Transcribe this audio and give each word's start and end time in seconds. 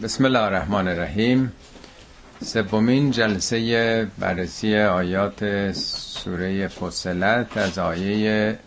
بسم 0.00 0.24
الله 0.24 0.38
الرحمن 0.38 0.88
الرحیم 0.88 1.52
سومین 2.44 3.10
جلسه 3.10 4.08
بررسی 4.18 4.76
آیات 4.76 5.72
سوره 5.72 6.68
فصلت 6.68 7.56
از 7.56 7.78
آیه 7.78 8.58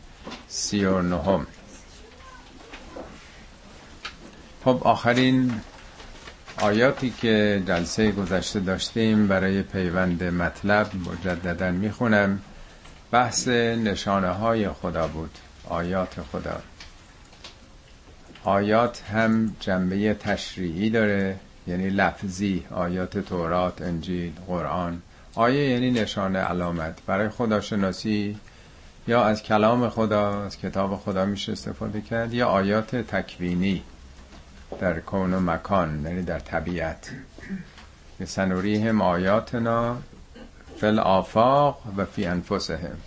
سی 0.48 0.86
و 0.86 1.02
نهم. 1.02 1.48
خب 4.66 4.82
آخرین 4.84 5.62
آیاتی 6.62 7.14
که 7.22 7.64
جلسه 7.68 8.12
گذشته 8.12 8.60
داشتیم 8.60 9.28
برای 9.28 9.62
پیوند 9.62 10.24
مطلب 10.24 10.88
مجددا 10.96 11.72
می‌خونم. 11.72 12.40
بحث 13.12 13.48
نشانه 13.48 14.30
های 14.30 14.70
خدا 14.70 15.08
بود 15.08 15.38
آیات 15.70 16.22
خدا. 16.32 16.62
آیات 18.46 19.02
هم 19.02 19.56
جنبه 19.60 20.14
تشریعی 20.14 20.90
داره 20.90 21.36
یعنی 21.68 21.90
لفظی 21.90 22.66
آیات 22.72 23.18
تورات 23.18 23.82
انجیل 23.82 24.34
قرآن. 24.48 25.02
آیه 25.36 25.70
یعنی 25.70 25.92
نشانه 25.92 26.40
علامت. 26.40 27.02
برای 27.06 27.30
خداشناسی 27.30 28.38
یا 29.08 29.24
از 29.24 29.44
کلام 29.44 29.90
خدا 29.90 30.44
از 30.44 30.58
کتاب 30.58 30.96
خدا 30.96 31.26
میشه 31.26 31.52
استفاده 31.52 32.02
کرد 32.02 32.34
یا 32.34 32.48
آیات 32.48 32.96
تکوینی 32.96 33.84
در 34.80 35.00
کون 35.00 35.34
و 35.34 35.40
مکان 35.40 36.06
یعنی 36.06 36.22
در 36.22 36.40
طبیعت. 36.40 37.12
سنوریهم 38.26 39.02
آیاتنا 39.02 39.98
فل 40.78 41.00
آفاق 41.00 41.82
و 41.98 42.06
فی 42.06 42.26
انفسهم. 42.26 42.98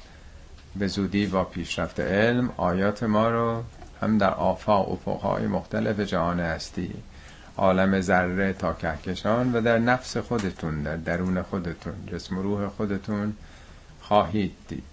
به 0.76 0.86
زودی 0.86 1.26
با 1.26 1.44
پیشرفت 1.44 2.00
علم 2.00 2.50
آیات 2.56 3.02
ما 3.02 3.30
رو 3.30 3.62
هم 4.02 4.18
در 4.18 4.30
آفاق 4.30 4.92
افقهای 4.92 5.46
مختلف 5.46 6.00
جهان 6.00 6.40
هستی. 6.40 6.90
عالم 7.56 8.00
ذره 8.00 8.52
تا 8.52 8.72
کهکشان 8.72 9.52
و 9.52 9.60
در 9.60 9.78
نفس 9.78 10.16
خودتون 10.16 10.82
در 10.82 10.96
درون 10.96 11.42
خودتون 11.42 11.94
جسم 12.12 12.38
و 12.38 12.42
روح 12.42 12.68
خودتون 12.68 13.34
خواهید 14.00 14.52
دید. 14.68 14.84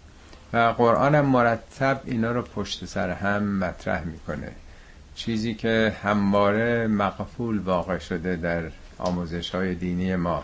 و 0.53 0.58
قرآن 0.58 1.16
هم 1.16 1.25
مرتب 1.25 2.02
اینا 2.06 2.31
رو 2.31 2.42
پشت 2.42 2.86
سر 2.86 3.09
هم 3.09 3.44
مطرح 3.58 4.03
می‌کنه. 4.03 4.52
چیزی 5.16 5.53
که 5.53 5.95
همواره 6.03 6.88
مقفول 6.88 7.59
واقع 7.59 7.97
شده 7.97 8.36
در 8.36 8.64
آموزش 8.97 9.56
های 9.56 9.75
دینی 9.75 10.16
ما. 10.16 10.44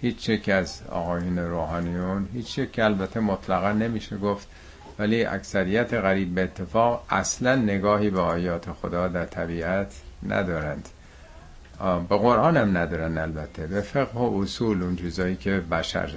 هیچ 0.00 0.28
یک 0.28 0.48
از 0.48 0.82
آقایون 0.90 1.38
روحانیون 1.38 2.28
هیچ 2.32 2.58
یک 2.58 2.78
البته 2.78 3.20
مطلقا 3.20 3.72
نمیشه 3.72 4.18
گفت 4.18 4.48
ولی 4.98 5.24
اکثریت 5.24 5.94
غریب 5.94 6.34
به 6.34 6.42
اتفاق 6.42 7.04
اصلا 7.10 7.56
نگاهی 7.56 8.10
به 8.10 8.20
آیات 8.20 8.72
خدا 8.72 9.08
در 9.08 9.26
طبیعت 9.26 9.94
ندارند. 10.28 10.88
به 12.08 12.16
قرآن 12.16 12.56
هم 12.56 12.76
ندارن 12.76 13.18
البته. 13.18 13.66
به 13.66 13.80
فقه 13.80 14.20
و 14.20 14.40
اصول 14.42 14.82
اون 14.82 14.96
چیزایی 14.96 15.36
که 15.36 15.60
بشر 15.60 16.10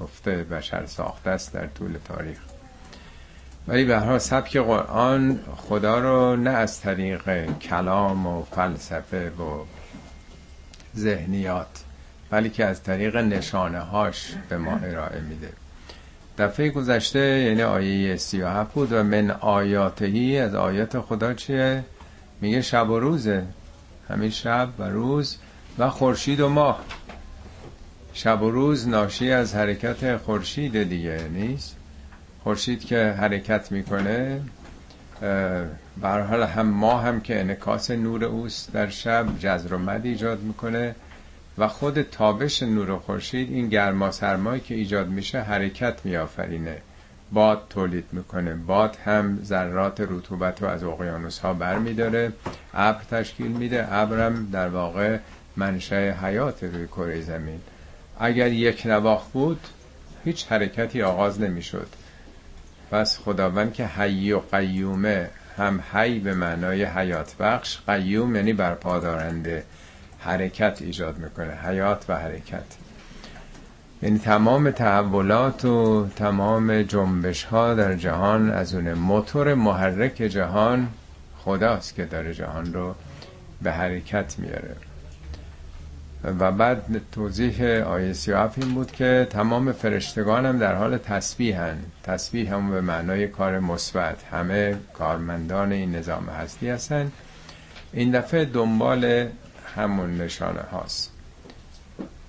گفته 0.00 0.42
بشر 0.42 0.86
ساخته 0.86 1.30
است 1.30 1.52
در 1.52 1.66
طول 1.66 1.98
تاریخ. 2.04 2.38
ولی 3.68 3.84
به 3.84 4.00
هر 4.00 4.18
سبک 4.18 4.56
قرآن 4.56 5.40
خدا 5.56 5.98
رو 5.98 6.36
نه 6.36 6.50
از 6.50 6.80
طریق 6.80 7.52
کلام 7.58 8.26
و 8.26 8.42
فلسفه 8.42 9.30
و 9.30 9.64
ذهنیات 10.96 11.84
بلکه 12.30 12.64
از 12.64 12.82
طریق 12.82 13.16
نشانه 13.16 13.80
هاش 13.80 14.34
به 14.48 14.58
ما 14.58 14.78
ارائه 14.84 15.20
میده. 15.20 15.52
دفعه 16.38 16.70
گذشته 16.70 17.20
یعنی 17.20 17.62
آیه 17.62 18.16
سی 18.16 18.42
و 18.42 18.48
هفت 18.48 18.72
بود 18.72 18.92
و 18.92 19.02
من 19.02 19.30
آیاتهی 19.30 20.38
از 20.38 20.54
آیات 20.54 21.00
خدا 21.00 21.34
چیه؟ 21.34 21.84
میگه 22.40 22.62
شب 22.62 22.90
و 22.90 23.00
روزه. 23.00 23.44
همین 24.08 24.30
شب 24.30 24.68
و 24.78 24.82
روز 24.82 25.36
و 25.78 25.90
خورشید 25.90 26.40
و 26.40 26.48
ماه. 26.48 26.84
شب 28.12 28.42
و 28.42 28.50
روز 28.50 28.88
ناشی 28.88 29.32
از 29.32 29.54
حرکت 29.54 30.16
خورشید 30.16 30.82
دیگه 30.82 31.20
نیست. 31.32 31.76
خورشید 32.42 32.84
که 32.84 33.14
حرکت 33.18 33.72
می‌کنه 33.72 34.40
حال 36.02 36.42
هم 36.42 36.66
ماه 36.66 37.02
هم 37.02 37.20
که 37.20 37.40
انکاس 37.40 37.90
نور 37.90 38.24
اوست 38.24 38.72
در 38.72 38.88
شب 38.88 39.26
جزر 39.38 39.74
و 39.74 39.78
مد 39.78 40.06
ایجاد 40.06 40.42
می‌کنه. 40.42 40.94
و 41.58 41.68
خود 41.68 42.02
تابش 42.02 42.62
نور 42.62 42.98
خورشید 42.98 43.52
این 43.52 43.68
گرما 43.68 44.10
سرمایی 44.10 44.60
که 44.60 44.74
ایجاد 44.74 45.08
میشه 45.08 45.40
حرکت 45.40 46.00
میآفرینه. 46.04 46.76
باد 47.32 47.66
تولید 47.70 48.04
می‌کنه. 48.12 48.54
باد 48.54 48.96
هم 49.04 49.38
ذرات 49.44 50.00
رطوبت 50.00 50.62
رو 50.62 50.68
از 50.68 50.84
اقیانوس 50.84 51.38
ها 51.38 51.54
بر 51.54 51.78
میداره 51.78 52.32
ابر 52.74 53.04
تشکیل 53.10 53.46
میده. 53.46 53.94
ابرم 53.94 54.48
در 54.52 54.68
واقع 54.68 55.18
منشأ 55.56 56.10
حیات 56.10 56.64
روی 56.64 56.86
کره 56.86 57.20
زمین. 57.20 57.60
اگر 58.20 58.52
یک 58.52 58.86
نواخ 58.86 59.28
بود 59.28 59.60
هیچ 60.24 60.46
حرکتی 60.46 61.02
آغاز 61.02 61.40
نمی‌شد. 61.40 61.88
پس 62.90 63.18
خداوند 63.18 63.72
که 63.72 63.86
حی 63.86 64.32
و 64.32 64.40
قیومه 64.52 65.30
هم 65.56 65.80
حی 65.92 66.18
به 66.18 66.34
معنای 66.34 66.84
حیات 66.84 67.36
بخش 67.36 67.78
قیوم 67.86 68.36
یعنی 68.36 68.52
برپادارنده. 68.52 69.64
حرکت 70.18 70.82
ایجاد 70.82 71.18
می‌کنه 71.18 71.52
حیات 71.52 72.04
و 72.08 72.16
حرکت. 72.16 72.64
یعنی 74.02 74.18
تمام 74.18 74.70
تحولات 74.70 75.64
و 75.64 76.08
تمام 76.16 76.82
جنبش 76.82 77.44
ها 77.44 77.74
در 77.74 77.94
جهان 77.94 78.50
از 78.50 78.74
اون 78.74 78.92
موتور 78.92 79.54
محرک 79.54 80.14
جهان 80.14 80.88
خداست 81.38 81.94
که 81.94 82.04
داره 82.04 82.34
جهان 82.34 82.72
رو 82.72 82.94
به 83.62 83.72
حرکت 83.72 84.38
میاره 84.38 84.76
و 86.24 86.52
بعد 86.52 87.00
توضیح 87.12 87.64
آیه 87.64 88.12
سیاف 88.12 88.58
این 88.58 88.74
بود 88.74 88.92
که 88.92 89.26
تمام 89.30 89.72
فرشتگان 89.72 90.46
هم 90.46 90.58
در 90.58 90.74
حال 90.74 90.98
تسبیح 90.98 91.60
هن. 91.60 91.76
تسبیح 92.02 92.54
هم 92.54 92.70
به 92.70 92.80
معنای 92.80 93.28
کار 93.28 93.58
مثبت. 93.58 94.24
همه 94.24 94.76
کارمندان 94.94 95.72
این 95.72 95.96
نظام 95.96 96.26
هستی 96.28 96.68
هستن. 96.68 97.12
این 97.92 98.10
دفعه 98.10 98.44
دنبال 98.44 99.26
همون 99.76 100.16
نشانه 100.16 100.60
هاست. 100.60 101.12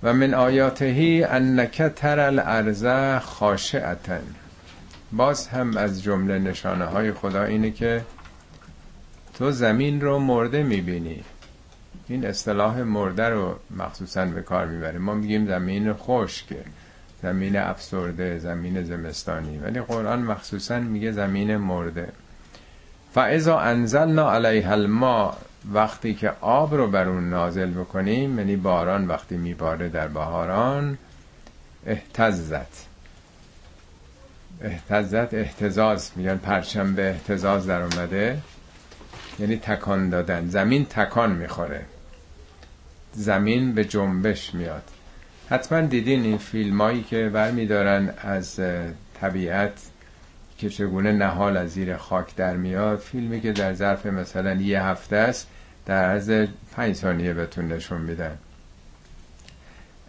و 0.04 0.14
من 0.14 0.34
آیاتهی 0.34 1.24
انک 1.24 1.82
تر 1.82 2.20
الارض 2.20 2.86
خاشعتن. 3.22 4.22
باز 5.12 5.48
هم 5.48 5.78
از 5.78 6.04
جمله 6.04 6.40
نشانه 6.40 6.86
های 6.86 7.14
خدا 7.14 7.44
اینه 7.44 7.72
که 7.72 8.02
تو 9.34 9.52
زمین 9.52 10.02
رو 10.02 10.20
مرده 10.20 10.64
می‌بینی. 10.64 11.24
این 12.08 12.26
اصطلاح 12.26 12.82
مرده 12.82 13.30
رو 13.30 13.56
مخصوصا 13.78 14.26
به 14.26 14.42
کار 14.42 14.66
می‌بره 14.66 14.98
ما 15.00 15.14
میگیم 15.14 15.48
زمین 15.48 15.94
خشک 15.94 16.46
زمین 17.24 17.56
افسرده 17.56 18.40
زمین 18.40 18.84
زمستانی. 18.84 19.58
ولی 19.58 19.82
قرآن 19.82 20.22
مخصوصا 20.22 20.80
میگه 20.80 21.12
زمین 21.12 21.58
مرده. 21.58 22.10
فاذا 23.14 23.60
انزلنا 23.60 24.32
علیها 24.32 24.72
الماء 24.72 25.34
وقتی 25.74 26.14
که 26.14 26.34
آب 26.42 26.76
رو 26.76 26.88
بر 26.88 27.10
اون 27.10 27.30
نازل 27.30 27.72
بکنیم 27.72 28.40
یعنی 28.40 28.56
باران 28.56 29.08
وقتی 29.08 29.38
میباره 29.38 29.90
در 29.90 30.08
بهاران 30.08 30.98
احتزت 31.86 32.90
احتزت 34.62 35.34
احتزاز 35.34 36.12
میگن 36.16 36.38
پرچم 36.38 36.96
به 36.96 37.10
احتزاز 37.10 37.68
در 37.68 37.82
اومده. 37.82 38.38
یعنی 39.40 39.58
تکان 39.58 40.10
دادن. 40.10 40.50
زمین 40.50 40.86
تکان 40.86 41.32
می‌خوره. 41.32 41.86
زمین 43.14 43.74
به 43.74 43.86
جنبش 43.86 44.54
میاد. 44.54 44.84
حتما 45.50 45.82
دیدین 45.82 46.24
این 46.24 46.38
فیلمایی 46.38 47.04
که 47.04 47.30
برمیدارن 47.30 48.14
از 48.18 48.60
طبیعت. 49.22 49.74
که 50.60 50.70
چگونه 50.70 51.12
نهال 51.12 51.58
از 51.58 51.70
زیر 51.70 51.98
خاک 51.98 52.36
در 52.36 52.56
میاد 52.56 53.00
فیلمی 53.00 53.42
که 53.42 53.52
در 53.52 53.74
ظرف 53.74 54.06
مثلا 54.06 54.54
یه 54.54 54.84
هفته 54.84 55.16
است 55.16 55.48
در 55.86 56.04
عرض 56.04 56.48
پنج 56.76 56.96
ثانیه 56.96 57.34
بهتون 57.34 57.68
نشون 57.68 58.02
میدن. 58.02 58.38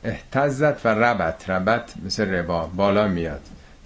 احتزت 0.04 0.86
و 0.86 0.88
ربط 0.88 1.50
ربط 1.50 1.90
مثل 2.04 2.30
ربا 2.30 2.66
بالا 2.66 3.08
میاد. 3.08 3.40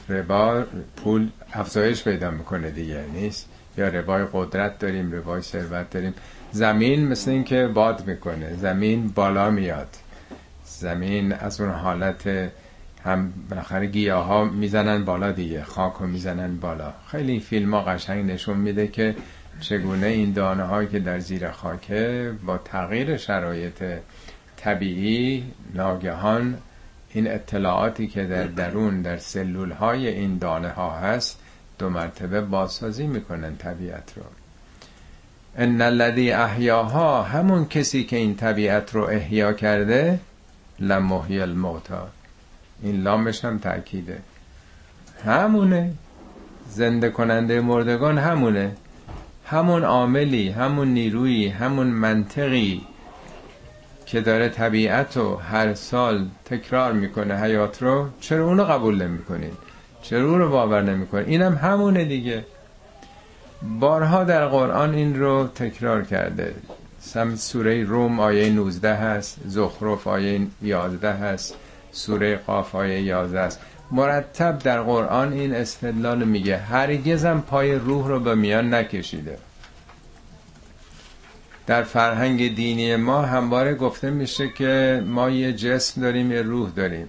ربا 0.09 0.65
پول 0.97 1.29
افزایش 1.53 2.05
پیدا 2.05 2.31
می‌کنه 2.31 2.71
دیگه 2.71 3.05
نیست؟ 3.13 3.49
یا 3.79 3.89
ربای 3.89 4.25
قدرت 4.33 4.79
داریم 4.79 5.13
ربای 5.13 5.43
ثروت 5.43 5.91
داریم. 5.91 6.15
زمین 6.53 7.09
مثل 7.09 7.31
اینکه 7.31 7.67
باد 7.67 8.07
می‌کنه 8.07 8.57
زمین 8.57 9.09
بالا 9.09 9.51
میاد. 9.51 9.89
زمین 10.65 11.33
از 11.33 11.61
اون 11.61 11.71
حالت 11.71 12.51
هم 13.05 13.33
بالاخره 13.51 13.87
گیاه 13.87 14.25
ها 14.25 14.45
می‌زنن 14.45 15.05
بالا 15.05 15.33
دیگه 15.33 15.63
خاک 15.65 15.93
رو 15.93 16.07
می‌زنن 16.07 16.57
بالا. 16.57 16.93
خیلی 17.07 17.33
این 17.33 17.41
فیلم 17.41 17.75
ها 17.75 17.81
قشنگ 17.83 18.31
نشون 18.31 18.57
میده 18.57 18.89
که 18.89 19.15
چگونه 19.61 20.07
این 20.07 20.33
دانه 20.33 20.63
هایی 20.63 20.89
که 20.89 20.99
در 20.99 21.19
زیر 21.19 21.51
خاکه 21.51 22.33
با 22.47 22.59
تغییر 22.59 23.17
شرایط 23.17 23.85
طبیعی 24.57 25.45
ناگهان 25.75 26.59
این 27.11 27.31
اطلاعاتی 27.31 28.07
که 28.07 28.25
در 28.25 28.45
درون 28.45 29.03
در 29.03 29.17
سلول 29.17 29.71
های 29.71 30.09
این 30.09 30.39
دانه 30.39 30.69
ها 30.69 30.99
هست 30.99 31.41
دو 31.79 31.91
مرتبه 31.91 32.41
بازسازی 32.41 33.07
می‌کنن 33.07 33.57
طبیعت 33.57 34.13
رو. 34.17 34.23
ان 35.57 35.83
الذی 35.83 36.33
احیاها 36.33 37.23
همون 37.23 37.65
کسی 37.65 38.05
که 38.05 38.17
این 38.17 38.37
طبیعت 38.37 38.95
رو 38.95 39.03
احیا 39.03 39.53
کرده 39.53 40.21
لمحی 40.81 41.41
الموتا 41.41 42.09
این 42.85 43.03
لامش 43.03 43.45
هم 43.45 43.59
تأکیده. 43.59 44.19
همونه. 45.25 45.93
زنده 46.69 47.11
کننده 47.11 47.61
مردگان 47.61 48.19
همونه. 48.19 48.77
همون 49.47 49.85
عاملی 49.85 50.49
همون 50.49 50.89
نیرویی 50.89 51.49
همون 51.49 51.87
منطقی 51.87 52.83
که 54.07 54.21
داره 54.21 54.49
طبیعت 54.49 55.17
رو 55.17 55.37
هر 55.37 55.75
سال 55.75 56.27
تکرار 56.45 56.93
می‌کنه 56.93 57.41
حیات 57.41 57.83
رو 57.83 58.09
چرا 58.21 58.47
اونو 58.47 58.65
قبول 58.65 59.03
نمی‌کنید 59.03 59.53
چرا 60.03 60.31
اون 60.31 60.39
رو 60.39 60.51
باور 60.51 60.83
نمی‌کنید 60.83 61.29
اینم 61.29 61.55
همونه 61.55 62.05
دیگه. 62.05 62.45
بارها 63.81 64.25
در 64.25 64.47
قرآن 64.47 64.95
این 64.95 65.21
رو 65.21 65.47
تکرار 65.55 66.05
کرده. 66.05 66.55
سم 67.01 67.35
سوره 67.37 67.85
روم 67.85 68.21
آیه 68.21 68.51
19 68.51 68.95
هست 68.95 69.39
زخرف 69.47 70.07
آیه 70.07 70.47
11 70.63 71.13
هست. 71.13 71.57
سوره 71.95 72.37
قاف 72.37 72.75
آیه 72.75 73.01
11 73.03 73.41
است. 73.41 73.61
مرتب 73.91 74.59
در 74.59 74.83
قرآن 74.83 75.33
این 75.33 75.55
استدلال 75.55 76.25
میگه 76.25 76.57
هرگزم 76.57 77.41
پای 77.41 77.75
روح 77.75 78.09
رو 78.09 78.21
به 78.21 78.35
میان 78.35 78.75
نکشیده. 78.75 79.39
در 81.67 81.83
فرهنگ 81.83 82.55
دینی 82.55 82.97
ما 82.97 83.23
همواره 83.23 83.75
گفته 83.75 84.11
میشه 84.11 84.49
که 84.49 85.03
ما 85.07 85.31
یه 85.31 85.53
جسم 85.53 86.01
داریم 86.01 86.33
یه 86.33 86.43
روح 86.43 86.71
داریم. 86.71 87.07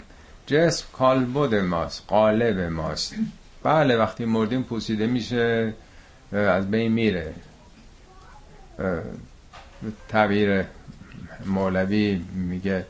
جسم 0.48 0.86
کالبد 0.94 1.56
ماست 1.56 2.04
قالب 2.08 2.60
ماست. 2.60 3.16
بله 3.64 3.98
وقتی 3.98 4.26
مردیم 4.26 4.64
پوسیده 4.64 5.08
میشه 5.08 5.74
از 6.32 6.72
بین 6.72 6.92
میره. 6.92 7.34
تعبیر 10.10 10.66
مولوی 11.46 12.22
میگه 12.36 12.86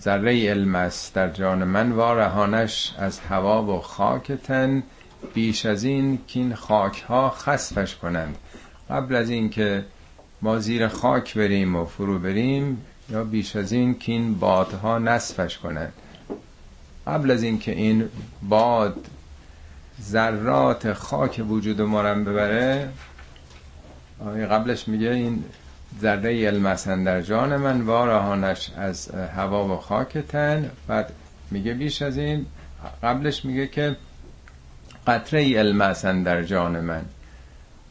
ذره 0.00 0.48
علم 0.50 0.74
است 0.74 1.14
در 1.14 1.30
جان 1.30 1.64
من 1.64 1.92
وارهانش 1.92 2.94
از 2.98 3.20
هوا 3.20 3.62
و 3.62 3.80
خاک 3.80 4.32
تن. 4.32 4.82
بیش 5.34 5.66
از 5.66 5.84
این 5.84 6.18
که 6.28 6.40
این 6.40 6.54
خاک 6.54 7.02
ها 7.02 7.30
خسفش 7.30 7.96
کنند. 7.96 8.36
قبل 8.90 9.14
از 9.14 9.30
این 9.30 9.50
که 9.50 9.84
ما 10.42 10.58
زیر 10.58 10.88
خاک 10.88 11.34
بریم 11.34 11.76
و 11.76 11.84
فرو 11.84 12.18
بریم 12.18 12.84
یا 13.10 13.24
بیش 13.24 13.56
از 13.56 13.72
این 13.72 13.98
که 13.98 14.12
این 14.12 14.34
بادها 14.34 14.98
نصفش 14.98 15.58
کنند. 15.58 15.92
قبل 17.06 17.30
از 17.30 17.42
این 17.42 17.58
که 17.58 17.72
این 17.72 18.08
باد 18.48 19.06
ذرات 20.02 20.92
خاک 20.92 21.44
وجود 21.48 21.80
ما 21.80 22.02
ببره 22.02 22.88
قبلش 24.50 24.88
میگه 24.88 25.10
این 25.10 25.44
ذره 26.00 26.46
علم 26.46 26.74
در 27.04 27.22
جان 27.22 27.56
من 27.56 27.80
وارهانش 27.80 28.70
از 28.76 29.08
هوا 29.10 29.68
و 29.68 29.76
خاک 29.76 30.18
تن. 30.18 30.70
بعد 30.88 31.12
میگه 31.50 31.74
بیش 31.74 32.02
از 32.02 32.16
این 32.18 32.46
قبلش 33.02 33.44
میگه 33.44 33.66
که 33.66 33.96
قطره 35.06 35.58
علم 35.58 35.92
در 36.22 36.42
جان 36.42 36.80
من 36.80 37.02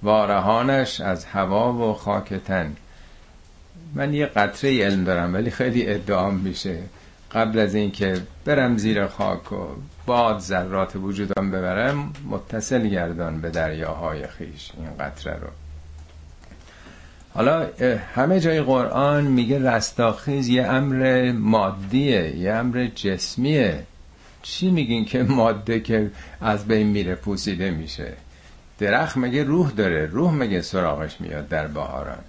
وارهانش 0.03 1.01
از 1.01 1.25
هوا 1.25 1.73
و 1.73 1.93
خاک 1.93 2.33
تن. 2.33 2.75
من 3.93 4.13
یه 4.13 4.25
قطره 4.25 4.83
علم 4.85 5.03
دارم 5.03 5.33
ولی 5.33 5.51
خیلی 5.51 5.87
ادعام 5.87 6.35
میشه. 6.35 6.79
قبل 7.31 7.59
از 7.59 7.75
اینکه 7.75 8.21
برم 8.45 8.77
زیر 8.77 9.07
خاک 9.07 9.51
و 9.51 9.67
باد 10.05 10.39
ذرات 10.39 10.95
وجودم 10.95 11.51
ببرم 11.51 12.13
متصل 12.29 12.87
گردان 12.87 13.41
به 13.41 13.49
دریاهای 13.49 14.27
خیش 14.27 14.71
این 14.77 14.97
قطره 14.97 15.33
رو. 15.33 15.47
حالا 17.35 17.67
همه 18.15 18.39
جای 18.39 18.61
قرآن 18.61 19.23
میگه 19.23 19.59
رستاخیز 19.59 20.47
یه 20.47 20.63
امر 20.63 21.31
مادیه 21.31 22.35
یه 22.37 22.53
امر 22.53 22.87
جسمیه. 22.95 23.83
چی 24.41 24.71
میگین 24.71 25.05
که 25.05 25.23
ماده 25.23 25.79
که 25.79 26.11
از 26.41 26.67
بین 26.67 26.87
میره 26.87 27.15
پوسیده 27.15 27.71
میشه؟ 27.71 28.13
درخت 28.79 29.17
مگه 29.17 29.43
روح 29.43 29.71
داره؟ 29.71 30.05
روح 30.05 30.33
مگه 30.33 30.61
سراغش 30.61 31.21
میاد 31.21 31.47
در 31.47 31.67
بهاران؟ 31.67 32.23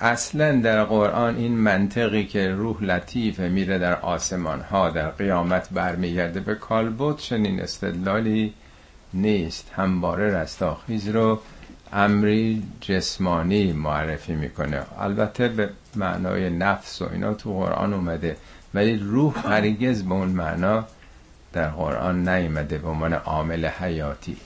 اصلا 0.00 0.60
در 0.60 0.84
قرآن 0.84 1.36
این 1.36 1.58
منطقی 1.58 2.24
که 2.24 2.48
روح 2.48 2.82
لطیفه 2.82 3.48
میره 3.48 3.78
در 3.78 4.00
آسمان 4.00 4.60
ها 4.60 4.90
در 4.90 5.10
قیامت 5.10 5.68
برمیگرده 5.70 6.40
به 6.40 6.54
کالبوت 6.54 7.18
چنین 7.18 7.60
استدلالی 7.60 8.54
نیست. 9.14 9.70
همواره 9.76 10.34
رستاخیز 10.34 11.08
رو 11.08 11.40
امری 11.92 12.62
جسمانی 12.80 13.72
معرفی 13.72 14.34
می‌کنه. 14.34 14.82
البته 14.98 15.48
به 15.48 15.70
معنای 15.96 16.50
نفس 16.50 17.02
و 17.02 17.08
اینا 17.12 17.34
تو 17.34 17.52
قرآن 17.52 17.94
اومده 17.94 18.36
ولی 18.74 18.96
روح 18.96 19.46
هرگز 19.46 20.02
به 20.02 20.12
اون 20.12 20.28
معنا 20.28 20.84
در 21.52 21.68
قرآن 21.68 22.28
نیومده 22.28 22.78
به 22.78 22.88
عنوان 22.88 23.12
عامل 23.12 23.66
حیاتی. 23.66 24.36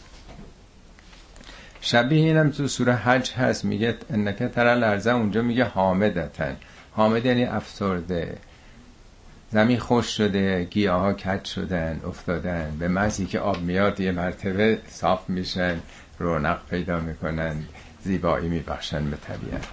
شبیه 1.81 2.25
اینم 2.25 2.51
تو 2.51 2.69
سوره 2.69 2.95
حج 2.95 3.33
هست 3.33 3.65
میگه 3.65 3.97
انکه 4.11 4.49
ترى 4.49 4.81
لرزه 4.81 5.11
اونجا 5.11 5.43
میگه 5.43 5.65
حامدتن. 5.65 6.57
حامد 6.93 7.27
یعنی 7.27 7.45
افسرده. 7.45 8.39
زمین 9.51 9.79
خوش 9.79 10.07
شده 10.17 10.65
گیاه 10.65 11.01
ها 11.01 11.13
کج 11.13 11.45
شدن 11.45 12.01
افتادن. 12.07 12.77
به 12.79 12.89
مزی 12.89 13.27
که 13.27 13.41
آب 13.41 13.63
میاد 13.63 14.01
یه 14.01 14.13
مرتبه 14.13 14.79
صاف 14.89 15.31
میشن. 15.31 15.81
رونق 16.23 16.59
پیدا 16.71 17.01
می‌کنن 17.01 17.57
زیبایی 18.03 18.49
میبخشن 18.49 19.11
به 19.11 19.17
طبیعت. 19.17 19.65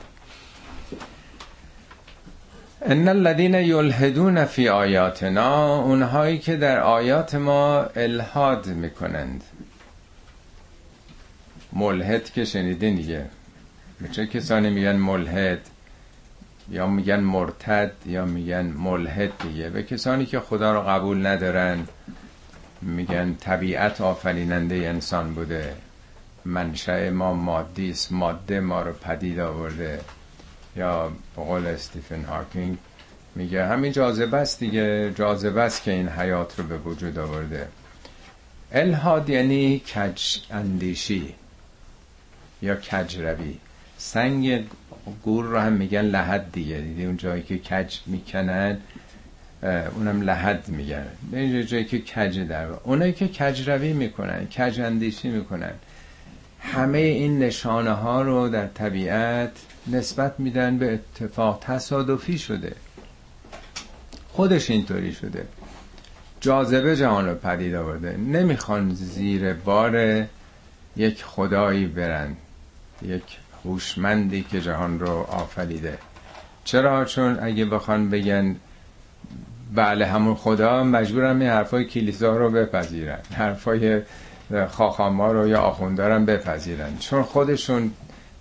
ان 2.81 3.07
الذين 3.07 3.54
یلحدون 3.54 4.46
فی 4.46 4.69
آیاتنا 4.69 5.81
اونهایی 5.81 6.38
که 6.38 6.57
در 6.57 6.80
آیات 6.80 7.36
ما 7.36 7.84
الهاد 7.96 8.68
می‌کنند. 8.68 9.44
ملحد 11.74 12.30
که 12.30 12.46
شنیدین 12.46 12.96
دیگه. 12.96 13.25
چه 14.12 14.28
کسانی 14.28 14.69
میگن 14.69 14.96
ملحد؟ 14.96 15.60
یا 16.72 16.88
میگن 16.88 17.19
مرتد 17.19 17.92
یا 18.06 18.25
میگن 18.25 18.66
ملحد 18.66 19.31
دیگه. 19.44 19.69
به 19.69 19.84
کسانی 19.84 20.25
که 20.25 20.40
خدا 20.40 20.74
رو 20.74 20.81
قبول 20.81 21.25
ندارن 21.25 21.88
میگن 22.81 23.34
طبیعت 23.34 24.01
آفریننده 24.01 24.75
انسان 24.75 25.34
بوده. 25.34 25.75
منشأ 26.45 27.09
ما 27.09 27.33
مادی 27.33 27.89
است. 27.89 28.12
ماده 28.12 28.59
ما 28.59 28.81
رو 28.81 28.94
پدید 28.94 29.39
آورده. 29.39 30.00
یا 30.75 31.12
به 31.36 31.41
قول 31.44 31.68
استیفن 31.68 32.24
هاکینگ 32.24 32.77
میگه 33.36 33.65
همین 33.65 33.91
جاذبه 33.91 34.38
است 34.38 34.60
دیگه. 34.60 35.13
جاذبه 35.15 35.62
است 35.62 35.84
که 35.84 35.91
این 35.91 36.10
حیات 36.10 36.60
رو 36.60 36.65
به 36.65 36.77
وجود 36.77 37.17
آورده. 37.17 37.67
الهاد 38.72 39.29
یعنی 39.29 39.79
کج 39.79 40.38
اندیشی 40.51 41.36
یا 42.62 42.75
کج 42.75 43.17
روی. 43.17 43.58
سنگ 43.98 44.65
گور 45.24 45.46
رو 45.46 45.60
هم 45.60 45.74
میگن 45.74 46.01
لحد 46.01 46.51
دیگه. 46.51 46.77
دیدی 46.77 47.05
اون 47.05 47.17
جایی 47.17 47.43
که 47.43 47.58
کج 47.58 47.98
می‌کنن 48.05 48.77
اونم 49.96 50.22
لحد 50.22 50.69
میگن. 50.69 51.08
به 51.31 51.63
جایی 51.63 51.86
که 51.86 52.00
کج 52.00 52.39
در 52.39 52.65
اونایی 52.65 53.13
که 53.13 53.27
کج 53.27 53.69
روی 53.69 53.93
می‌کنن 53.93 54.46
کج 54.46 54.79
اندیشی 54.79 55.29
می‌کنن. 55.29 55.72
همه 56.60 56.98
این 56.98 57.39
نشانه 57.39 57.92
ها 57.92 58.22
رو 58.22 58.50
در 58.50 58.68
طبیعت 58.68 59.51
نسبت 59.88 60.39
میدن 60.39 60.78
به 60.78 60.94
اتفاق 60.94 61.60
تصادفی 61.62 62.38
شده. 62.38 62.75
خودش 64.30 64.70
اینطوری 64.70 65.13
شده. 65.13 65.46
جاذبه 66.42 66.96
جهان 66.96 67.28
رو 67.28 67.36
پدید 67.36 67.75
آورده. 67.75 68.18
نمی‌خوان 68.18 68.94
زیر 68.94 69.54
بار 69.54 70.25
یک 70.98 71.24
خدایی 71.24 71.86
برن 71.86 72.36
یک 73.01 73.38
هوشمندی 73.66 74.46
که 74.51 74.62
جهان 74.62 75.00
رو 75.00 75.10
آفریده. 75.10 75.98
چرا؟ 76.63 77.06
چون 77.06 77.39
اگه 77.42 77.66
بخوان 77.66 78.10
بگن 78.10 78.56
بله 79.75 80.06
همون 80.06 80.36
خدا 80.36 80.84
مجبورم 80.84 81.39
این 81.39 81.50
حرفای 81.50 81.86
کلیسا 81.86 82.38
رو 82.38 82.51
بپذیرن. 82.51 83.20
حرفای 83.34 84.01
خاخاما 84.72 85.32
رو 85.32 85.48
یا 85.48 85.62
آخوندارم 85.62 86.25
بپذیرن. 86.25 86.98
چون 86.98 87.24
خودشون 87.24 87.91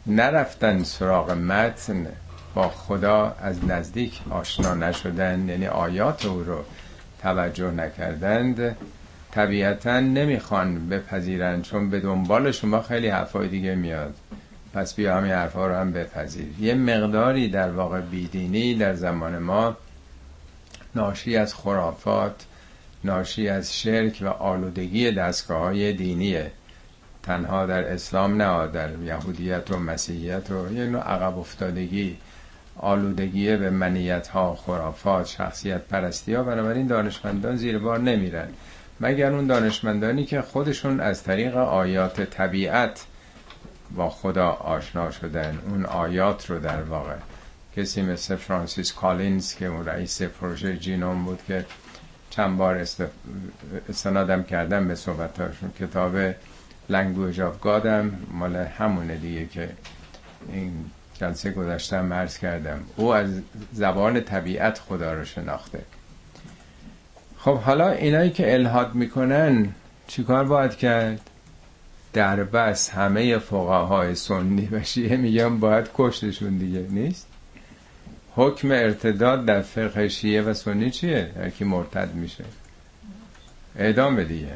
نرفتن 0.07 0.83
سراغ 0.83 1.31
متن 1.31 2.07
با 2.55 2.69
خدا 2.69 3.35
از 3.41 3.65
نزدیک 3.65 4.21
آشنا 4.31 4.75
نشدن 4.75 5.49
یعنی 5.49 5.67
آیات 5.67 6.27
او 6.27 6.43
رو 6.43 6.65
توجه 7.23 7.71
نکردند 7.71 8.77
طبیعتا 9.31 10.01
نمی‌خوان 10.01 10.89
بپذیرن 10.89 11.63
چون 11.63 11.91
به 11.91 12.01
دنبال 12.01 12.51
شما 12.53 12.83
خیلی 12.83 13.09
حرفای 13.09 13.49
دیگه 13.49 13.75
میاد. 13.75 14.15
پس 14.75 14.95
بیا 14.95 15.17
همین 15.17 15.33
حرفا 15.33 15.67
رو 15.67 15.75
هم 15.75 15.93
بپذیر. 15.93 16.47
یه 16.61 16.75
مقداری 16.75 17.49
در 17.49 17.71
واقع 17.71 18.01
بیدینی 18.01 18.75
در 18.75 18.95
زمان 18.95 19.39
ما 19.39 19.77
ناشی 20.95 21.37
از 21.37 21.55
خرافات 21.55 22.45
ناشی 23.05 23.49
از 23.49 23.81
شرک 23.81 24.19
و 24.21 24.27
آلودگی 24.27 25.13
دستگاه 25.13 25.61
های 25.61 25.93
دینیه. 25.93 26.51
تنها 27.23 27.67
در 27.67 27.93
اسلام 27.93 28.43
نه 28.43 28.67
در 28.67 28.99
یهودیت 28.99 29.71
و 29.71 29.79
مسیحیت 29.79 30.51
و 30.51 30.73
یه 30.73 30.85
نوع 30.85 31.03
عقب 31.03 31.39
افتادگی 31.39 32.17
آلودگی 32.77 33.57
به 33.57 33.71
منیت 33.71 34.29
ها 34.29 34.55
خرافات 34.55 35.27
شخصیت 35.27 35.81
پرستی 35.81 36.35
ها 36.35 36.43
بنابراین 36.43 36.87
دانشمندان 36.87 37.57
زیر 37.57 37.79
بار 37.79 37.99
نمیرن. 37.99 38.49
مگر 39.01 39.33
اون 39.33 39.47
دانشمندانی 39.47 40.25
که 40.25 40.43
خودشون 40.43 41.01
از 41.01 41.23
طریق 41.23 41.57
آیات 41.57 42.21
طبیعت 42.21 43.05
با 43.97 44.11
خدا 44.11 44.49
آشنا 44.49 45.11
شدن 45.11 45.59
اون 45.71 45.87
آیات 45.87 46.51
رو 46.51 46.59
در 46.59 46.83
واقع 46.83 47.15
کسی 47.77 48.03
مثل 48.03 48.37
فرانسیس 48.37 48.93
کالینز 48.93 49.55
که 49.55 49.67
اون 49.67 49.85
رئیس 49.85 50.23
پروژه 50.23 50.77
genome 50.77 51.25
بود 51.25 51.41
که 51.47 51.65
چند 52.39 52.57
بار 52.59 52.87
استنادم 53.89 54.43
کردم 54.43 54.89
به 54.89 54.95
صحبتاشون 54.95 55.73
کتاب 55.81 56.35
Language 56.89 57.41
of 57.41 57.61
God 57.61 58.00
م 58.00 58.13
مال 58.31 58.57
همونه 58.57 59.17
دیگه 59.17 59.47
که 59.47 59.69
این 60.53 60.73
جلسه 61.15 61.51
گذاشتم 61.51 62.05
مرز 62.05 62.39
کردم. 62.39 62.81
او 62.97 63.15
از 63.15 63.31
زبان 63.73 64.21
طبیعت 64.21 64.79
خدا 64.79 65.13
رو 65.13 65.25
شناخته. 65.25 65.81
خب 67.39 67.59
حالا 67.59 67.91
اینایی 67.91 68.31
که 68.31 68.55
الهاد 68.55 68.95
می‌کنن 68.95 69.75
چیکار 70.07 70.45
باید 70.45 70.77
کرد؟ 70.77 71.21
در 72.13 72.45
بس 72.45 72.91
همه 72.91 73.39
فقهای 73.39 74.15
سنی 74.15 74.69
و 74.73 74.81
میگن 75.17 75.61
باید 75.61 75.91
کشتشون 75.95 76.59
دیگه 76.59 76.87
نیست؟ 76.91 77.28
حکم 78.39 78.71
ارتداد 78.71 79.45
در 79.45 79.63
فقه 79.63 80.09
شیعه 80.09 80.43
و 80.43 80.55
سنی 80.55 80.91
چیه؟ 80.91 81.31
یکی 81.47 81.65
مرتد 81.65 82.15
میشه. 82.15 82.45
اعدام 83.79 84.25
دیگه. 84.25 84.53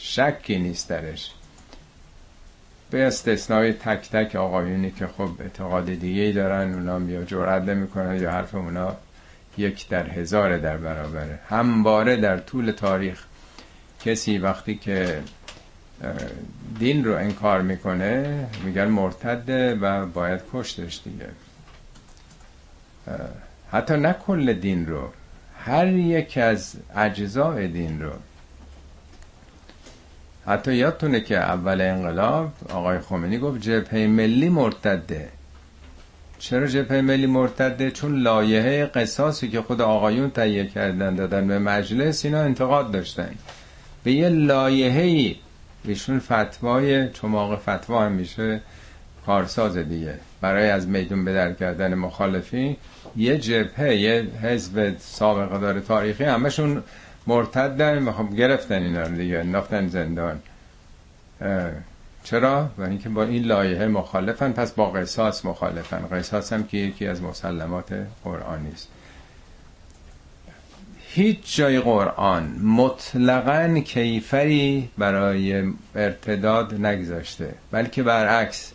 شکی 0.00 0.58
نیست 0.58 0.88
درش. 0.88 1.30
به 2.90 3.06
استثنای 3.06 3.72
تک 3.72 4.10
تک 4.10 4.36
آقایونی 4.36 4.90
که 4.90 5.06
خب 5.06 5.30
اعتقاد 5.40 5.94
دیگه 5.94 6.22
ای 6.22 6.32
دارن 6.32 6.74
اونا 6.74 7.10
یا 7.10 7.24
جرأت 7.24 7.62
نمی‌کنن 7.62 8.22
یا 8.22 8.30
حرف 8.30 8.54
اونا 8.54 8.96
یک 9.58 9.88
در 9.88 10.06
هزار 10.08 10.58
در 10.58 10.76
برابره 10.76 11.38
همباره 11.48 12.16
در 12.16 12.38
طول 12.38 12.70
تاریخ 12.70 13.24
کسی 14.04 14.38
وقتی 14.38 14.74
که 14.74 15.22
دین 16.78 17.04
رو 17.04 17.16
انکار 17.16 17.62
می‌کنه 17.62 18.46
میگن 18.64 18.84
مرتده 18.84 19.74
و 19.74 20.06
باید 20.06 20.40
کشتش 20.52 21.00
دیگه. 21.04 21.28
حتی 23.72 23.96
نه 23.96 24.12
کل 24.12 24.52
دین 24.52 24.86
رو 24.86 25.08
هر 25.58 25.86
یک 25.86 26.38
از 26.38 26.74
اجزاء 26.96 27.66
دین 27.66 28.02
رو. 28.02 28.12
حتی 30.46 30.74
یادتونه 30.74 31.20
که 31.20 31.38
اول 31.38 31.80
انقلاب 31.80 32.52
آقای 32.70 32.98
خمینی 32.98 33.38
گفت 33.38 33.60
جبهه 33.60 34.06
ملی 34.06 34.48
مرتده. 34.48 35.28
چرا 36.38 36.66
جبهه 36.66 37.00
ملی 37.00 37.26
مرتده؟ 37.26 37.90
چون 37.90 38.22
لایحه 38.22 38.86
قصاصی 38.86 39.48
که 39.48 39.62
خود 39.62 39.80
آقایون 39.80 40.30
تهیه 40.30 40.66
کردن 40.66 41.14
دادن 41.14 41.46
به 41.46 41.58
مجلس 41.58 42.24
اینا 42.24 42.40
انتقاد 42.40 42.90
داشتن. 42.90 43.34
به 44.04 44.12
یه 44.12 44.28
لایحه 44.28 45.34
ایشون 45.84 46.18
فتوای 46.18 47.08
چماق 47.08 47.58
فتوا 47.58 48.04
هم 48.04 48.12
میشه 48.12 48.60
کارساز 49.26 49.76
دیگه. 49.76 50.18
برای 50.44 50.70
از 50.70 50.88
میدون 50.88 51.24
بدر 51.24 51.52
کردن 51.52 51.94
مخالفی 51.94 52.76
یه 53.16 53.38
جبهه 53.38 53.94
یه 53.94 54.26
حزب 54.42 54.98
سابقه 54.98 55.58
داره 55.58 55.80
تاریخی 55.80 56.24
همشون 56.24 56.82
مرتدن 57.26 58.12
خب 58.12 58.36
گرفتن 58.36 58.82
اینا 58.82 59.02
رو 59.02 59.16
دیگه 59.16 59.38
انداختن 59.38 59.88
زندان. 59.88 60.40
چرا؟ 62.24 62.68
و 62.78 62.82
اینکه 62.82 63.08
با 63.08 63.24
این 63.24 63.44
لایحه 63.44 63.86
مخالفن 63.86 64.52
پس 64.52 64.72
با 64.72 64.90
قصاص 64.90 65.44
مخالفن. 65.44 66.06
قصاص 66.12 66.52
هم 66.52 66.64
که 66.64 66.78
یکی 66.78 67.06
از 67.06 67.22
مسلمات 67.22 68.06
قرآنی 68.24 68.72
است. 68.72 68.88
هیچ 71.08 71.56
جای 71.56 71.80
قرآن 71.80 72.42
مطلقا 72.62 73.78
کیفری 73.78 74.90
برای 74.98 75.72
ارتداد 75.94 76.74
نگذاشته 76.74 77.54
بلکه 77.70 78.02
برعکس. 78.02 78.73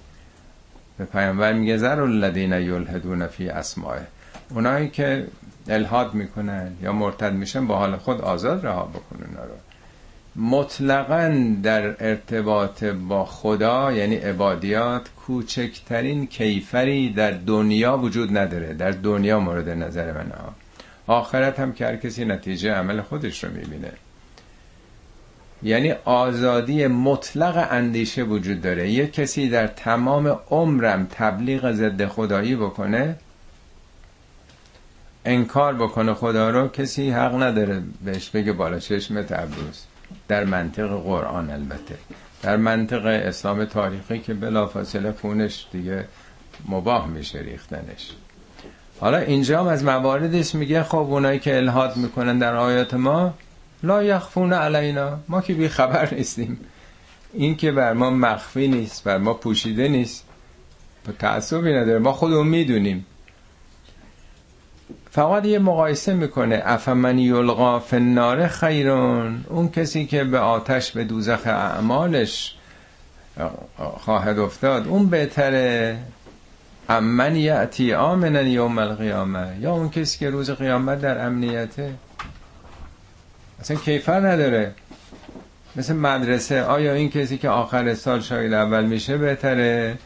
به 1.00 1.06
پیامبر 1.06 1.54
میگه 1.54 1.78
زر 1.78 2.02
الذین 2.02 2.54
یلحدون 2.54 3.28
فی 3.28 3.50
اسمائه. 3.50 4.02
اونایی 4.50 4.90
که 4.90 5.28
الهاد 5.70 6.14
می‌کنن 6.14 6.72
یا 6.82 6.94
مرتد 6.94 7.34
میشن 7.34 7.68
با 7.68 7.78
حال 7.78 7.96
خود 7.96 8.22
آزاد 8.22 8.66
رها 8.66 8.84
بکنن 8.84 9.28
اونا 9.28 9.44
رو. 9.44 9.56
مطلقا 10.36 11.56
در 11.64 11.96
ارتباط 12.10 12.84
با 12.84 13.26
خدا 13.26 13.92
یعنی 13.92 14.16
عبادیات 14.16 15.10
کوچکترین 15.26 16.28
کیفری 16.28 17.14
در 17.14 17.32
دنیا 17.32 17.98
وجود 17.98 18.38
نداره. 18.38 18.74
در 18.74 18.92
دنیا 18.92 19.40
مورد 19.40 19.70
نظر 19.70 20.12
من 20.12 20.32
ها. 20.32 20.56
آخرت 21.08 21.60
هم 21.60 21.74
که 21.74 21.86
هر 21.86 21.96
کسی 21.96 22.26
نتیجه 22.26 22.72
عمل 22.72 23.02
خودش 23.02 23.44
رو 23.44 23.52
می‌بینه. 23.52 23.92
یعنی 25.64 25.92
آزادی 26.06 26.88
مطلق 26.88 27.68
اندیشه 27.72 28.24
وجود 28.24 28.62
داره. 28.62 28.90
یه 28.90 29.08
کسی 29.08 29.50
در 29.50 29.68
تمام 29.68 30.40
عمرم 30.50 31.08
تبلیغ 31.12 31.72
ضد 31.72 32.06
خدایی 32.06 32.56
بکنه 32.56 33.16
انکار 35.26 35.74
بکنه 35.74 36.14
خدا 36.14 36.50
رو 36.50 36.68
کسی 36.68 37.10
حق 37.10 37.44
نداره 37.44 37.84
بهش 38.06 38.30
بگه 38.30 38.52
بالا 38.52 38.80
چشمت 38.80 39.32
ابروز 39.32 39.84
در 40.28 40.44
منطق 40.44 40.88
قرآن 40.88 41.50
البته. 41.50 41.96
در 42.42 42.58
منطق 42.58 43.06
اسلام 43.06 43.66
تاریخی 43.66 44.20
که 44.20 44.34
بلافاصله 44.34 45.12
خونش 45.12 45.66
دیگه 45.72 46.06
مباه 46.70 47.08
میشه 47.08 47.40
ریختنش. 47.40 48.12
حالا 49.00 49.18
اینجا 49.18 49.60
هم 49.60 49.68
از 49.68 49.84
مواردش 49.84 50.56
میگه 50.56 50.84
خب 50.84 50.98
اونایی 50.98 51.40
که 51.40 51.58
الهاد 51.58 51.98
می‌کنن 51.98 52.40
در 52.40 52.56
آیات 52.56 52.94
ما 52.94 53.34
لا 53.84 54.04
یخفون 54.04 54.54
علینا. 54.54 55.20
ما 55.28 55.42
که 55.42 55.54
بی 55.54 55.70
خبر 55.70 56.14
نیستیم. 56.14 56.60
این 57.34 57.56
که 57.56 57.72
بر 57.72 57.94
ما 57.94 58.10
مخفی 58.10 58.68
نیست 58.68 59.04
بر 59.04 59.18
ما 59.18 59.34
پوشیده 59.34 59.88
نیست. 59.88 60.26
تعصبی 61.20 61.74
نداره. 61.74 62.00
ما 62.00 62.14
خودمون 62.14 62.48
می‌دونیم. 62.48 63.06
فقط 65.12 65.46
یه 65.46 65.60
مقایسه 65.60 66.14
می‌کنه. 66.14 66.62
افمن 66.66 67.20
یلقا 67.20 67.80
فنار 67.80 68.48
خیرون. 68.48 69.46
اون 69.50 69.70
کسی 69.70 70.06
که 70.06 70.24
به 70.24 70.40
آتش 70.40 70.92
به 70.92 71.04
دوزخ 71.04 71.48
اعمالش 71.48 72.56
خواهد 73.78 74.40
افتاد 74.40 74.88
اون 74.88 75.10
بهتره. 75.10 75.98
امن 76.90 77.36
یعتی 77.36 77.94
آمنن 77.94 78.48
یوم 78.48 78.78
القیامه. 78.78 79.58
یا 79.62 79.72
اون 79.72 79.90
کسی 79.90 80.20
که 80.20 80.30
روز 80.30 80.52
قیامت 80.52 81.02
در 81.02 81.26
امنیته. 81.26 81.94
اصلا 83.62 83.78
کیفر 83.78 84.20
نداره. 84.20 84.72
مثل 85.76 85.96
مدرسه 85.96 86.64
آیا 86.64 86.94
این 86.94 87.10
کسی 87.10 87.38
که 87.38 87.50
آخر 87.50 87.94
سال 87.94 88.22
شاید 88.22 88.54
اول 88.54 88.86
میشه 88.86 89.18
بهتره؟ 89.18 89.98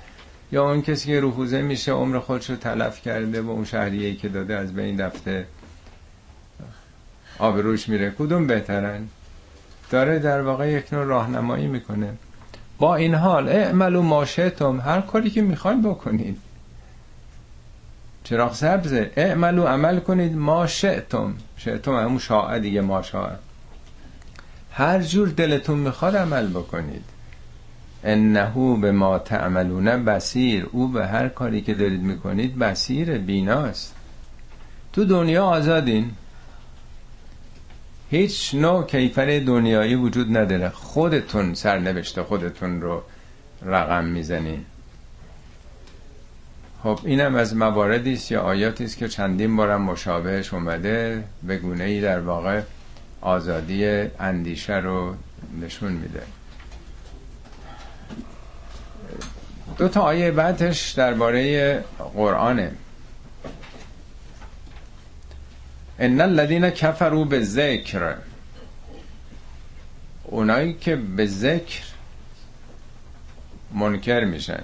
یا 0.51 0.69
اون 0.69 0.81
کسی 0.81 1.07
که 1.07 1.21
رفوزه 1.21 1.61
میشه 1.61 1.91
عمر 1.91 2.19
خودش 2.19 2.49
رو 2.49 2.55
تلف 2.55 3.01
کرده 3.01 3.41
و 3.41 3.49
اون 3.49 3.65
شهریه 3.65 4.15
که 4.15 4.29
داده 4.29 4.55
از 4.55 4.73
بین 4.73 4.95
دفته 4.95 5.45
روش 7.39 7.89
میره 7.89 8.11
کدوم 8.11 8.47
بهترن؟ 8.47 9.07
داره 9.91 10.19
در 10.19 10.41
واقع 10.41 10.71
یک 10.71 10.93
نوع 10.93 11.03
راهنمایی 11.03 11.67
می‌کنه. 11.67 12.13
با 12.79 12.95
این 12.95 13.15
حال 13.15 13.49
اعملو 13.49 14.01
ماشتم 14.01 14.79
هر 14.79 15.01
کاری 15.01 15.29
که 15.29 15.41
می‌خواین 15.41 15.81
بکنید. 15.81 16.37
چراغ 18.23 18.53
سبزه 18.53 19.11
اعملو 19.15 19.63
عمل 19.63 19.99
کنید 19.99 20.35
ما 20.35 20.67
شئتم. 20.67 21.33
شئتم 21.57 21.95
همون 21.95 22.19
شاعه 22.19 22.59
دیگه 22.59 22.81
ما 22.81 23.01
شاعه. 23.01 23.35
هر 24.71 25.01
جور 25.01 25.27
دلتون 25.27 25.79
می‌خواد 25.79 26.15
عمل 26.15 26.47
بکنید. 26.47 27.03
انهو 28.03 28.75
به 28.75 28.91
ما 28.91 29.19
تعملون 29.19 30.05
بسیر 30.05 30.67
او 30.71 30.87
به 30.87 31.07
هر 31.07 31.27
کاری 31.27 31.61
که 31.61 31.73
دارید 31.73 32.01
می‌کنید 32.01 32.59
بسیر 32.59 33.17
بیناست. 33.17 33.95
تو 34.93 35.05
دنیا 35.05 35.45
آزادین. 35.45 36.11
هیچ 38.09 38.55
نوع 38.55 38.85
کیفر 38.85 39.39
دنیایی 39.39 39.95
وجود 39.95 40.37
نداره. 40.37 40.69
خودتون 40.69 41.53
سرنوشته 41.53 42.23
خودتون 42.23 42.81
رو 42.81 43.03
رقم 43.65 44.05
می‌زنین. 44.05 44.65
خب 46.83 46.99
اینم 47.03 47.35
از 47.35 47.55
مواردی 47.55 48.13
است 48.13 48.31
یا 48.31 48.41
آیاتی 48.41 48.83
است 48.83 48.97
که 48.97 49.07
چندین 49.07 49.55
بارم 49.55 49.81
مشابهش 49.81 50.53
اومده 50.53 51.23
به 51.43 51.57
گونه 51.57 51.83
ای 51.83 52.01
در 52.01 52.19
واقع 52.19 52.61
آزادی 53.21 53.85
اندیشه 54.19 54.73
رو 54.73 55.15
نشون 55.61 55.91
میده. 55.91 56.23
دو 59.77 59.87
تا 59.87 60.01
آیه 60.01 60.31
بعدش 60.31 60.91
درباره 60.91 61.83
قرآنه. 62.13 62.71
ان 65.99 66.21
الذين 66.21 66.69
كفروا 66.69 67.23
به 67.23 67.39
ذکر 67.39 68.15
اونایی 70.23 70.73
که 70.73 70.95
به 70.95 71.25
ذکر 71.25 71.83
منکر 73.73 74.23
میشن. 74.23 74.63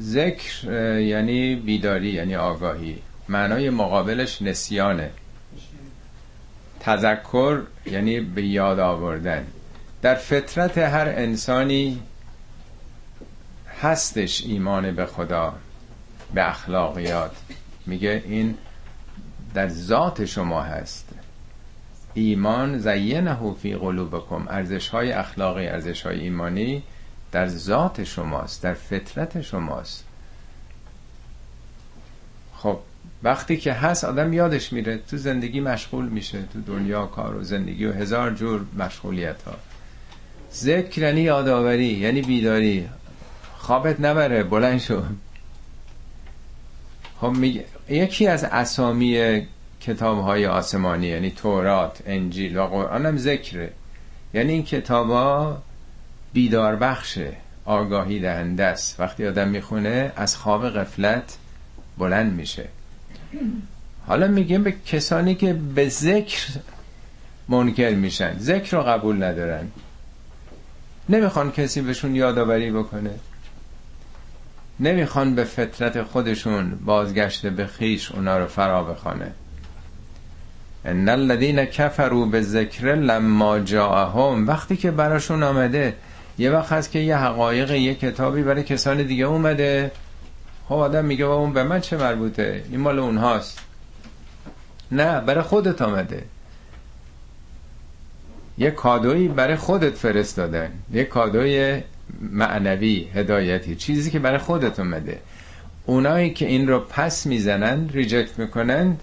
ذکر 0.00 0.70
یعنی 1.00 1.56
بیداری 1.56 2.10
یعنی 2.10 2.36
آگاهی. 2.36 2.98
معنای 3.28 3.70
مقابلش 3.70 4.42
نسیانه. 4.42 5.10
تذکر 6.80 7.62
یعنی 7.86 8.20
به 8.20 8.42
یاد 8.42 8.78
آوردن. 8.78 9.46
در 10.02 10.14
فطرت 10.14 10.78
هر 10.78 11.08
انسانی 11.08 12.00
هستش 13.80 14.44
ایمان 14.44 14.92
به 14.92 15.06
خدا 15.06 15.54
به 16.34 16.48
اخلاقیات. 16.48 17.36
میگه 17.86 18.22
این 18.26 18.54
در 19.54 19.68
ذات 19.68 20.24
شما 20.24 20.62
هست. 20.62 21.08
ایمان 22.14 22.78
زینه 22.78 23.54
فی 23.62 23.74
قلوبکم. 23.74 24.46
ارزش 24.48 24.88
های 24.88 25.12
اخلاقی 25.12 25.66
ارزش 25.66 26.02
های 26.02 26.20
ایمانی 26.20 26.82
در 27.34 27.48
ذات 27.48 28.04
شماست 28.04 28.62
در 28.62 28.74
فطرت 28.74 29.40
شماست. 29.40 30.04
خب 32.56 32.78
وقتی 33.22 33.56
که 33.56 33.72
هست 33.72 34.04
آدم 34.04 34.32
یادش 34.32 34.72
میره 34.72 34.98
تو 34.98 35.16
زندگی 35.16 35.60
مشغول 35.60 36.08
میشه 36.08 36.42
تو 36.52 36.60
دنیا 36.60 37.06
کار 37.06 37.36
و 37.36 37.42
زندگی 37.42 37.86
و 37.86 37.92
هزار 37.92 38.30
جور 38.30 38.64
مشغولیت 38.78 39.42
ها 39.42 39.54
ذکر 40.52 41.02
یعنی 41.02 41.20
یادآوری 41.20 41.86
یعنی 41.86 42.22
بیداری. 42.22 42.88
خوابت 43.58 44.00
نبره 44.00 44.42
بلند 44.42 44.80
شو. 44.80 45.02
خب 47.20 47.30
میگه 47.30 47.64
یکی 47.88 48.26
از 48.26 48.44
اسامی 48.44 49.42
کتاب 49.80 50.20
های 50.20 50.46
آسمانی 50.46 51.06
یعنی 51.06 51.30
تورات 51.30 52.02
انجیل 52.06 52.56
و 52.56 52.66
قرآن 52.66 53.06
هم 53.06 53.16
ذکره. 53.16 53.72
یعنی 54.34 54.52
این 54.52 54.64
کتاب 54.64 55.10
ها 55.10 55.62
بیدار 56.34 56.76
بخشه 56.76 57.32
آگاهی 57.64 58.20
دهنده 58.20 58.64
است 58.64 59.00
وقتی 59.00 59.26
آدم 59.26 59.48
می‌خونه 59.48 60.12
از 60.16 60.36
خواب 60.36 60.70
غفلت 60.70 61.36
بلند 61.98 62.32
میشه. 62.32 62.68
حالا 64.06 64.28
میگیم 64.28 64.62
به 64.62 64.74
کسانی 64.86 65.34
که 65.34 65.52
به 65.52 65.88
ذکر 65.88 66.46
منکر 67.48 67.90
میشن. 67.90 68.38
ذکر 68.38 68.76
رو 68.76 68.82
قبول 68.82 69.22
ندارن. 69.22 69.68
نمی‌خوان 71.08 71.52
کسی 71.52 71.80
بهشون 71.80 72.14
یادآوری 72.14 72.70
بکنه. 72.70 73.10
نمی‌خوان 74.80 75.34
به 75.34 75.44
فطرت 75.44 76.02
خودشون 76.02 76.78
بازگشت 76.84 77.46
به 77.46 77.66
خیش 77.66 78.12
اونا 78.12 78.38
رو 78.38 78.46
فرا 78.46 78.84
بخوانه. 78.84 79.32
ان 80.84 81.08
الذين 81.08 81.64
كفروا 81.64 82.24
بالذکر 82.24 82.94
لما 82.94 83.58
جاءهم. 83.58 84.46
وقتی 84.48 84.76
که 84.76 84.90
براشون 84.90 85.42
آمده 85.42 85.94
یه 86.38 86.50
وقت 86.50 86.72
هست 86.72 86.90
که 86.90 86.98
یه 86.98 87.16
حقایق 87.16 87.70
یه 87.70 87.94
کتابی 87.94 88.42
برای 88.42 88.62
کسان 88.62 89.02
دیگه 89.02 89.24
اومده. 89.24 89.90
خب 90.68 90.74
آدم 90.74 91.04
میگه 91.04 91.24
اون 91.24 91.52
به 91.52 91.62
من 91.62 91.80
چه 91.80 91.96
مربوطه؟ 91.96 92.64
این 92.70 92.80
مال 92.80 92.98
اونهاست. 92.98 93.58
نه 94.92 95.20
برای 95.20 95.42
خودت 95.42 95.82
آمده. 95.82 96.24
یه 98.58 98.70
کادویی 98.70 99.28
برای 99.28 99.56
خودت 99.56 99.94
فرستادن. 99.94 100.70
یه 100.92 101.04
کادوی 101.04 101.80
معنوی 102.20 103.08
هدایتی 103.14 103.76
چیزی 103.76 104.10
که 104.10 104.18
برای 104.18 104.38
خودت 104.38 104.80
اومده. 104.80 105.20
اونایی 105.86 106.32
که 106.32 106.46
این 106.46 106.68
رو 106.68 106.80
پس 106.80 107.26
می‌زنن 107.26 107.88
ریجکت 107.88 108.38
می‌کنن 108.38 108.96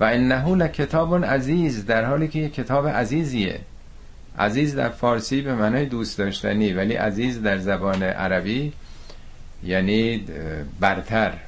و 0.00 0.04
انه 0.04 0.54
لکتاب 0.54 1.24
عزیز 1.24 1.86
در 1.86 2.04
حالی 2.04 2.28
که 2.28 2.38
یه 2.38 2.48
کتاب 2.48 2.88
عزیزیه. 2.88 3.60
عزیز 4.38 4.74
در 4.76 4.88
فارسی 4.88 5.40
به 5.40 5.54
معنای 5.54 5.86
دوست 5.86 6.18
داشتنی 6.18 6.72
ولی 6.72 6.94
عزیز 6.94 7.42
در 7.42 7.58
زبان 7.58 8.02
عربی 8.02 8.72
یعنی 9.62 10.26
برتر. 10.80 11.38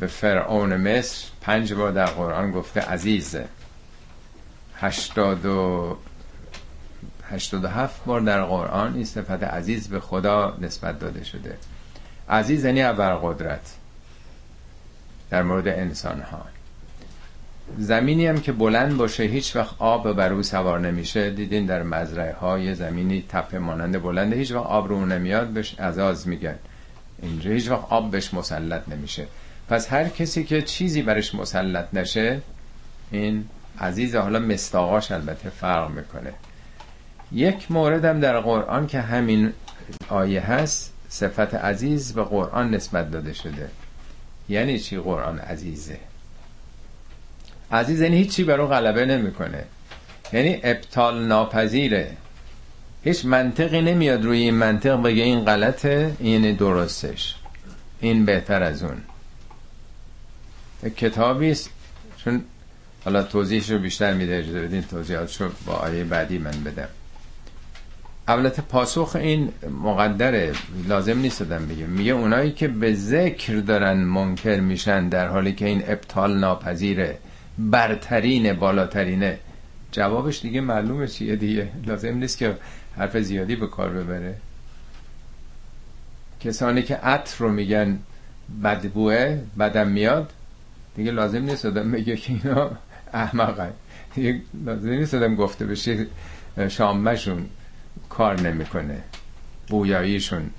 به 0.00 0.06
فرعون 0.06 0.76
مصر 0.76 1.28
پنج 1.40 1.72
بار 1.72 1.92
در 1.92 2.06
قرآن 2.06 2.50
گفته 2.50 2.80
عزیزه. 2.80 3.44
هشتاد 4.76 5.46
و 5.46 5.96
هشتاد 7.30 7.64
و 7.64 7.68
هفت 7.68 8.04
بار 8.04 8.20
در 8.20 8.44
قرآن 8.44 8.94
این 8.94 9.04
صفت 9.04 9.42
عزیز 9.42 9.88
به 9.88 10.00
خدا 10.00 10.56
نسبت 10.60 10.98
داده 10.98 11.24
شده. 11.24 11.56
عزیز 12.28 12.64
یعنی 12.64 12.82
قدرت 13.16 13.74
در 15.30 15.42
مورد 15.42 15.68
انسان 15.68 16.20
ها 16.20 16.46
زمینی 17.78 18.26
هم 18.26 18.40
که 18.40 18.52
بلند 18.52 18.96
باشه 18.96 19.22
هیچ 19.22 19.56
وقت 19.56 19.74
آب 19.78 20.12
بر 20.12 20.32
او 20.32 20.42
سوار 20.42 20.80
نمیشه. 20.80 21.30
دیدین 21.30 21.66
در 21.66 21.82
مزرعه 21.82 22.34
های 22.34 22.74
زمینی 22.74 23.24
تپه 23.28 23.58
مانند 23.58 24.02
بلنده 24.02 24.36
هیچ 24.36 24.52
وقت 24.52 24.66
آب 24.66 24.88
رو 24.88 25.06
نمیاد 25.06 25.46
بهش 25.46 25.80
عزاز 25.80 26.28
میگن. 26.28 26.54
اینجا 27.22 27.50
هیچ 27.50 27.70
وقت 27.70 27.84
آب 27.90 28.10
بهش 28.10 28.34
مسلط 28.34 28.88
نمیشه. 28.88 29.26
پس 29.68 29.92
هر 29.92 30.08
کسی 30.08 30.44
که 30.44 30.62
چیزی 30.62 31.02
برش 31.02 31.34
مسلط 31.34 31.94
نشه 31.94 32.40
این 33.10 33.44
عزیز 33.80 34.16
حالا 34.16 34.38
مستاقاش 34.38 35.12
البته 35.12 35.50
فرق 35.50 35.90
می‌کنه. 35.90 36.32
یک 37.32 37.70
مورد 37.70 38.04
هم 38.04 38.20
در 38.20 38.40
قرآن 38.40 38.86
که 38.86 39.00
همین 39.00 39.52
آیه 40.08 40.40
هست 40.40 40.92
صفت 41.08 41.54
عزیز 41.54 42.14
به 42.14 42.22
قرآن 42.22 42.74
نسبت 42.74 43.10
داده 43.10 43.32
شده. 43.32 43.68
یعنی 44.48 44.78
چی 44.78 44.98
قرآن 44.98 45.38
عزیزه؟ 45.38 45.98
عزیز 47.72 48.00
یعنی 48.00 48.16
هیچی 48.16 48.44
برو 48.44 48.66
غلبه 48.66 49.06
نمی‌کنه. 49.06 49.64
یعنی 50.32 50.60
ابطال 50.62 51.26
ناپذیره. 51.26 52.10
هیچ 53.04 53.24
منطقی 53.24 53.80
نمیاد 53.82 54.24
روی 54.24 54.38
این 54.38 54.54
منطق 54.54 55.02
بگه 55.02 55.22
این 55.22 55.44
غلطه 55.44 56.16
این 56.18 56.56
درستش. 56.56 57.34
این 58.00 58.24
بهتر 58.24 58.62
از 58.62 58.82
اون. 58.82 58.96
کتابی 60.96 61.50
است. 61.50 61.70
چون 62.16 62.44
حالا 63.04 63.22
توضیحش 63.22 63.70
رو 63.70 63.78
بیشتر 63.78 64.14
میده 64.14 64.36
اجازه 64.36 64.62
بدین 64.62 64.82
توضیحاتش 64.82 65.40
رو 65.40 65.50
با 65.66 65.72
آیه 65.72 66.04
بعدی 66.04 66.38
من 66.38 66.64
بدم. 66.64 66.88
اولت 68.28 68.60
پاسخ 68.60 69.16
این 69.16 69.52
مقدره. 69.82 70.52
لازم 70.88 71.18
نیست 71.18 71.40
دادم 71.40 71.66
بگم 71.66 71.86
میگه 71.86 72.12
اونایی 72.12 72.52
که 72.52 72.68
به 72.68 72.94
ذکر 72.94 73.54
دارن 73.56 73.96
منکر 73.96 74.60
میشن 74.60 75.08
در 75.08 75.28
حالی 75.28 75.52
که 75.52 75.66
این 75.66 75.82
ابطال 75.86 76.38
ناپذیره. 76.38 77.18
برترین 77.58 78.52
بالاترینه. 78.52 79.38
جوابش 79.92 80.40
دیگه 80.40 80.60
معلومه 80.60 81.06
چیه 81.06 81.36
دیگه. 81.36 81.68
لازم 81.86 82.14
نیست 82.14 82.38
که 82.38 82.56
حرف 82.96 83.16
زیادی 83.16 83.56
به 83.56 83.66
کار 83.66 83.90
ببره. 83.90 84.34
کسانی 86.40 86.82
که 86.82 86.96
عطر 86.96 87.34
رو 87.38 87.52
میگن 87.52 87.98
بدبوه 88.64 89.38
بدم 89.58 89.88
میاد 89.88 90.32
دیگه 90.96 91.10
لازم 91.10 91.42
نیست 91.42 91.66
آدم 91.66 91.92
بگه 91.92 92.16
که 92.16 92.32
اینا 92.32 92.70
احمقن. 93.12 93.72
دیگه 94.14 94.40
لازم 94.64 94.88
نیست 94.88 95.14
آدم 95.14 95.34
گفته 95.34 95.66
بشه 95.66 96.06
شامشون 96.68 97.46
کار 98.08 98.40
نمی‌کنه. 98.40 99.02
بویاییشون 99.68 100.50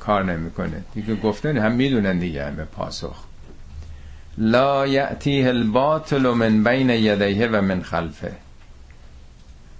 کار 0.00 0.24
نمی‌کنه. 0.24 0.82
دیگه 0.94 1.14
گفتن 1.14 1.58
هم 1.58 1.72
می‌دونن 1.72 2.18
دیگه 2.18 2.46
همه 2.46 2.64
پاسخ. 2.64 3.24
لا 4.38 4.86
یأتیه 4.86 5.48
الباطل 5.48 6.26
من 6.26 6.64
بین 6.64 6.90
یدیه 6.90 7.46
و 7.46 7.60
من 7.60 7.82
خلفه. 7.82 8.32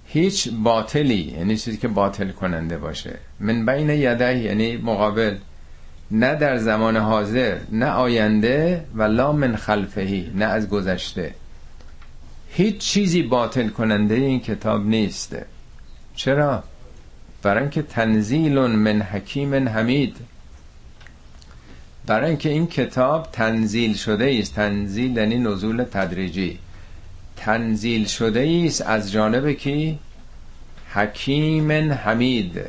هیچ 0.07 0.49
باطلی 0.63 1.33
یعنی 1.37 1.57
چیزی 1.57 1.77
که 1.77 1.87
باطل 1.87 2.31
کننده 2.31 2.77
باشه. 2.77 3.19
من 3.39 3.65
بین 3.65 3.89
یدیه 3.89 4.37
یعنی 4.37 4.77
مقابل. 4.77 5.35
نه 6.11 6.35
در 6.35 6.57
زمان 6.57 6.97
حاضر 6.97 7.57
نه 7.71 7.85
آینده 7.85 8.85
و 8.95 9.03
لا 9.03 9.31
من 9.31 9.55
خلفهی 9.55 10.31
نه 10.35 10.45
از 10.45 10.69
گذشته. 10.69 11.33
هیچ 12.49 12.77
چیزی 12.77 13.23
باطل 13.23 13.67
کننده 13.67 14.15
این 14.15 14.39
کتاب 14.39 14.85
نیست. 14.85 15.35
چرا؟ 16.15 16.63
برای 17.43 17.61
اینکه 17.61 17.81
تنزیل 17.81 18.59
من 18.59 19.01
حکیم 19.01 19.69
حمید. 19.69 20.17
برای 22.05 22.29
اینکه 22.29 22.49
این 22.49 22.67
کتاب 22.67 23.29
تنزیل 23.31 23.93
شده 23.93 24.37
است. 24.39 24.55
تنزیل 24.55 25.17
یعنی 25.17 25.37
نزول 25.37 25.83
تدریجی. 25.83 26.59
تنزیل 27.35 28.05
شده 28.05 28.63
است 28.65 28.81
از 28.81 29.11
جانب 29.11 29.51
کی? 29.51 29.99
حکیم 30.93 31.71
حمید. 31.91 32.61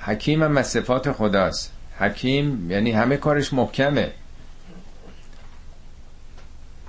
حکیم 0.00 0.42
هم 0.42 0.56
از 0.56 0.66
صفات 0.66 1.12
خداست. 1.12 1.72
حکیم 1.98 2.70
یعنی 2.70 2.90
همه 2.90 3.16
کارش 3.16 3.52
محکمه. 3.52 4.10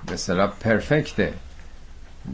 به 0.06 0.16
صلاح 0.16 0.52
پرفکته. 0.60 1.32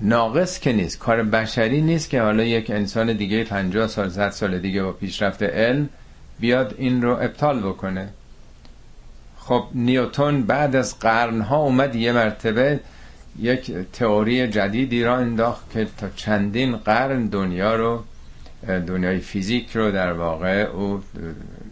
ناقص 0.03 0.59
که 0.59 0.73
نیست. 0.73 0.99
کار 0.99 1.23
بشری 1.23 1.81
نیست 1.81 2.11
که 2.11 2.23
حالا 2.23 2.44
یک 2.44 2.70
انسان 2.70 3.12
دیگه 3.12 3.44
50 3.44 3.87
سال 3.87 4.09
100 4.09 4.31
سال 4.31 4.59
دیگه 4.59 4.83
با 4.83 4.92
پیشرفت 4.92 5.42
علم 5.42 5.88
بیاد 6.40 6.75
این 6.79 7.03
رو 7.03 7.11
ابطال 7.11 7.61
بکنه. 7.61 8.09
خب 9.40 9.64
نیوتون 9.74 10.42
بعد 10.42 10.76
از 10.76 10.98
قرنها 10.98 11.57
اومد 11.57 11.96
یه 11.96 12.12
مرتبه 12.12 12.81
یک 13.38 13.72
تئوری 13.92 14.48
جدیدی 14.48 15.05
را 15.05 15.16
انداخت 15.16 15.70
که 15.70 15.87
تا 15.98 16.09
چندین 16.16 16.76
قرن 16.76 17.26
دنیا 17.26 17.76
رو 17.76 18.05
دنیای 18.66 19.18
فیزیک 19.18 19.76
رو 19.76 19.90
در 19.90 20.12
واقع 20.12 20.61
او 20.61 21.03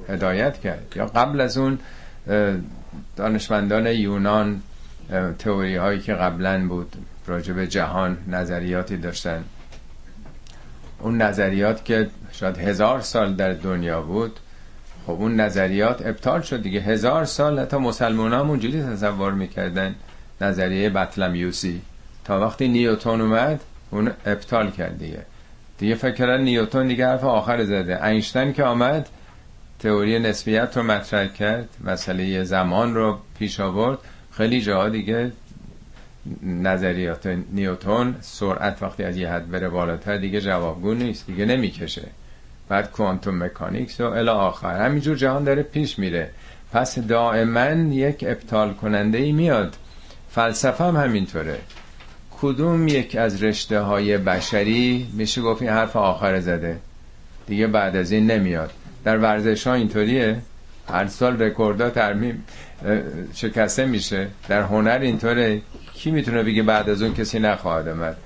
هدایت 0.09 0.61
کرد. 0.61 0.92
یا 0.96 1.07
قبل 1.07 1.40
از 1.40 1.59
اون 1.59 1.78
دانشمندان 3.16 3.87
یونان 3.87 4.61
تئوری 5.38 5.76
هایی 5.76 6.00
که 6.00 6.14
قبلا 6.14 6.68
بود 6.68 6.96
راجع 7.26 7.52
به 7.52 7.66
جهان 7.66 8.18
نظریاتی 8.28 8.96
داشتن. 8.96 9.44
اون 11.00 11.22
نظریات 11.22 11.85
که 11.85 12.09
شاید 12.33 12.59
هزار 12.59 13.00
سال 13.00 13.35
در 13.35 13.52
دنیا 13.52 14.02
بود 14.02 14.40
خب 15.08 15.14
اون 15.14 15.40
نظریات 15.40 16.06
ابطال 16.06 16.40
شد 16.40 16.62
دیگه. 16.62 16.80
هزار 16.80 17.24
سال 17.24 17.58
حتی 17.58 17.76
مسلمان 17.76 18.32
هم 18.32 18.50
اونجوری 18.50 18.82
تصور 18.82 19.32
می‌کردن. 19.32 19.94
نظریه 20.40 20.90
بطلمیوسی. 20.90 21.80
تا 22.24 22.40
وقتی 22.40 22.68
نیوتون 22.68 23.20
اومد 23.20 23.60
اون 23.90 24.10
ابطال 24.26 24.70
کرد 24.70 24.98
دیگه. 24.98 25.22
دیگه 25.78 25.94
فکر 25.94 26.36
نیوتون 26.36 26.88
دیگه 26.88 27.06
حرف 27.06 27.24
آخر 27.24 27.64
زده. 27.64 28.04
اینشتین 28.04 28.52
که 28.52 28.64
آمد 28.64 29.08
تئوری 29.78 30.18
نسبیت 30.18 30.76
رو 30.76 30.82
مطرح 30.82 31.26
کرد. 31.26 31.68
مسئله 31.84 32.44
زمان 32.44 32.94
رو 32.94 33.18
پیش 33.38 33.60
آورد. 33.60 33.98
خیلی 34.32 34.60
جاها 34.60 34.88
دیگه 34.88 35.32
نظریات 36.42 37.26
نیوتون 37.52 38.14
سرعت 38.20 38.82
وقتی 38.82 39.04
از 39.04 39.16
یه 39.16 39.30
حد 39.30 39.50
بره 39.50 39.68
بالاتر 39.68 40.16
دیگه 40.16 40.40
جوابگو 40.40 40.94
نیست. 40.94 41.26
دیگه 41.26 41.44
نمی‌کشه. 41.44 42.08
بعد 42.68 42.90
کوانتوم 42.90 43.42
مکانیکس 43.44 44.00
و 44.00 44.04
الی 44.04 44.28
آخر. 44.28 44.85
همینجور 44.87 45.16
جهان 45.16 45.44
داره 45.44 45.62
پیش 45.62 45.98
میره. 45.98 46.31
پس 46.72 46.98
دائما 46.98 47.70
یک 47.94 48.24
ابطال 48.28 48.74
کننده 48.74 49.18
ای 49.18 49.33
میاد. 49.33 49.76
فلسفه 50.31 50.85
هم 50.85 50.96
همینطوره. 50.96 51.59
کدوم 52.40 52.88
یک 52.88 53.16
از 53.16 53.42
رشته 53.42 53.81
های 53.81 54.18
بشری 54.18 55.09
میشه 55.12 55.40
گفت 55.40 55.62
این 55.62 55.70
حرف 55.70 55.96
آخر 55.96 56.40
زده؟ 56.40 56.78
دیگه 57.46 57.66
بعد 57.66 57.96
از 57.96 58.12
این 58.12 58.31
نمیاد. 58.31 58.70
در 59.04 59.18
ورزش 59.18 59.66
ها 59.66 59.74
اینطوریه. 59.74 60.37
هر 60.88 61.07
سال 61.07 61.42
رکوردها 61.42 61.90
ترمیم 61.90 62.44
شکسته 63.35 63.87
میشه. 63.87 64.28
در 64.48 64.62
هنر 64.62 64.98
اینطوره. 65.02 65.62
کی 65.94 66.11
می‌تونه 66.11 66.42
بگه 66.42 66.62
بعد 66.62 66.90
از 66.90 67.02
اون 67.02 67.14
کسی 67.14 67.38
نخواهد 67.38 67.88
آمد؟ 67.88 68.16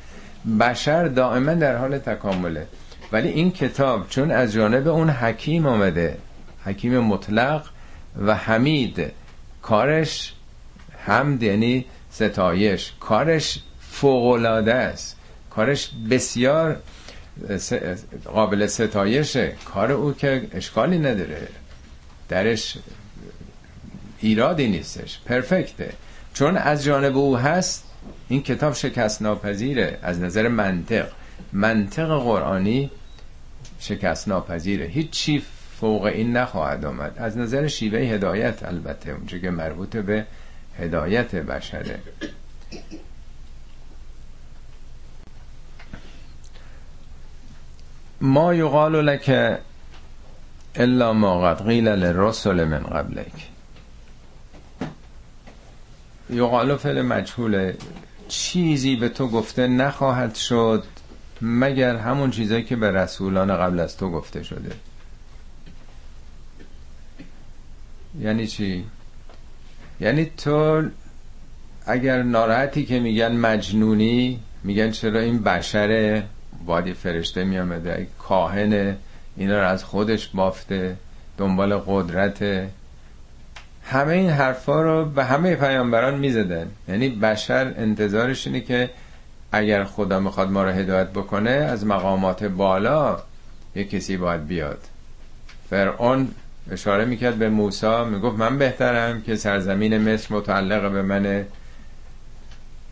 بشر 0.61 1.09
دائما 1.09 1.55
در 1.55 1.77
حال 1.77 1.99
تکامله. 1.99 2.67
ولی 3.13 3.29
این 3.29 3.53
کتاب 3.53 4.09
چون 4.09 4.31
از 4.31 4.53
جانب 4.53 4.89
اون 4.89 5.11
حکیم 5.11 5.67
آمده 5.67 6.19
حکیم 6.65 6.99
مطلق 6.99 7.67
و 8.27 8.35
حمید 8.35 9.13
کارش 9.63 10.33
حمد 11.07 11.43
یعنی 11.43 11.85
ستایش 12.11 12.93
کارش 13.01 13.63
فوقلاده 13.81 14.75
است 14.75 15.17
کارش 15.51 15.91
بسیار 16.11 16.77
قابل 18.25 18.67
ستایشه 18.67 19.53
کار 19.65 19.93
او 19.93 20.13
که 20.13 20.49
اشکالی 20.53 20.99
نداره 20.99 21.49
درش 22.29 22.79
ایرادی 24.21 24.69
نیستش 24.69 25.21
پرفکته. 25.27 25.93
چون 26.35 26.57
از 26.57 26.85
جانب 26.85 27.17
او 27.17 27.37
هست 27.37 27.85
این 28.29 28.43
کتاب 28.43 28.75
شکست 28.75 29.23
ناپذیره 29.23 29.99
از 30.03 30.21
نظر 30.21 30.49
منطق. 30.49 31.09
منطق 31.53 32.07
قرآنی 32.07 32.91
شکست 33.83 34.29
ناپذیره 34.29 34.87
هیچ 34.87 35.11
چی 35.11 35.43
فوق 35.81 36.03
این 36.03 36.37
نخواهد 36.37 36.85
آمد. 36.85 37.15
از 37.17 37.39
نظر 37.39 37.67
شیوه 37.67 37.99
هدایت 37.99 38.63
البته 38.63 39.13
اونجا 39.13 39.39
که 39.39 39.51
مربوط 39.51 39.97
به 39.97 40.27
هدایت 40.79 41.35
بشره. 41.35 41.99
ما 48.21 48.55
یقال 48.55 49.05
لك 49.05 49.59
الا 50.75 51.13
ما 51.13 51.41
قد 51.41 51.67
قیل 51.67 51.89
للرسل 51.89 52.65
من 52.65 52.83
قبلک. 52.83 53.49
یقال 56.31 56.77
فعل 56.77 57.03
مجهوله 57.03 57.77
چیزی 58.29 58.97
به 58.97 59.09
تو 59.09 59.29
گفته 59.29 59.67
نخواهد 59.67 60.35
شد. 60.35 60.85
مگر 61.43 61.97
همون 61.97 62.31
چیزایی 62.31 62.63
که 62.65 62.77
به 62.77 62.91
رسولان 62.91 63.57
قبل 63.57 63.81
از 63.81 63.97
تو 63.97 64.11
گفته 64.11 64.43
شده؟ 64.43 64.71
یعنی 68.21 68.47
چی؟ 68.47 68.85
یعنی 70.01 70.25
تو 70.37 70.83
اگر 71.87 72.23
ناراحتی 72.23 72.85
که 72.85 73.01
میگن 73.01 73.33
مجنونی 73.33 74.41
میگن 74.65 74.91
چرا 74.91 75.21
این 75.21 75.43
بشره 75.43 76.23
باید 76.67 76.93
فرشته 76.93 77.45
میامده 77.45 78.07
کاهنه 78.19 78.97
اینا 79.37 79.61
رو 79.61 79.67
از 79.67 79.85
خودش 79.85 80.29
بافته 80.29 80.97
دنبال 81.39 81.77
قدرت 81.77 82.69
همه 83.85 84.13
این 84.13 84.31
حرفا 84.31 84.83
رو 84.83 85.05
به 85.05 85.25
همه 85.25 85.55
پیامبران 85.55 86.19
می‌زدن. 86.19 86.71
یعنی 86.89 87.09
بشر 87.09 87.75
انتظارش 87.77 88.47
اینه 88.47 88.61
که 88.61 88.91
اگر 89.53 89.85
خدا 89.85 90.21
می‌خواد 90.21 90.51
ما 90.51 90.65
رو 90.65 90.71
هدایت 90.71 91.09
بکنه 91.09 91.51
از 91.51 91.87
مقامات 91.87 92.45
بالا 92.45 93.19
یه 93.77 93.85
کسی 93.85 94.17
باید 94.17 94.47
بیاد. 94.47 94.79
فرعون 95.71 96.29
اشاره 96.71 97.05
می‌کرد 97.05 97.35
به 97.35 97.49
موسی 97.49 98.05
می‌گفت 98.05 98.39
من 98.39 98.59
بهترم 98.59 99.23
که 99.23 99.37
سرزمین 99.37 99.99
مصر 99.99 100.35
متعلق 100.35 100.93
به 100.93 101.03
من 101.03 101.45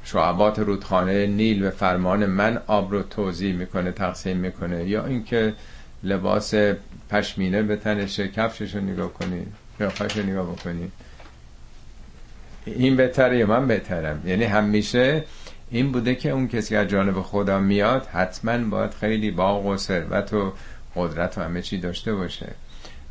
شعبات 0.04 0.58
رودخانه 0.58 1.26
نیل 1.26 1.62
به 1.62 1.70
فرمان 1.70 2.26
من 2.26 2.60
آب 2.66 2.92
رو 2.92 3.02
توضیح 3.02 3.54
می‌کنه 3.54 3.92
تقسیم 3.92 4.36
می‌کنه. 4.36 4.84
یا 4.84 5.06
اینکه 5.06 5.54
لباس 6.02 6.54
پشمینه 7.10 7.62
به 7.62 7.76
تنشه 7.76 8.28
کفشش 8.28 8.74
رو 8.74 8.80
نگاه 8.80 9.12
کنید 9.12 9.52
قیافش 9.78 10.16
رو 10.16 10.26
نگاه 10.26 10.52
بکنید 10.52 10.92
این 12.66 12.96
بهتره 12.96 13.38
یا 13.38 13.46
من 13.46 13.66
بهترم؟ 13.66 14.22
یعنی 14.26 14.44
همیشه 14.44 15.24
این 15.70 15.92
بوده 15.92 16.14
که 16.14 16.30
اون 16.30 16.48
کسی 16.48 16.76
از 16.76 16.88
جانب 16.88 17.22
خدا 17.22 17.58
میاد 17.58 18.06
حتما 18.06 18.58
باید 18.58 18.94
خیلی 18.94 19.30
باغ 19.30 19.66
و 19.66 19.76
ثروت 19.76 20.32
و 20.32 20.52
قدرت 20.96 21.38
و 21.38 21.40
همه 21.40 21.62
چی 21.62 21.78
داشته 21.78 22.14
باشه. 22.14 22.52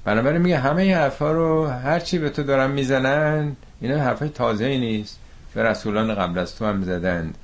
بنابراین 0.06 0.42
میگه 0.42 0.60
همه 0.60 0.82
این 0.82 0.94
حرفا 0.94 1.32
رو 1.32 1.68
هر 1.68 2.00
چی 2.00 2.20
به 2.20 2.30
تو 2.30 2.44
دارن 2.44 2.72
می‌زنن 2.72 3.56
اینا 3.82 3.98
حرفای 3.98 4.30
تازه 4.30 4.66
ای 4.66 4.80
نیست. 4.80 5.20
به 5.54 5.64
رسولان 5.64 6.16
قبل 6.16 6.40
از 6.40 6.56
تو 6.56 6.66
هم 6.66 6.84
زدند. 6.84 7.38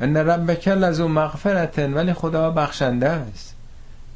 ان 0.00 0.16
ربک 0.16 0.68
لذو 0.68 1.08
مغفرتن 1.08 1.94
ولی 1.94 2.12
خدا 2.12 2.50
بخشنده 2.50 3.08
است. 3.08 3.56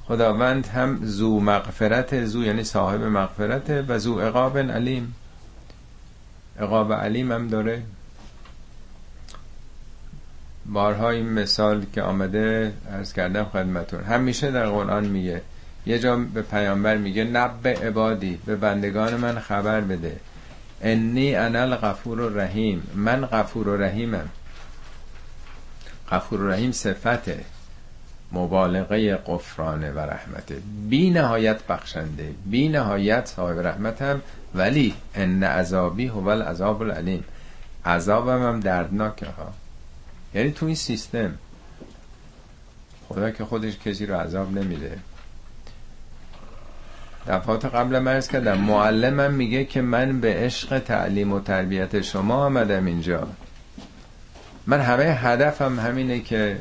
خداوند 0.04 0.66
هم 0.66 0.98
زو 1.02 1.40
مغفرت 1.40 2.24
زو 2.24 2.44
یعنی 2.44 2.64
صاحب 2.64 3.02
مغفرت 3.02 3.84
و 3.88 3.98
زو 3.98 4.20
عقاب 4.20 4.58
علیم. 4.58 5.14
عقاب 6.60 6.92
علیم 6.92 7.32
هم 7.32 7.48
داره. 7.48 7.82
بارها 10.66 11.10
این 11.10 11.28
مثال 11.28 11.84
که 11.94 12.02
آمده 12.02 12.72
ارز 12.90 13.12
کردم 13.12 13.44
خدمتون. 13.44 14.04
همیشه 14.04 14.50
در 14.50 14.66
قرآن 14.66 15.04
میگه 15.04 15.42
یه 15.86 15.98
جا 15.98 16.16
به 16.16 16.42
پیامبر 16.42 16.96
میگه 16.96 17.24
نب 17.24 17.68
عبادی 17.68 18.38
به 18.46 18.56
بندگان 18.56 19.16
من 19.16 19.38
خبر 19.38 19.80
بده. 19.80 20.16
انی 20.80 21.34
انا 21.34 21.60
الغفور 21.62 22.22
الرحیم. 22.22 22.82
من 22.94 23.26
غفور 23.26 23.68
و 23.68 23.76
رحیمم. 23.76 24.28
غفور 26.10 26.40
و 26.40 26.50
رحیم 26.50 26.72
صفته 26.72 27.44
مبالغه 28.32 29.16
قفرانه 29.16 29.90
و 29.90 29.98
رحمته. 29.98 30.56
بی 30.88 31.10
نهایت 31.10 31.66
بخشنده 31.66 32.30
بی 32.46 32.68
نهایت 32.68 33.26
صاحب 33.26 33.66
رحمتم 33.66 34.20
ولی 34.54 34.94
ان 35.14 35.42
عذابی 35.42 36.06
هو 36.06 36.28
العذاب 36.28 36.82
العلیم. 36.82 37.24
عذابم 37.86 38.42
هم 38.42 38.60
دردناکه 38.60 39.26
ها 39.26 39.52
یعنی 40.34 40.50
تو 40.50 40.66
این 40.66 40.74
سیستم 40.74 41.34
خدا 43.08 43.30
که 43.30 43.44
خودش 43.44 43.78
کسی 43.78 44.06
رو 44.06 44.14
عذاب 44.14 44.58
نمیده. 44.58 44.98
دفعات 47.28 47.64
قبل 47.64 47.98
مرز 47.98 48.28
کردم 48.28 48.58
معلمم 48.58 49.34
میگه 49.34 49.64
که 49.64 49.82
من 49.82 50.20
به 50.20 50.34
عشق 50.34 50.78
تعلیم 50.78 51.32
و 51.32 51.40
تربیت 51.40 52.00
شما 52.00 52.34
آمدم 52.34 52.86
اینجا. 52.86 53.28
من 54.66 54.80
همه 54.80 55.04
هدفم 55.04 55.80
همینه 55.80 56.20
که 56.20 56.58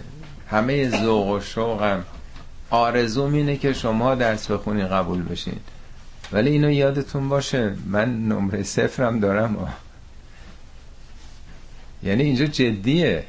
همه 0.50 0.90
ذوق 0.90 1.28
و 1.28 1.40
شوقم 1.40 2.06
آرزوم 2.70 3.34
اینه 3.34 3.58
که 3.58 3.74
شما 3.74 4.16
درس 4.16 4.52
بخونی 4.52 4.84
قبول 4.84 5.24
بشین. 5.24 5.60
ولی 6.32 6.50
اینو 6.50 6.72
یادتون 6.72 7.30
باشه 7.30 7.76
من 7.86 8.28
نمره 8.28 8.64
صفرم 8.64 9.20
دارم. 9.20 9.74
یعنی 12.04 12.24
اینجا 12.24 12.46
جدیه. 12.46 13.24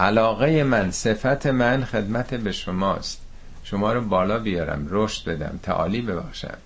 علاقه 0.00 0.64
من 0.64 0.90
صفت 0.90 1.46
من 1.46 1.84
خدمت 1.84 2.34
به 2.34 2.52
شماست. 2.52 3.20
شما 3.64 3.92
رو 3.92 4.00
بالا 4.00 4.38
بیارم 4.38 4.86
رشد 4.90 5.30
بدم 5.30 5.60
تعالی 5.62 6.00
ببخشم. 6.00 6.56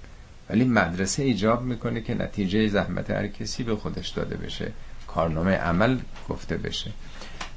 ولی 0.50 0.64
مدرسه 0.64 1.22
ایجاب 1.22 1.62
می‌کنه 1.62 2.00
که 2.00 2.14
نتیجه 2.14 2.68
زحمت 2.68 3.10
هر 3.10 3.26
کسی 3.26 3.62
به 3.62 3.76
خودش 3.76 4.08
داده 4.08 4.36
بشه. 4.36 4.72
کارنامه 5.06 5.52
عمل 5.52 5.98
گفته 6.28 6.56
بشه. 6.56 6.90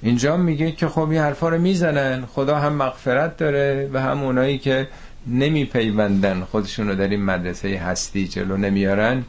اینجا 0.02 0.38
میگه 0.38 0.72
که 0.72 0.88
خب 0.88 1.10
این 1.10 1.22
حرفا 1.22 1.50
رو 1.50 1.58
می‌زنن. 1.58 2.26
خدا 2.26 2.60
هم 2.60 2.74
مغفرت 2.74 3.38
داره 3.38 3.90
و 3.94 4.02
هم 4.02 4.24
اونایی 4.24 4.58
که 4.58 4.88
نمیپیوندن 5.28 6.44
خودشون 6.44 6.88
رو 6.88 6.96
در 6.96 7.08
این 7.08 7.26
مدرسه 7.26 7.78
هستی 7.78 8.28
جلو 8.28 8.58
نمیارن 8.58 9.24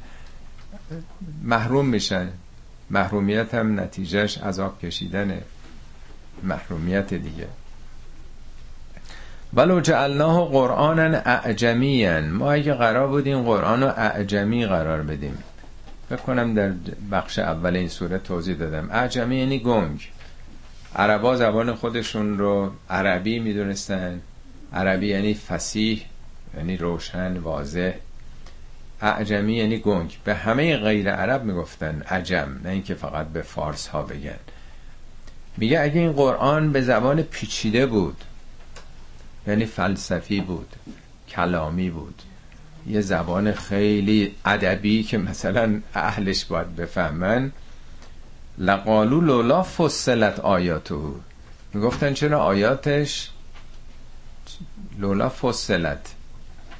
محروم 1.42 1.86
میشن. 1.86 2.28
محرومیت 2.90 3.54
هم 3.54 3.80
نتیجهش 3.80 4.38
عذاب 4.38 4.80
کشیدنه. 4.80 5.42
محرومیت 6.42 7.14
دیگه. 7.14 7.46
ولو 9.54 9.80
جعلناه 9.80 10.48
قرآنا 10.48 11.02
اعجمیا. 11.02 12.20
ما 12.20 12.52
اگه 12.52 12.74
قرار 12.74 13.08
بودیم 13.08 13.42
قرآن 13.42 13.82
رو 13.82 13.88
اعجمی 13.88 14.66
قرار 14.66 15.02
بدیم. 15.02 15.38
فکر 16.08 16.18
کنم 16.18 16.54
در 16.54 16.72
بخش 17.12 17.38
اول 17.38 17.76
این 17.76 17.88
سوره 17.88 18.18
توضیح 18.18 18.56
دادم. 18.56 18.88
اعجمی 18.92 19.36
یعنی 19.36 19.58
گنگ. 19.58 20.10
عربا 20.96 21.36
زبان 21.36 21.74
خودشون 21.74 22.38
رو 22.38 22.72
عربی 22.90 23.38
می‌دونستن. 23.38 24.20
عربی 24.72 25.06
یعنی 25.06 25.34
فسیح 25.34 26.04
یعنی 26.56 26.76
روشن 26.76 27.36
واضح. 27.36 27.92
اعجمی 29.00 29.54
یعنی 29.54 29.78
گنگ. 29.78 30.18
به 30.24 30.34
همه 30.34 30.76
غیر 30.76 31.10
عرب 31.10 31.44
می‌گفتن 31.44 32.02
عجم 32.02 32.60
نه 32.64 32.70
اینکه 32.70 32.94
فقط 32.94 33.26
به 33.26 33.42
فارس 33.42 33.86
ها 33.86 34.02
بگن. 34.02 34.38
میگه 35.58 35.80
اگه 35.80 36.00
این 36.00 36.12
قرآن 36.12 36.72
به 36.72 36.82
زبان 36.82 37.22
پیچیده 37.22 37.86
بود 37.86 38.16
یعنی 39.46 39.64
فلسفی 39.66 40.40
بود 40.40 40.76
کلامی 41.28 41.90
بود 41.90 42.22
یه 42.86 43.00
زبان 43.00 43.52
خیلی 43.52 44.34
ادبی 44.44 45.02
که 45.02 45.18
مثلا 45.18 45.80
اهلش 45.94 46.44
باید 46.44 46.76
بفهمن 46.76 47.52
لقالو 48.58 49.20
لولا 49.20 49.62
فصلت 49.62 50.40
آیاتو 50.40 51.14
می‌گفتن 51.74 52.14
چرا 52.14 52.40
آیاتش؟ 52.40 53.30
لولا 54.98 55.28
فصلت. 55.28 56.14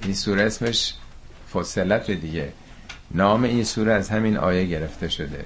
این 0.03 0.14
سوره 0.14 0.43
اسمش 0.43 0.95
فصلت 1.55 2.11
دیگه. 2.11 2.53
نام 3.11 3.45
این 3.45 3.64
سوره 3.64 3.93
از 3.93 4.09
همین 4.09 4.37
آیه 4.37 4.64
گرفته 4.64 5.09
شده. 5.09 5.45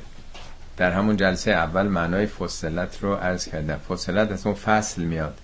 در 0.76 0.92
همون 0.92 1.16
جلسه 1.16 1.50
اول 1.50 1.86
معنای 1.86 2.26
فصلت 2.26 2.98
رو 3.00 3.14
عرض 3.14 3.48
کردم. 3.48 3.76
فصلت 3.76 4.32
از 4.32 4.46
اون 4.46 4.54
فصل 4.54 5.02
میاد. 5.02 5.38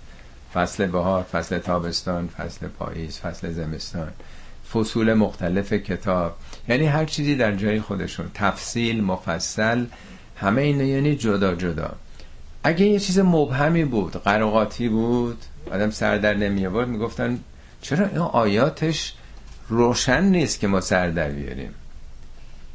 فصل 0.55 0.87
بهار 0.87 1.23
فصل 1.23 1.59
تابستان 1.59 2.29
فصل 2.29 2.67
پاییز 2.67 3.19
فصل 3.19 3.53
زمستان. 3.53 4.11
فصول 4.73 5.15
مختلف 5.15 5.73
کتاب. 5.73 6.37
یعنی 6.69 6.87
هر 6.87 7.05
چیزی 7.05 7.37
در 7.37 7.55
جای 7.55 7.81
خودشون. 7.81 8.31
تفصیل 8.35 9.05
مفصل 9.05 9.85
همه 10.37 10.63
اینا 10.63 10.85
یعنی 10.85 11.17
جدا 11.17 11.55
جدا. 11.55 11.91
اگه 12.65 12.87
یه 12.87 12.99
چیز 12.99 13.19
مبهمی 13.19 13.85
بود 13.85 14.13
قرقاتی 14.13 14.89
بود 14.89 15.45
آدم 15.71 15.91
سر 15.91 16.19
در 16.19 16.35
نمی 16.35 16.67
آورد 16.67 16.89
می‌گفتن 16.89 17.39
چرا 17.83 18.07
این 18.07 18.19
آیاتش 18.19 19.15
روشن 19.69 20.25
نیست 20.25 20.61
که 20.61 20.67
ما 20.67 20.81
سر 20.81 21.09
در 21.09 21.29
بیاریم؟ 21.29 21.75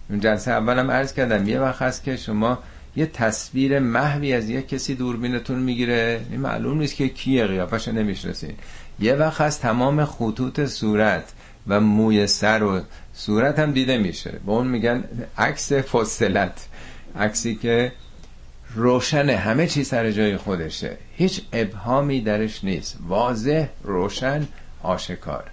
اون 0.09 0.19
جلسه 0.19 0.51
اولم 0.51 0.91
عرض 0.91 1.13
کردم 1.13 1.47
یه 1.47 1.59
وقت 1.59 1.81
هست 1.81 2.03
که 2.03 2.17
شما 2.17 2.59
یه 2.95 3.05
تصویر 3.05 3.79
محوی 3.79 4.33
از 4.33 4.49
یه 4.49 4.61
کسی 4.61 4.95
دوربینتون 4.95 5.59
می‌گیره. 5.59 6.25
این 6.31 6.39
معلوم 6.39 6.77
نیست 6.77 6.95
که 6.95 7.09
کیه 7.09 7.47
قیافش 7.47 7.87
نمی‌شناسین 7.87 8.53
یه 8.99 9.13
وقت 9.13 9.41
هست 9.41 9.61
تمام 9.61 10.05
خطوط 10.05 10.65
صورت 10.65 11.33
و 11.67 11.79
موی 11.79 12.27
سر 12.27 12.63
و 12.63 12.81
صورت 13.13 13.59
هم 13.59 13.71
دیده 13.71 13.97
میشه. 13.97 14.31
به 14.45 14.51
اون 14.51 14.67
میگن 14.67 15.03
عکس 15.37 15.71
فصلت 15.71 16.67
عکسی 17.19 17.55
که 17.55 17.91
روشنه 18.75 19.35
همه 19.35 19.67
چی 19.67 19.83
سر 19.83 20.11
جای 20.11 20.37
خودشه. 20.37 20.97
هیچ 21.15 21.41
ابهامی 21.53 22.21
درش 22.21 22.63
نیست. 22.63 22.97
واضح 23.07 23.67
روشن 23.83 24.47
آشکار. 24.83 25.43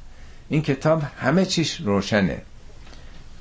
این 0.49 0.63
کتاب 0.63 1.03
همه 1.21 1.47
چیش 1.47 1.81
روشنه. 1.81 2.43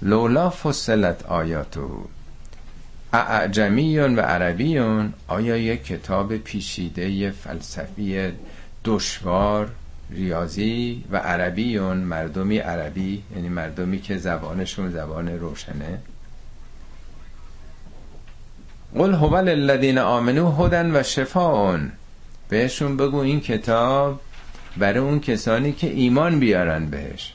لولا 0.01 0.49
فصلت 0.49 1.25
آیاتو. 1.25 2.07
اعجمیون 3.13 4.15
و 4.15 4.21
عربیون 4.21 5.13
آیا 5.27 5.57
یک 5.57 5.83
کتاب 5.83 6.37
پیشیده 6.37 7.31
فلسفی 7.31 8.31
دشوار 8.85 9.69
ریاضی 10.09 11.03
و 11.11 11.17
عربیون 11.17 11.97
مردمی 11.97 12.57
عربی 12.57 13.23
یعنی 13.35 13.49
مردمی 13.49 14.01
که 14.01 14.17
زبانشون 14.17 14.91
زبان 14.91 15.27
روشنه؟ 15.39 15.99
قل 18.95 19.13
هو 19.13 19.37
للذین 19.37 19.97
آمنو 19.97 20.51
هدن 20.51 20.95
و 20.95 21.03
شفاون 21.03 21.91
بهشون 22.49 22.97
بگو 22.97 23.17
این 23.17 23.39
کتاب 23.39 24.21
برای 24.77 24.99
اون 24.99 25.19
کسانی 25.19 25.71
که 25.71 25.89
ایمان 25.89 26.39
بیارن 26.39 26.85
بهش. 26.85 27.33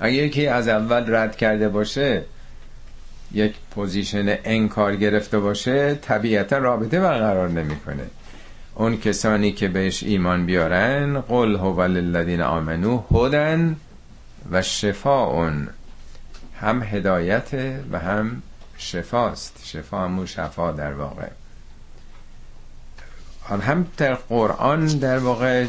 اگه 0.00 0.14
یکی 0.14 0.46
از 0.46 0.68
اول 0.68 1.14
رد 1.14 1.36
کرده 1.36 1.68
باشه 1.68 2.22
یک 3.32 3.54
پوزیشن 3.70 4.38
انکار 4.44 4.96
گرفته 4.96 5.38
باشه 5.38 5.94
طبیعتا 5.94 6.58
رابطه 6.58 7.00
برقرار 7.00 7.48
نمی‌کنه. 7.48 8.02
اون 8.74 8.96
کسانی 8.96 9.52
که 9.52 9.68
بهش 9.68 10.02
ایمان 10.02 10.46
بیارن 10.46 11.20
قل 11.20 11.56
هو 11.56 11.82
للذین 11.82 12.40
آمنو 12.40 13.02
هدن 13.10 13.76
و 14.50 14.62
شفاون 14.62 15.68
هم 16.60 16.82
هدایت 16.82 17.48
و 17.92 17.98
هم 17.98 18.42
شفاست. 18.78 19.60
شفا 19.64 20.04
همون 20.04 20.26
شفا 20.26 20.72
در 20.72 20.92
واقع. 20.92 21.28
هم 23.48 23.86
در 23.96 24.14
قرآن 24.14 24.86
در 24.86 25.18
واقع 25.18 25.66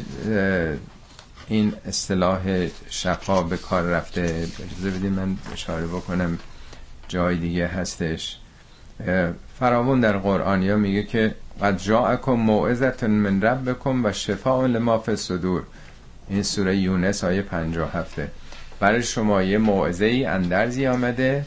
این 1.51 1.73
اصطلاح 1.85 2.67
شفا 2.89 3.43
به 3.43 3.57
کار 3.57 3.83
رفته 3.83 4.21
اجازه 4.65 4.97
بدید 4.97 5.11
من 5.11 5.37
اشاره 5.53 5.87
بکنم 5.87 6.39
جای 7.07 7.37
دیگه 7.37 7.67
هستش. 7.67 8.37
فراون 9.59 9.99
در 9.99 10.17
قرآن 10.17 10.63
یا 10.63 10.77
میگه 10.77 11.03
که 11.03 11.35
قد 11.61 11.77
جاءکم 11.77 12.31
موعظت 12.31 13.03
من 13.03 13.41
ربکم 13.41 14.05
و 14.05 14.11
شفاء 14.11 14.65
لما 14.65 14.99
فی 14.99 15.11
الصدور. 15.11 15.63
این 16.29 16.43
سوره 16.43 16.77
یونس 16.77 17.23
آیه 17.23 17.41
57 17.41 18.15
برای 18.79 19.03
شما 19.03 19.43
یه 19.43 19.57
موعظه 19.57 20.05
ای 20.05 20.25
اندرزی 20.25 20.87
آمده 20.87 21.45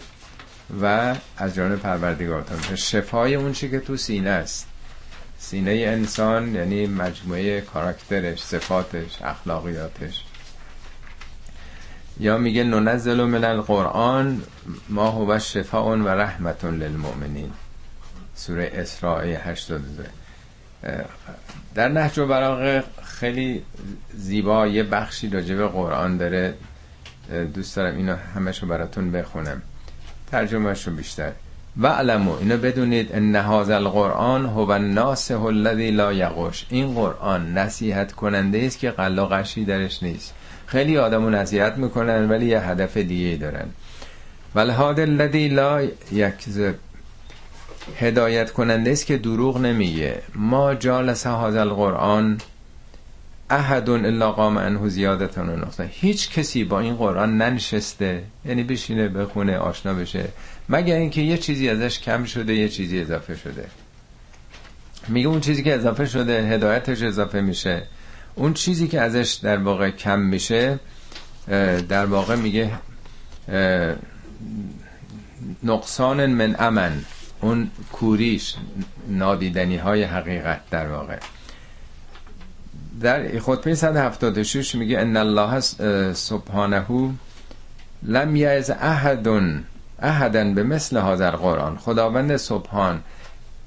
و 0.83 1.15
از 1.37 1.55
جان 1.55 1.77
پروردگارتان. 1.77 2.77
شفای 2.77 3.35
اون 3.35 3.53
چی 3.53 3.71
که 3.71 3.81
تو 3.81 3.97
سینه 3.97 4.31
است. 4.31 4.67
سینه 5.51 5.71
انسان 5.71 6.55
یعنی 6.55 6.87
مجموعه 6.87 7.61
کاراکترش 7.61 8.43
صفاتش 8.43 9.23
اخلاقیاتش. 9.23 10.25
یا 12.21 12.39
میگه 12.39 12.65
ننزل 12.65 13.25
من 13.25 13.45
القرآن 13.45 14.43
ما 14.89 15.11
هو 15.11 15.39
شفاء 15.39 15.97
و 15.97 16.09
رحمت 16.09 16.65
للمؤمنین. 16.65 17.53
سوره 18.35 18.71
اسراء 18.75 19.25
82 19.25 20.03
در 21.75 21.89
نهج 21.89 22.19
و 22.19 22.27
براغه 22.27 22.85
خیلی 23.05 23.63
زیبا 24.15 24.67
یه 24.67 24.83
بخشی 24.83 25.29
راجع 25.29 25.55
به 25.55 25.69
قرآن 25.69 26.17
داره. 26.17 26.55
دوست 27.55 27.77
دارم 27.77 27.97
اینو 27.97 28.17
همشو 28.17 28.67
براتون 28.67 29.13
بخونم. 29.13 29.63
ترجمهشو 30.31 30.91
بیشتر. 30.91 31.33
و 31.81 31.87
علمو 31.87 32.37
اینو 32.39 32.57
بدونید 32.57 33.13
ان 33.13 33.37
هذا 33.37 33.77
القرآن 33.77 34.47
هو 34.47 34.71
الناصح 34.71 35.43
الذي 35.43 35.91
لا 35.91 36.13
یغش 36.13 36.67
این 36.71 36.95
قرآن 36.95 37.59
نصیحت 37.59 38.13
کننده 38.13 38.59
است 38.67 38.79
که 38.79 38.91
قلاقشی 38.91 39.65
درش 39.65 40.03
نیست. 40.03 40.35
خیلی 40.67 40.99
آدمو 40.99 41.31
نصیحت 41.31 41.79
می‌کنن 41.79 42.31
ولی 42.31 42.47
یه 42.47 42.61
هدف 42.61 42.97
دیگه 42.97 43.37
دارن. 43.37 43.67
ولهاد 44.55 45.01
الذی 45.01 45.49
لا 45.49 45.83
یکذب 46.13 46.75
هدایت 47.99 48.51
کننده 48.51 48.91
است 48.91 49.07
که 49.07 49.19
دروغ 49.19 49.59
نمیگه. 49.59 50.23
ما 50.35 50.75
جالس 50.75 51.27
هذا 51.27 51.61
القرآن 51.61 52.41
احد 53.51 53.91
الا 53.91 54.33
قام 54.33 54.59
عنه 54.59 54.89
زیادتان 54.89 55.49
و 55.49 55.57
نقصان 55.57 55.89
هیچ 55.91 56.31
کسی 56.31 56.65
با 56.65 56.81
این 56.81 56.97
قرآن 56.97 57.39
ننشسته 57.39 58.23
یعنی 58.45 58.63
بشینه 58.63 59.09
بخونه 59.09 59.59
آشنا 59.59 59.95
بشه. 59.95 60.29
مگر 60.69 60.97
اینکه 60.97 61.21
یه 61.21 61.39
چیزی 61.39 61.69
ازش 61.69 62.01
کم 62.01 62.25
شده 62.25 62.55
یه 62.55 62.69
چیزی 62.69 63.01
اضافه 63.01 63.37
شده. 63.37 63.67
میگه 65.09 65.29
اون 65.29 65.41
چیزی 65.41 65.63
که 65.63 65.75
اضافه 65.75 66.07
شده 66.07 66.43
هدایتش 66.43 67.03
اضافه 67.03 67.41
میشه. 67.41 67.83
اون 68.35 68.55
چیزی 68.55 68.89
که 68.89 69.01
ازش 69.01 69.33
در 69.43 69.57
واقع 69.57 69.91
کم 69.91 70.21
میشه 70.21 70.79
در 71.89 72.07
واقع 72.07 72.37
میگه 72.37 72.71
نقصان 75.63 76.27
من 76.27 76.57
امن. 76.59 77.05
اون 77.41 77.71
کوریش 77.93 78.55
نادیدنی 79.09 79.77
های 79.77 80.03
حقیقت 80.03 80.61
در 80.71 80.89
واقع. 80.89 81.19
در 83.01 83.39
خطبه 83.39 83.75
176 83.75 84.75
میگه 84.75 84.99
ان 84.99 85.17
الله 85.17 85.61
سبحانه 86.13 86.87
لم 88.03 88.37
یعز 88.37 88.71
احد 88.71 89.29
احدن 89.99 90.55
به 90.55 90.63
مثل 90.63 90.99
حاضر 90.99 91.31
قرآن. 91.31 91.77
خداوند 91.77 92.37
سبحان 92.37 93.03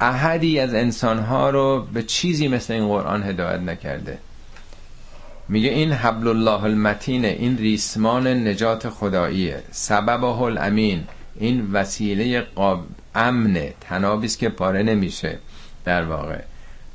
احدی 0.01 0.59
از 0.59 0.73
انسانها 0.73 1.49
رو 1.49 1.87
به 1.93 2.03
چیزی 2.03 2.47
مثل 2.47 2.73
این 2.73 2.87
قرآن 2.87 3.23
هدایت 3.23 3.59
نکرده. 3.59 4.17
میگه 5.49 5.69
این 5.69 5.91
حبل 5.91 6.27
الله 6.27 6.63
المتین 6.63 7.25
این 7.25 7.57
ریسمان 7.57 8.27
نجات 8.27 8.89
خداییه. 8.89 9.63
سبب 9.71 10.23
الامین 10.23 11.03
این 11.35 11.71
وسیله 11.73 12.41
قاب 12.41 12.83
امنه 13.15 13.73
تنابیست 13.81 14.39
که 14.39 14.49
پاره 14.49 14.83
نمیشه 14.83 15.37
در 15.85 16.03
واقع. 16.03 16.41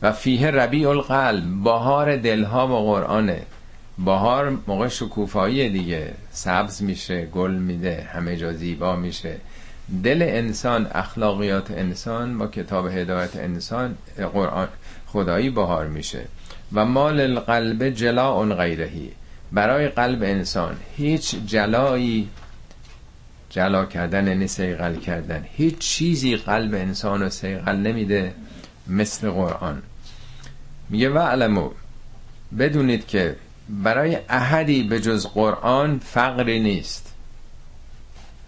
و 0.03 0.13
فیه 0.13 0.51
ربیع 0.51 0.89
القلب 0.89 1.65
بهار 1.65 2.17
دلها 2.17 2.67
با 2.67 2.83
قرآنه. 2.83 3.43
بهار 4.05 4.59
موقع 4.67 4.89
شکوفایی 4.89 5.69
دیگه 5.69 6.15
سبز 6.31 6.83
میشه 6.83 7.27
گل 7.27 7.51
میده 7.51 8.09
همه 8.13 8.37
جا 8.37 8.53
زیبا 8.53 8.97
میشه. 8.97 9.37
دل 10.05 10.23
انسان 10.23 10.87
اخلاقیات 10.95 11.71
انسان 11.71 12.39
با 12.39 12.47
کتاب 12.47 12.87
هدایت 12.87 13.37
انسان 13.37 13.95
قرآن 14.33 14.69
خدایی 15.07 15.51
بهار 15.51 15.87
میشه. 15.87 16.25
و 16.73 16.85
مال 16.85 17.21
القلب 17.21 17.89
جلا 17.89 18.33
اون 18.33 18.55
غیرهی. 18.55 19.11
برای 19.53 19.89
قلب 19.89 20.23
انسان 20.23 20.77
هیچ 20.97 21.37
جلایی 21.47 22.29
جلا 23.51 23.85
کردن 23.85 24.27
یعنی 24.27 24.47
سیغل 24.47 24.97
کردن 24.97 25.45
هیچ 25.57 25.79
چیزی 25.79 26.37
قلب 26.37 26.75
انسان 26.75 27.23
رو 27.23 27.31
سیغل 27.31 27.77
نمیده 27.77 28.35
مثل 28.87 29.31
قرآن. 29.31 29.83
میگه 30.91 31.11
و 31.11 31.19
علمو 31.19 31.71
بدونید 32.59 33.07
که 33.07 33.37
برای 33.73 34.19
احدی 34.29 34.83
به 34.83 35.01
جز 35.01 35.27
قرآن 35.27 35.99
فقری 35.99 36.61
نیست. 36.61 37.15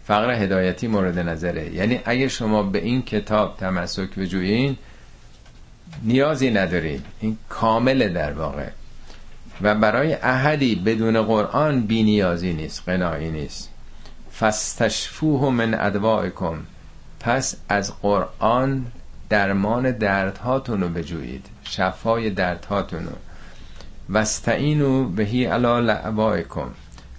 فقر 0.06 0.30
هدایتی 0.30 0.86
مورد 0.88 1.18
نظره. 1.18 1.74
یعنی 1.74 2.00
اگه 2.04 2.28
شما 2.28 2.62
به 2.62 2.78
این 2.78 3.02
کتاب 3.02 3.56
تمسک 3.56 4.14
بجویین 4.14 4.76
نیازی 6.02 6.50
ندارین. 6.50 7.02
این 7.20 7.38
کامل 7.48 8.12
در 8.12 8.32
واقع. 8.32 8.68
و 9.62 9.74
برای 9.74 10.14
احدی 10.14 10.74
بدون 10.74 11.22
قرآن 11.22 11.80
بی 11.80 12.02
نیازی 12.02 12.52
نیست 12.52 12.82
قناعی 12.86 13.30
نیست. 13.30 13.70
فستشفوه 14.38 15.50
من 15.52 15.74
ادوائکم. 15.74 16.58
پس 17.20 17.56
از 17.68 18.00
قرآن 18.00 18.86
درمان 19.28 19.90
دردهاتون 19.90 20.80
رو 20.80 20.88
بجویید. 20.88 21.46
شفای 21.64 22.30
دردهاتون 22.30 23.04
رو 23.04 23.12
وستعینو 24.10 25.04
بهی 25.04 25.44
علا 25.44 25.80
لعبائکم 25.80 26.70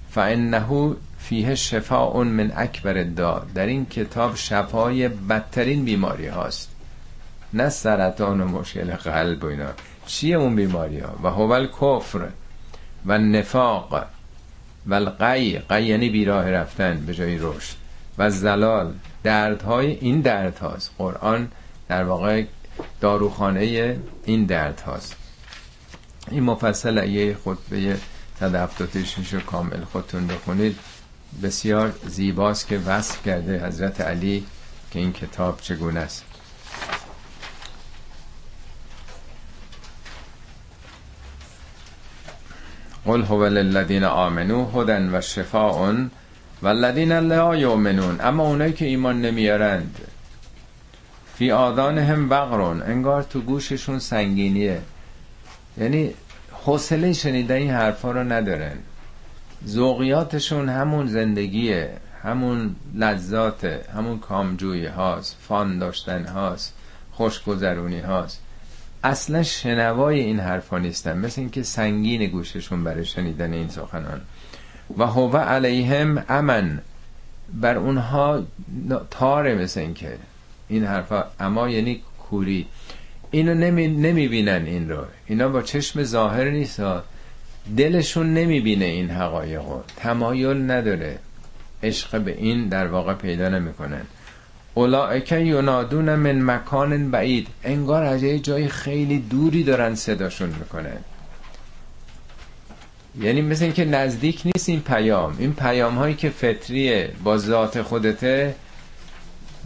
فانه 0.10 0.96
فیه 1.18 1.56
شفاء 1.56 2.24
من 2.24 2.52
اکبر 2.56 3.04
دا 3.04 3.46
در 3.56 3.66
این 3.66 3.86
کتاب 3.86 4.36
شفای 4.36 5.08
بدترین 5.08 5.86
بیماری 5.86 6.28
هاست. 6.28 6.70
نه 7.54 7.70
سرطان 7.70 8.42
و 8.42 8.48
مشکل 8.48 8.92
قلب 8.92 9.44
و 9.44 9.48
اینا. 9.48 9.70
چیه 10.06 10.36
اون 10.36 10.56
بیماری 10.56 11.00
ها؟ 11.00 11.16
و 11.24 11.28
هو 11.28 11.52
الکفر 11.52 12.28
و 13.06 13.18
نفاق 13.18 14.06
و 14.88 14.94
القی 14.94 15.60
قی 15.60 15.84
یعنی 15.84 16.10
بیراه 16.10 16.52
رفتن 16.52 17.04
به 17.06 17.14
جای 17.14 17.38
رشد. 17.38 17.76
و 18.18 18.30
زلال 18.30 18.94
دردهای 19.24 19.92
این 19.92 20.22
درد 20.22 20.58
هاست. 20.58 20.92
قرآن 20.98 21.48
در 21.88 22.04
واقع 22.04 22.44
داروخانه 23.02 23.98
این 24.26 24.46
درد 24.46 24.80
هاست. 24.80 25.25
این 26.32 26.44
مفصل 26.44 27.10
یه 27.10 27.38
خطبه 27.46 27.98
تدفتاتش 28.40 29.34
رو 29.34 29.40
کامل 29.40 29.84
خودتون 29.84 30.28
بخونید. 30.28 30.80
بسیار 31.44 31.94
زیباست 32.06 32.68
که 32.68 32.78
وصف 32.78 33.26
کرده 33.26 33.66
حضرت 33.68 34.02
علی 34.02 34.46
که 34.92 35.00
این 35.00 35.14
کتاب 35.14 35.62
چگونه 35.62 36.00
است. 36.00 36.24
قل 43.06 43.22
هو 43.22 43.46
للذین 43.46 44.04
آمنو 44.04 44.72
هدن 44.72 45.16
و 45.16 45.22
شفاء 45.22 45.94
والذین 46.62 47.12
لا 47.12 47.56
یؤمنون. 47.56 48.22
اما 48.22 48.48
اونایی 48.48 48.74
که 48.74 48.86
ایمان 48.86 49.22
نمیارند 49.22 50.00
فی 51.36 51.52
آذانهم 51.52 52.30
وقرون 52.30 52.82
انگار 52.82 53.24
تو 53.24 53.42
گوششون 53.42 54.00
سنگینیه. 54.00 54.82
یعنی 55.78 56.14
حوصله 56.52 57.14
شنیدن 57.14 57.56
این 57.56 57.72
حرفا 57.72 58.12
رو 58.12 58.24
ندارن 58.24 58.78
ذوقیاتشون 59.68 60.70
همون 60.70 61.08
زندگیه 61.08 61.90
همون 62.24 62.76
لذات 62.96 63.66
همون 63.96 64.20
کامجویی 64.20 64.86
هاست 64.86 65.38
فان 65.48 65.80
داشتن 65.80 66.26
هاست 66.26 66.74
خوشگذرونی 67.12 68.00
هاست. 68.00 68.42
اصلا 69.04 69.44
شنوای 69.44 70.20
این 70.20 70.40
حرفا 70.40 70.78
نیستن 70.78 71.18
مثل 71.18 71.42
اینکه 71.42 71.64
سنگین 71.64 72.26
گوششون 72.26 72.84
برای 72.84 73.06
شنیدن 73.06 73.54
این 73.54 73.68
سخنان. 73.68 74.22
و 74.98 75.06
هو 75.06 75.38
علیهم 75.38 76.24
امن. 76.30 76.82
بر 77.54 77.78
اونها 77.78 78.44
تاره 79.12 79.56
مثل 79.56 79.80
اینکه 79.80 80.18
این 80.68 80.86
حرفا 80.86 81.26
اما 81.40 81.70
یعنی 81.70 82.02
کوری. 82.20 82.68
اینو 83.32 83.54
نمی, 83.54 83.88
نمی 83.88 84.28
بینن 84.28 84.66
این 84.66 84.90
رو. 84.90 85.06
اینا 85.28 85.50
با 85.50 85.62
چشم 85.62 86.04
ظاهر 86.04 86.50
نیست. 86.50 86.82
دلشون 87.78 88.34
نمی 88.34 88.60
بینه 88.60 88.86
این 88.86 89.10
حقایقو 89.10 89.80
تمایل 89.98 90.72
نداره. 90.72 91.20
عشق 91.84 92.22
به 92.22 92.36
این 92.38 92.68
در 92.70 92.88
واقع 92.88 93.14
پیدا 93.14 93.50
نمی‌کنن. 93.50 94.02
اولائک 94.74 95.32
ینادون 95.32 96.16
من 96.16 96.42
مکان 96.42 97.12
بعید. 97.12 97.48
انگار 97.64 98.04
از 98.04 98.24
یه 98.24 98.40
جای 98.40 98.68
خیلی 98.68 99.20
دوری 99.20 99.64
دارن 99.64 99.96
صداشون 99.96 100.50
می‌کنن. 100.50 100.98
یعنی 103.22 103.42
مثل 103.42 103.64
اینکه 103.64 103.86
نزدیک 103.86 104.42
نیست 104.46 104.70
این 104.70 104.82
پیام. 104.82 105.36
این 105.40 105.54
پیام 105.54 105.96
هایی 105.96 106.16
که 106.16 106.30
فطریه 106.30 107.10
با 107.24 107.38
ذات 107.38 107.82
خودته 107.82 108.56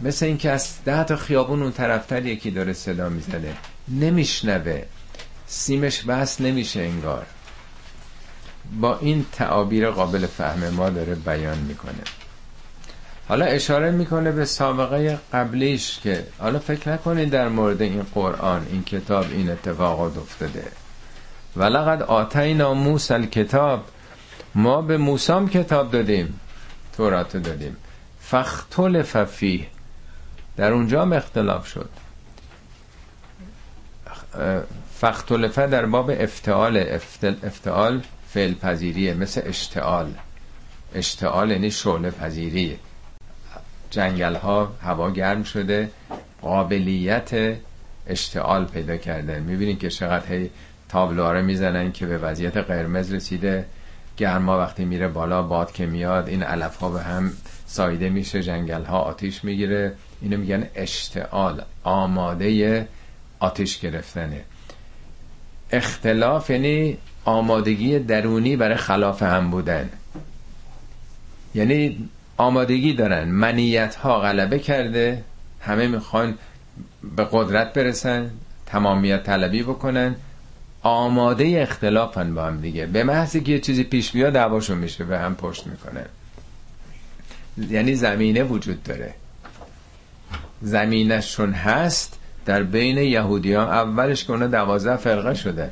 مثل 0.02 0.26
اینکه 0.26 0.50
از 0.50 0.84
ده 0.84 1.04
تا 1.04 1.16
خیابون 1.16 1.62
اون 1.62 1.72
طرفتر 1.72 2.26
یکی 2.26 2.50
داره 2.50 2.72
صدا 2.72 3.08
می‌زنه. 3.08 3.54
نمیشنوه. 3.88 4.82
سیمش 5.46 6.02
بس 6.02 6.40
نمیشه 6.40 6.80
انگار. 6.80 7.26
با 8.80 8.98
این 8.98 9.26
تعابیر 9.32 9.90
قابل 9.90 10.26
فهم 10.26 10.68
ما 10.68 10.90
داره 10.90 11.14
بیان 11.14 11.58
می‌کنه. 11.58 12.02
حالا 13.28 13.44
اشاره 13.44 13.90
می‌کنه 13.90 14.30
به 14.32 14.44
سابقه 14.44 15.18
قبلیش 15.32 16.00
که 16.02 16.26
حالا 16.38 16.58
فکر 16.58 16.92
نکنید 16.92 17.30
در 17.30 17.48
مورد 17.48 17.82
این 17.82 18.02
قرآن 18.14 18.66
این 18.70 18.84
کتاب 18.84 19.26
این 19.30 19.50
اتفاقات 19.50 20.18
افتاده. 20.18 20.64
ولقد 21.56 22.02
آتینا 22.02 22.74
موسی 22.74 23.14
الکتاب. 23.14 23.84
ما 24.54 24.82
به 24.82 24.96
موسام 24.96 25.48
کتاب 25.48 25.90
دادیم 25.90 26.40
تورات 26.96 27.36
دادیم. 27.36 27.76
فختلف 28.20 29.24
فیه. 29.24 29.66
در 30.56 30.72
اونجا 30.72 31.02
هم 31.02 31.12
اختلاف 31.12 31.66
شد. 31.66 31.90
فختلفه 34.94 35.66
در 35.66 35.86
باب 35.86 36.10
افتعال 36.10 36.76
افتعال 37.42 38.02
فعل 38.28 38.54
پذیریه 38.54 39.14
مثل 39.14 39.40
اشتعال. 39.44 40.14
اشتعال 40.94 41.50
یعنی 41.50 41.70
شعله 41.70 42.10
پذیریه 42.10 42.76
جنگل 43.90 44.34
ها 44.34 44.72
هوا 44.82 45.10
گرم 45.10 45.42
شده 45.42 45.90
قابلیت 46.42 47.56
اشتعال 48.06 48.64
پیدا 48.64 48.96
کردن 48.96 49.42
می‌بینین 49.42 49.78
که 49.78 49.90
چقدر 49.90 50.26
هی 50.26 50.50
تابلواره 50.88 51.42
می‌زنن 51.42 51.92
که 51.92 52.06
به 52.06 52.18
وضعیت 52.18 52.56
قرمز 52.56 53.12
رسیده. 53.12 53.66
گرما 54.20 54.58
وقتی 54.58 54.84
میره 54.84 55.08
بالا 55.08 55.42
باد 55.42 55.72
که 55.72 55.86
میاد 55.86 56.28
این 56.28 56.42
علف 56.42 56.76
ها 56.76 56.88
به 56.90 57.00
هم 57.00 57.32
سایده 57.66 58.08
میشه 58.08 58.42
جنگل 58.42 58.84
ها 58.84 58.98
آتیش 58.98 59.44
می‌گیره. 59.44 59.92
اینو 60.22 60.36
میگن 60.36 60.66
اشتعال 60.74 61.62
آماده 61.84 62.88
آتیش 63.40 63.78
گرفتنه. 63.78 64.44
اختلاف 65.70 66.50
یعنی 66.50 66.98
آمادگی 67.24 67.98
درونی 67.98 68.56
برای 68.56 68.76
خلاف 68.76 69.22
هم 69.22 69.50
بودن. 69.50 69.88
یعنی 71.54 72.08
آمادگی 72.36 72.92
دارن 72.92 73.28
منیت 73.28 73.94
ها 73.94 74.20
غلبه 74.20 74.58
کرده 74.58 75.24
همه 75.60 75.86
می‌خوان 75.86 76.38
به 77.16 77.28
قدرت 77.32 77.72
برسن 77.72 78.30
تمامیت 78.66 79.22
طلبی 79.22 79.62
بکنن. 79.62 80.16
آماده 80.82 81.58
اختلافن 81.62 82.34
با 82.34 82.44
هم 82.44 82.60
دیگه. 82.60 82.86
به 82.86 83.04
محضی 83.04 83.40
که 83.40 83.52
یه 83.52 83.58
چیزی 83.58 83.84
پیش 83.84 84.12
بیاد 84.12 84.32
دعواشون 84.32 84.78
میشه 84.78 85.04
به 85.04 85.18
هم 85.18 85.34
پشت 85.34 85.66
می‌کنن 85.66 86.06
یعنی 87.70 87.94
زمینه 87.94 88.42
وجود 88.42 88.82
داره. 88.82 89.14
زمینشون 90.62 91.52
هست 91.52 92.18
در 92.46 92.62
بین 92.62 92.98
یهودی 92.98 93.54
ها 93.54 93.62
اولش 93.62 94.24
که 94.24 94.30
اونا 94.30 94.46
دوازده 94.46 94.96
فرقه 94.96 95.34
شده. 95.34 95.70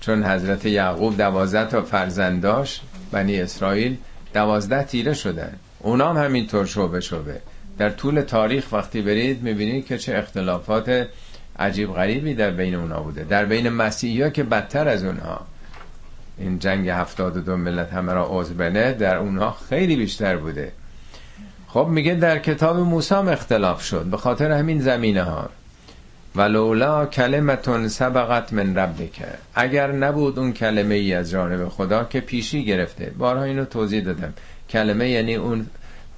چون 0.00 0.24
حضرت 0.24 0.66
یعقوب 0.66 1.16
دوازده 1.16 1.70
تا 1.70 1.82
فرزند 1.82 2.42
داشت 2.42 2.82
بنی 3.10 3.40
اسرائیل 3.40 3.96
دوازده 4.34 4.82
تیره 4.82 5.14
شدن 5.14 5.56
اونا 5.78 6.10
هم 6.12 6.24
همینطور 6.24 6.66
شعبه 6.66 7.00
شعبه. 7.00 7.40
در 7.78 7.90
طول 7.90 8.20
تاریخ 8.20 8.72
وقتی 8.72 9.02
برید 9.02 9.42
می‌بینید 9.42 9.86
که 9.86 9.98
چه 9.98 10.16
اختلافات 10.16 11.08
عجیب 11.58 11.92
غریبی 11.94 12.34
در 12.34 12.50
بین 12.50 12.74
اونا 12.74 13.00
بوده. 13.00 13.24
در 13.24 13.44
بین 13.44 13.68
مسیحی 13.68 14.22
ها 14.22 14.30
که 14.30 14.42
بدتر 14.42 14.88
از 14.88 15.04
اونها. 15.04 15.46
این 16.38 16.58
جنگ 16.58 16.88
هفتاد 16.88 17.36
و 17.36 17.40
دو 17.40 17.56
ملت 17.56 17.92
همه 17.92 18.12
را 18.12 18.26
عضو 18.30 18.54
بنه 18.54 18.92
در 18.92 19.16
اونها 19.16 19.56
خیلی 19.68 19.96
بیشتر 19.96 20.36
بوده. 20.36 20.72
خب 21.68 21.86
میگه 21.90 22.14
در 22.14 22.38
کتاب 22.38 22.76
موسی 22.76 23.14
اختلاف 23.14 23.84
شد. 23.84 24.04
به 24.04 24.16
خاطر 24.16 24.50
همین 24.50 24.80
زمینه 24.80 25.22
ها. 25.22 25.50
ولولا 26.36 27.06
کلمتون 27.06 27.88
سبقت 27.88 28.52
من 28.52 28.76
ربک. 28.76 29.22
اگر 29.54 29.92
نبود 29.92 30.38
اون 30.38 30.52
کلمه 30.52 30.94
ای 30.94 31.14
از 31.14 31.30
جانب 31.30 31.68
خدا 31.68 32.04
که 32.04 32.20
پیشی 32.20 32.64
گرفته. 32.64 33.12
بارها 33.18 33.42
اینو 33.42 33.64
توضیح 33.64 34.04
دادم. 34.04 34.34
کلمه 34.70 35.08
یعنی 35.08 35.34
اون 35.34 35.66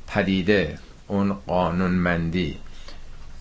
پدیده 0.07 0.79
اون 1.07 1.37
قانونمندی. 1.47 2.59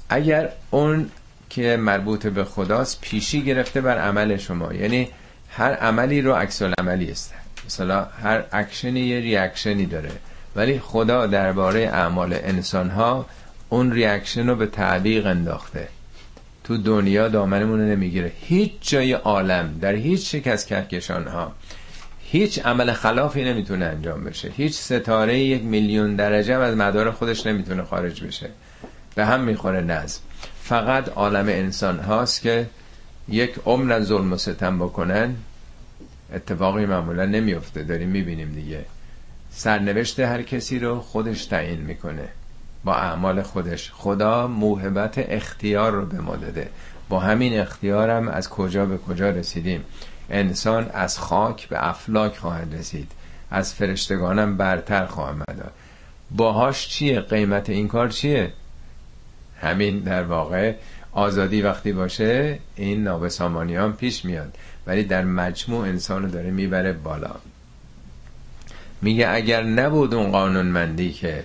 اگر 0.10 0.50
اون 0.72 1.10
که 1.50 1.78
مربوط 1.78 2.28
به 2.28 2.44
خداست 2.44 3.02
پیشی 3.02 3.42
گرفته 3.42 3.82
بر 3.82 3.98
عمل 3.98 4.38
شما. 4.38 4.74
یعنی 4.74 5.10
هر 5.50 5.74
عملی 5.74 6.22
رو 6.22 6.34
عکس 6.34 6.62
العملی 6.62 7.12
است 7.12 7.34
مثلا 7.66 8.06
هر 8.24 8.44
اکشنی 8.52 9.00
یه 9.00 9.20
reaction 9.20 9.78
ی 9.78 9.86
داره. 9.86 10.12
ولی 10.56 10.80
خدا 10.80 11.28
درباره 11.28 11.82
اعمال 11.82 12.34
انسان 12.34 12.90
ها 12.90 13.26
اون 13.70 13.92
reaction 13.92 14.48
رو 14.48 14.56
به 14.56 14.66
تعویق 14.66 15.26
انداخته. 15.26 15.88
تو 16.64 16.78
دنیا 16.78 17.28
دامنمون 17.28 17.80
رو 17.80 17.86
نمی‌گیره. 17.86 18.32
هیچ 18.42 18.72
جای 18.82 19.14
عالم 19.14 19.78
در 19.82 19.94
هیچ 19.94 20.34
یک 20.34 20.48
از 20.48 20.66
کهکشان 20.66 21.28
ها 21.28 21.52
هیچ 22.24 22.66
عمل 22.66 22.94
خلافی 22.94 23.44
نمی‌تونه 23.44 23.86
انجام 23.86 24.24
بشه. 24.24 24.52
هیچ 24.58 24.74
ستاره 24.74 25.40
یک 25.40 25.64
میلیون 25.64 26.16
درجه 26.16 26.54
از 26.56 26.78
مدار 26.78 27.12
خودش 27.12 27.46
نمی‌تونه 27.46 27.84
خارج 27.84 28.24
بشه. 28.24 28.50
به 29.16 29.26
هم 29.26 29.42
می‌خوره 29.42 29.82
نظم. 29.82 30.20
فقط 30.68 31.10
عالم 31.10 31.48
انسان 31.48 32.00
هاست 32.00 32.42
که 32.42 32.68
یک 33.30 33.56
عمر 33.66 34.02
ظلم 34.02 34.34
و 34.34 34.38
ستم 34.38 34.80
بکنن 34.80 35.36
اتفاقی 36.34 36.86
معمولا 36.86 37.26
نمیفته 37.26 37.84
داریم 37.84 38.10
می‌بینیم 38.10 38.52
دیگه. 38.52 38.86
سرنوشت 39.52 40.20
هر 40.20 40.42
کسی 40.42 40.80
رو 40.80 41.00
خودش 41.00 41.46
تعیین 41.46 41.82
می‌کنه. 41.82 42.28
با 42.84 42.96
اعمال 42.96 43.42
خودش. 43.42 43.92
خدا 43.94 44.48
موهبت 44.48 45.14
اختیار 45.18 45.92
رو 45.92 46.06
به 46.06 46.22
ما 46.22 46.36
داده. 46.36 46.70
با 47.10 47.20
همین 47.20 47.60
اختیارم 47.60 48.28
از 48.28 48.50
کجا 48.50 48.86
به 48.86 48.98
کجا 48.98 49.30
رسیدیم. 49.30 49.84
انسان 50.30 50.90
از 50.94 51.20
خاک 51.20 51.68
به 51.68 51.90
افلاک 51.90 52.38
خواهد 52.38 52.76
رسید. 52.76 53.12
از 53.52 53.74
فرشتگانم 53.74 54.58
برتر 54.58 55.06
خواهم 55.06 55.44
داد. 55.48 55.72
باهاش 56.32 56.88
چیه؟ 56.88 57.20
قیمت 57.20 57.70
این 57.70 57.88
کار 57.88 58.10
چیه؟ 58.10 58.54
همین 59.66 60.00
در 60.00 60.24
واقع 60.24 60.74
آزادی 61.12 61.62
وقتی 61.62 61.92
باشه 61.92 62.60
این 62.76 63.04
نابسامانی 63.04 63.76
هم 63.76 63.94
پیش 63.94 64.26
میاد. 64.26 64.58
ولی 64.88 65.04
در 65.04 65.24
مجموع 65.24 65.88
انسان 65.88 66.24
رو 66.24 66.30
داره 66.30 66.52
می‌بره 66.52 66.94
بالا. 66.94 67.36
میگه 69.02 69.30
اگر 69.30 69.64
نبود 69.64 70.14
اون 70.14 70.32
قانونمندی 70.32 71.12
که 71.12 71.44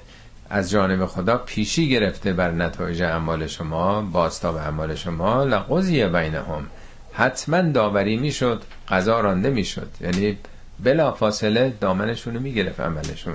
از 0.51 0.71
جانب 0.71 1.07
خدا 1.07 1.37
پیشی 1.39 1.89
گرفته 1.89 2.33
بر 2.33 2.51
نتایج 2.51 3.03
اعمال 3.03 3.47
شما 3.47 4.03
بازتاب 4.03 4.57
اعمال 4.57 4.95
شما 4.95 5.45
لقضی 5.45 6.07
بینهم. 6.07 6.67
حتما 7.13 7.63
داوری 7.63 8.17
می‌شد 8.17 8.63
قضا 8.89 9.21
رانده 9.21 9.51
می‌شد. 9.51 9.89
یعنی 10.01 10.39
بلا 10.85 11.13
فاصله 11.13 11.75
دامنشون 11.81 12.35
رو 12.35 12.41
می‌گرفت 12.41 12.81
عملشون. 12.81 13.35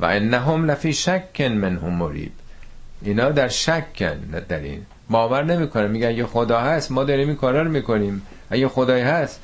و 0.00 0.04
انهم 0.04 0.70
لفی 0.70 0.92
شک 0.92 1.40
منهم 1.40 1.92
مریب 1.92 2.32
اینا 3.02 3.30
در 3.30 3.48
شکن 3.48 4.18
در 4.48 4.58
این. 4.58 4.86
باور 5.10 5.44
نمی‌کنه. 5.44 5.86
میگن 5.86 6.08
اگه 6.08 6.26
خدا 6.26 6.60
هست 6.60 6.90
ما 6.90 7.04
داریم 7.04 7.28
این 7.28 7.36
کارا 7.36 7.62
رو 7.62 7.70
می‌کنیم. 7.70 8.22
اگه 8.50 8.68
خدای 8.68 9.00
هست 9.02 9.40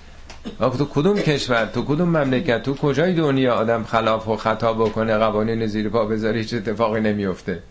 تو 0.59 0.85
کدوم 0.85 1.19
کشور 1.19 1.67
تو 1.67 1.85
کدوم 1.85 2.09
مملکت 2.09 2.63
تو 2.63 2.75
کجای 2.75 3.15
دنیا 3.15 3.55
آدم 3.55 3.85
خلاف 3.85 4.29
و 4.29 4.37
خطا 4.37 4.73
بکنه 4.73 5.17
قوانین 5.17 5.67
زیر 5.67 5.89
پا 5.89 6.05
بذاره 6.05 6.39
هیچ 6.39 6.55
اتفاقی 6.55 7.01
نمیفته 7.01 7.63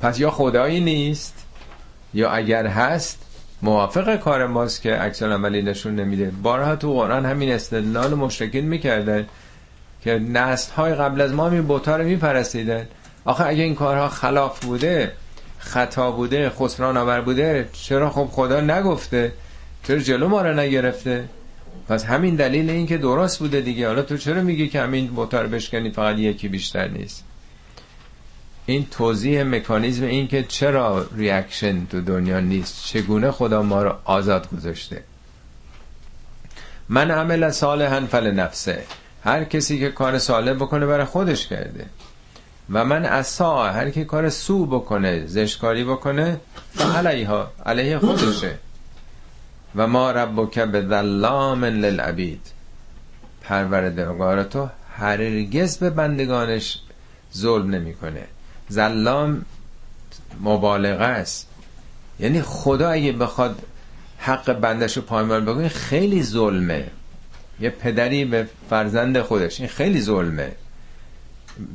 پس 0.00 0.20
یا 0.20 0.30
خدایی 0.30 0.80
نیست 0.80 1.46
یا 2.14 2.30
اگر 2.30 2.66
هست 2.66 3.18
موافق 3.62 4.16
کار 4.16 4.46
ماست 4.46 4.82
که 4.82 4.94
عکس 4.94 5.22
عملی 5.22 5.62
نشون 5.62 5.94
نمیده. 5.94 6.32
بارها 6.42 6.76
تو 6.76 6.92
قرآن 6.92 7.26
همین 7.26 7.52
استدلال 7.52 8.14
مشرکین 8.14 8.64
می‌کردن 8.64 9.26
که 10.04 10.18
نسل 10.18 10.72
های 10.72 10.94
قبل 10.94 11.20
از 11.20 11.32
ما 11.32 11.48
می 11.48 11.60
بوتا 11.60 11.96
رو 11.96 12.04
میپرستیدن. 12.04 12.86
آخه 13.28 13.44
اگه 13.46 13.62
این 13.62 13.74
کارها 13.74 14.08
خلاف 14.08 14.64
بوده 14.64 15.12
خطا 15.58 16.10
بوده 16.10 16.50
خسران 16.50 16.96
آور 16.96 17.20
بوده 17.20 17.68
چرا 17.72 18.10
خب 18.10 18.28
خدا 18.32 18.60
نگفته؟ 18.60 19.32
چرا 19.82 19.98
جلو 19.98 20.28
ما 20.28 20.42
رو 20.42 20.54
نگرفته؟ 20.54 21.24
پس 21.88 22.04
همین 22.04 22.36
دلیل 22.36 22.70
این 22.70 22.86
که 22.86 22.98
درست 22.98 23.38
بوده 23.38 23.60
دیگه. 23.60 23.86
حالا 23.86 24.02
تو 24.02 24.16
چرا 24.16 24.42
میگی 24.42 24.68
که 24.68 24.80
همین 24.80 25.06
بوتا 25.06 25.42
رو 25.42 25.48
بشکنی 25.48 25.90
فقط 25.90 26.18
یکی 26.18 26.48
بیشتر 26.48 26.88
نیست؟ 26.88 27.24
این 28.66 28.86
توضیح 28.90 29.42
مکانیزم 29.42 30.04
این 30.04 30.28
که 30.28 30.42
چرا 30.42 31.06
ریاکشن 31.16 31.86
تو 31.86 32.00
دنیا 32.00 32.40
نیست 32.40 32.84
چگونه 32.84 33.30
خدا 33.30 33.62
ما 33.62 33.82
رو 33.82 33.94
آزاد 34.04 34.50
گذاشته؟ 34.50 35.02
من 36.88 37.10
عمل 37.10 37.50
صالحا 37.50 38.06
فل 38.10 38.30
نفسه 38.30 38.84
هر 39.24 39.44
کسی 39.44 39.78
که 39.78 39.88
کار 39.88 40.18
صالح 40.18 40.52
بکنه 40.52 40.86
برای 40.86 41.04
خودش 41.04 41.46
کرده. 41.46 41.86
و 42.72 42.84
من 42.84 43.04
اسا 43.04 43.70
هر 43.72 43.90
کی 43.90 44.04
کار 44.04 44.28
سو 44.28 44.66
بکنه 44.66 45.26
زشکاری 45.26 45.84
بکنه 45.84 46.40
علیها 46.96 47.50
علیه 47.66 47.98
خودشه. 47.98 48.54
و 49.76 49.86
ما 49.86 50.10
ربک 50.10 50.58
به 50.58 50.86
ظلام 50.88 51.64
للعبید. 51.64 52.40
پروردگار 53.42 54.44
تو 54.44 54.68
هرگز 54.96 55.78
به 55.78 55.90
بندگانش 55.90 56.78
ظلم 57.36 57.70
نمی‌کنه. 57.70 58.24
زلام 58.68 59.44
مبالغه 60.40 61.04
است. 61.04 61.48
یعنی 62.20 62.42
خدا 62.42 62.90
اگه 62.90 63.12
بخواد 63.12 63.62
حق 64.18 64.52
بندش 64.52 64.96
رو 64.96 65.02
پایمال 65.02 65.40
بکنه 65.40 65.68
خیلی 65.68 66.22
ظلمه. 66.22 66.86
یه 67.60 67.70
پدری 67.70 68.24
به 68.24 68.48
فرزند 68.70 69.20
خودش 69.20 69.60
این 69.60 69.68
خیلی 69.68 70.00
ظلمه. 70.00 70.52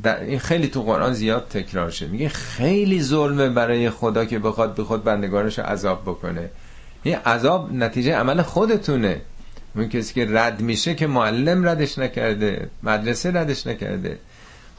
در 0.03 0.23
این 0.23 0.39
خیلی 0.39 0.67
تو 0.67 0.81
قرآن 0.83 1.13
زیاد 1.13 1.47
تکرار 1.49 1.89
شد 1.89 2.09
میگه 2.09 2.29
خیلی 2.29 3.01
ظلمه 3.01 3.49
برای 3.49 3.89
خدا 3.89 4.25
که 4.25 4.39
بخواد 4.39 4.75
به 4.75 4.83
خود 4.83 5.03
بندگانش 5.03 5.59
عذاب 5.59 6.01
بکنه. 6.01 6.49
این 7.03 7.15
عذاب 7.15 7.73
نتیجه 7.73 8.15
عمل 8.15 8.41
خودتونه. 8.41 9.21
اون 9.75 9.89
کسی 9.89 10.13
که 10.13 10.27
رد 10.29 10.61
میشه 10.61 10.95
که 10.95 11.07
معلم 11.07 11.67
ردش 11.67 11.97
نکرده 11.97 12.69
مدرسه 12.83 13.31
ردش 13.31 13.67
نکرده. 13.67 14.17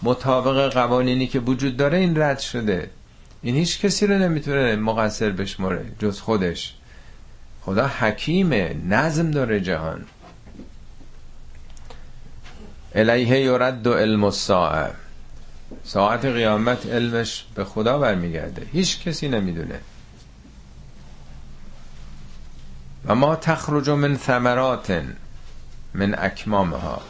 مطابق 0.02 0.72
قوانینی 0.72 1.26
که 1.26 1.38
وجود 1.38 1.76
داره 1.76 1.98
این 1.98 2.22
رد 2.22 2.38
شده. 2.38 2.90
این 3.42 3.54
هیچ 3.54 3.80
کسی 3.80 4.06
رو 4.06 4.18
نمی‌تونه 4.18 4.76
مقصر 4.76 5.30
بشماره 5.30 5.84
جز 5.98 6.20
خودش. 6.20 6.74
خدا 7.60 7.86
حکیمه 7.86 8.76
نظم 8.88 9.30
داره 9.30 9.60
جهان. 9.60 10.04
الیه 12.94 13.40
یرد 13.40 13.88
علم 13.88 14.24
الساعه. 14.24 14.90
ساعت 15.84 16.24
قیامت 16.24 16.86
علمش 16.86 17.44
به 17.54 17.64
خدا 17.64 17.98
برمیگرده. 17.98 18.66
هیچ 18.72 19.02
کسی 19.02 19.28
نمی‌دونه. 19.28 19.80
و 23.06 23.14
ما 23.14 23.36
تخرج 23.36 23.90
من 23.90 24.16
ثمرات 24.16 25.02
من 25.94 26.14
اکمامها. 26.18 27.02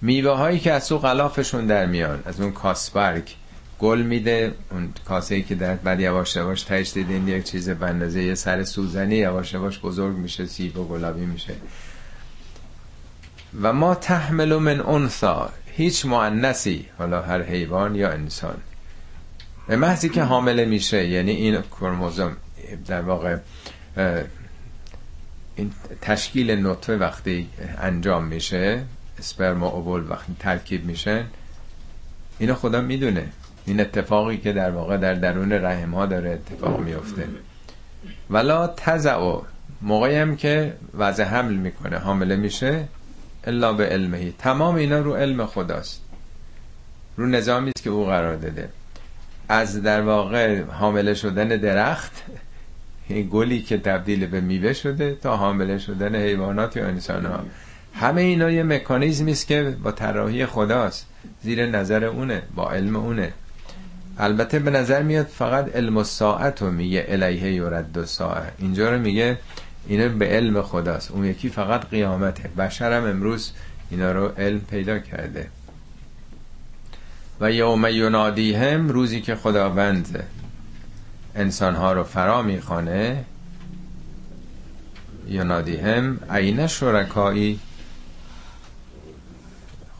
میوه 0.00 0.36
هایی 0.36 0.58
که 0.58 0.72
از 0.72 0.88
تو 0.88 0.98
غلافشون 0.98 1.66
در 1.66 1.86
میان 1.86 2.22
از 2.24 2.40
اون 2.40 2.52
کاسبرگ 2.52 3.28
گل 3.78 4.02
میده 4.02 4.54
اون 4.70 4.92
کاسه 5.04 5.34
ای 5.34 5.42
که 5.42 5.54
در 5.54 5.74
بعد 5.74 6.00
یواش 6.00 6.36
یواش 6.36 6.62
تهش 6.62 6.92
دیدین 6.92 7.28
یک 7.28 7.44
چیز 7.44 7.70
بندازه 7.70 8.22
یه 8.22 8.34
سر 8.34 8.64
سوزنی 8.64 9.16
یواش 9.16 9.52
یواش 9.52 9.78
بزرگ 9.78 10.16
میشه 10.16 10.46
سیب 10.46 10.78
و 10.78 10.84
گلابی 10.84 11.26
میشه. 11.26 11.54
و 13.62 13.72
ما 13.72 13.94
تحمل 13.94 14.56
من 14.56 14.80
انثا 14.80 15.50
هیچ 15.66 16.06
معنسی 16.06 16.86
حالا 16.98 17.22
هر 17.22 17.42
حیوان 17.42 17.94
یا 17.94 18.10
انسان. 18.10 18.56
به 19.66 19.76
محضی 19.76 20.08
که 20.08 20.22
حامله 20.22 20.64
میشه 20.64 21.06
یعنی 21.08 21.30
این 21.30 21.58
کرموزوم 21.80 22.36
در 22.86 23.00
واقع 23.00 23.36
این 25.56 25.72
تشکیل 26.00 26.66
نطفه 26.66 26.96
وقتی 26.96 27.48
انجام 27.78 28.24
میشه 28.24 28.82
اسپرم 29.18 29.62
و 29.62 29.66
اوول 29.66 30.10
وقتی 30.10 30.36
ترکیب 30.38 30.84
میشه 30.84 31.24
اینو 32.38 32.54
خدا 32.54 32.80
می‌دونه. 32.80 33.28
این 33.66 33.80
اتفاقی 33.80 34.36
که 34.36 34.52
در 34.52 34.70
واقع 34.70 34.96
در 34.96 35.14
درون 35.14 35.52
رحم 35.52 35.94
ها 35.94 36.06
داره 36.06 36.30
اتفاق 36.30 36.80
میفته. 36.80 37.28
ولا 38.30 38.66
تزع 38.66 39.40
موقعی 39.82 40.16
هم 40.16 40.36
که 40.36 40.74
وضع 40.94 41.24
حمل 41.24 41.54
می‌کنه 41.54 41.98
حامله 41.98 42.36
میشه. 42.36 42.88
الا 43.46 43.72
به 43.72 43.86
علمهی 43.86 44.34
تمام 44.38 44.74
اینا 44.74 44.98
رو 44.98 45.14
علم 45.14 45.46
خداست. 45.46 46.00
رو 47.16 47.26
نظامی 47.26 47.70
است 47.76 47.84
که 47.84 47.90
او 47.90 48.04
قرار 48.04 48.36
داده. 48.36 48.68
از 49.48 49.82
در 49.82 50.00
واقع 50.00 50.62
حامله 50.62 51.14
شدن 51.14 51.48
درخت 51.48 52.22
این 53.08 53.28
گلی 53.32 53.62
که 53.62 53.78
تبدیل 53.78 54.26
به 54.26 54.40
میوه 54.40 54.72
شده 54.72 55.14
تا 55.14 55.36
حامله 55.36 55.78
شدن 55.78 56.16
حیوانات 56.16 56.76
یا 56.76 56.86
انسان 56.86 57.26
ها 57.26 57.40
همه 57.94 58.20
اینا 58.20 58.50
یه 58.50 58.62
مکانیزمی 58.62 59.32
است 59.32 59.46
که 59.46 59.76
با 59.82 59.92
طراحی 59.92 60.46
خداست. 60.46 61.06
زیر 61.42 61.66
نظر 61.66 62.04
اونه 62.04 62.42
با 62.54 62.70
علم 62.70 62.96
اونه. 62.96 63.32
البته 64.18 64.58
به 64.58 64.70
نظر 64.70 65.02
میاد 65.02 65.26
فقط 65.26 65.76
علم 65.76 66.02
ساعت 66.02 66.62
رو 66.62 66.70
میگه 66.70 67.04
الیه 67.08 67.52
یورد 67.52 67.96
و 67.96 68.04
ساعت 68.04 68.52
اینجا 68.58 68.90
رو 68.90 69.00
میگه 69.00 69.38
اینا 69.86 70.08
به 70.08 70.26
علم 70.26 70.62
خداست 70.62 71.10
اون 71.10 71.24
یکی 71.24 71.48
فقط 71.48 71.88
قیامته. 71.88 72.48
بشرم 72.48 73.04
امروز 73.04 73.52
اینا 73.90 74.12
رو 74.12 74.28
علم 74.28 74.60
پیدا 74.60 74.98
کرده. 74.98 75.48
و 77.40 77.52
یوم 77.52 77.86
ینادیهم 77.86 78.88
روزی 78.88 79.20
که 79.20 79.34
خداوند 79.34 80.24
انسانها 81.34 81.92
رو 81.92 82.04
فرا 82.04 82.42
می‌خوانه 82.42 83.24
ینادیهم 85.28 86.20
عین 86.30 86.66
شرکایی؟ 86.66 87.60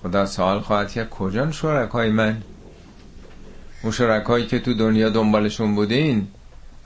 خدا 0.02 0.26
سوال 0.26 0.60
خواهد 0.60 0.90
کرد 0.90 1.10
کجا 1.10 1.50
شرکای 1.50 2.10
من؟ 2.10 2.42
اون 3.82 3.92
شرکایی 3.92 4.46
که 4.46 4.58
تو 4.58 4.74
دنیا 4.74 5.08
دنبالشون 5.08 5.74
بودین 5.74 6.28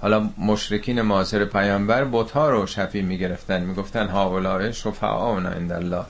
حالا 0.00 0.30
مشرکین 0.38 1.02
معاصر 1.02 1.44
پیامبر 1.44 2.04
بتها 2.04 2.50
رو 2.50 2.66
شفی 2.66 3.02
می‌گرفتن. 3.02 3.60
می‌گفتن 3.62 4.08
هاولای 4.08 4.72
شفعاونا 4.72 5.48
عند 5.48 5.72
الله 5.72 6.04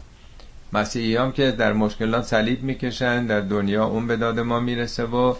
مسیحی 0.73 1.17
هم 1.17 1.33
که 1.33 1.51
در 1.51 1.73
مشکلات 1.73 2.25
صلیب 2.25 2.63
می‌کشن 2.63 3.27
در 3.27 3.41
دنیا 3.41 3.85
اون 3.85 4.07
به 4.07 4.17
داد 4.17 4.41
ما 4.41 4.61
می‌رسه 4.61 5.05
و 5.05 5.35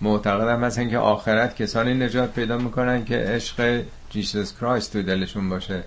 معتقد 0.00 0.48
هم 0.48 0.64
هستن 0.64 0.90
که 0.90 0.98
آخرت 0.98 1.56
کسانی 1.56 1.94
نجات 1.94 2.32
پیدا 2.32 2.58
می‌کنن 2.58 3.04
که 3.04 3.16
عشق 3.16 3.82
جیسوس 4.10 4.58
کرایست 4.60 4.92
تو 4.92 5.02
دلشون 5.02 5.48
باشه. 5.48 5.84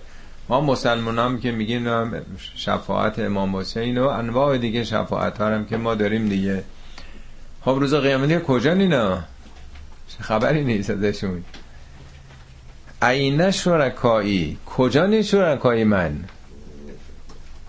ما 0.48 0.60
مسلمان 0.60 1.18
هم 1.18 1.40
که 1.40 1.52
میگیم 1.52 2.10
شفاعت 2.54 3.18
امام 3.18 3.56
حسین 3.56 3.98
و 3.98 4.08
انواع 4.08 4.58
دیگه 4.58 4.84
شفاعت 4.84 5.40
هم 5.40 5.66
که 5.66 5.76
ما 5.76 5.94
داریم 5.94 6.28
دیگه. 6.28 6.64
خب 7.64 7.70
روز 7.70 7.94
قیامتی 7.94 8.38
کجا 8.46 8.72
اینا؟ 8.72 9.18
خبری 10.20 10.64
نیست 10.64 10.90
ازشون؟ 10.90 11.44
عین 13.02 13.50
شرکایی 13.50 14.58
کجا 14.66 15.06
نیست 15.06 15.28
شرکایی 15.28 15.84
من؟ 15.84 16.24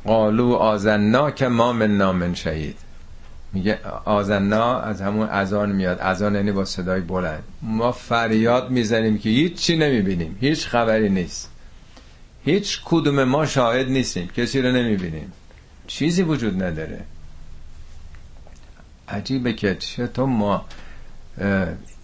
قالو 0.05 0.53
آزنا 0.53 1.31
که 1.31 1.47
ما 1.47 1.73
من 1.73 1.97
نامن 1.97 2.33
شهید. 2.33 2.77
میگه 3.53 3.79
آزنا 4.05 4.79
از 4.79 5.01
همون 5.01 5.29
ازان 5.29 5.71
میاد. 5.71 5.99
ازان 5.99 6.35
یعنی 6.35 6.51
با 6.51 6.65
صدای 6.65 7.01
بلند. 7.01 7.43
ما 7.61 7.91
فریاد 7.91 8.69
می‌زنیم 8.69 9.17
که 9.17 9.29
هیچ 9.29 9.55
چی 9.55 9.77
نمی‌بینیم. 9.77 10.37
هیچ 10.41 10.67
خبری 10.67 11.09
نیست. 11.09 11.49
هیچ 12.45 12.81
کدوم 12.85 13.23
ما 13.23 13.45
شاهد 13.45 13.87
نیستیم. 13.87 14.27
کسی 14.27 14.61
رو 14.61 14.71
نمی‌بینیم. 14.71 15.31
چیزی 15.87 16.23
وجود 16.23 16.63
نداره. 16.63 17.01
عجیبه 19.09 19.53
که 19.53 19.75
چطور 19.75 20.25
ما 20.25 20.65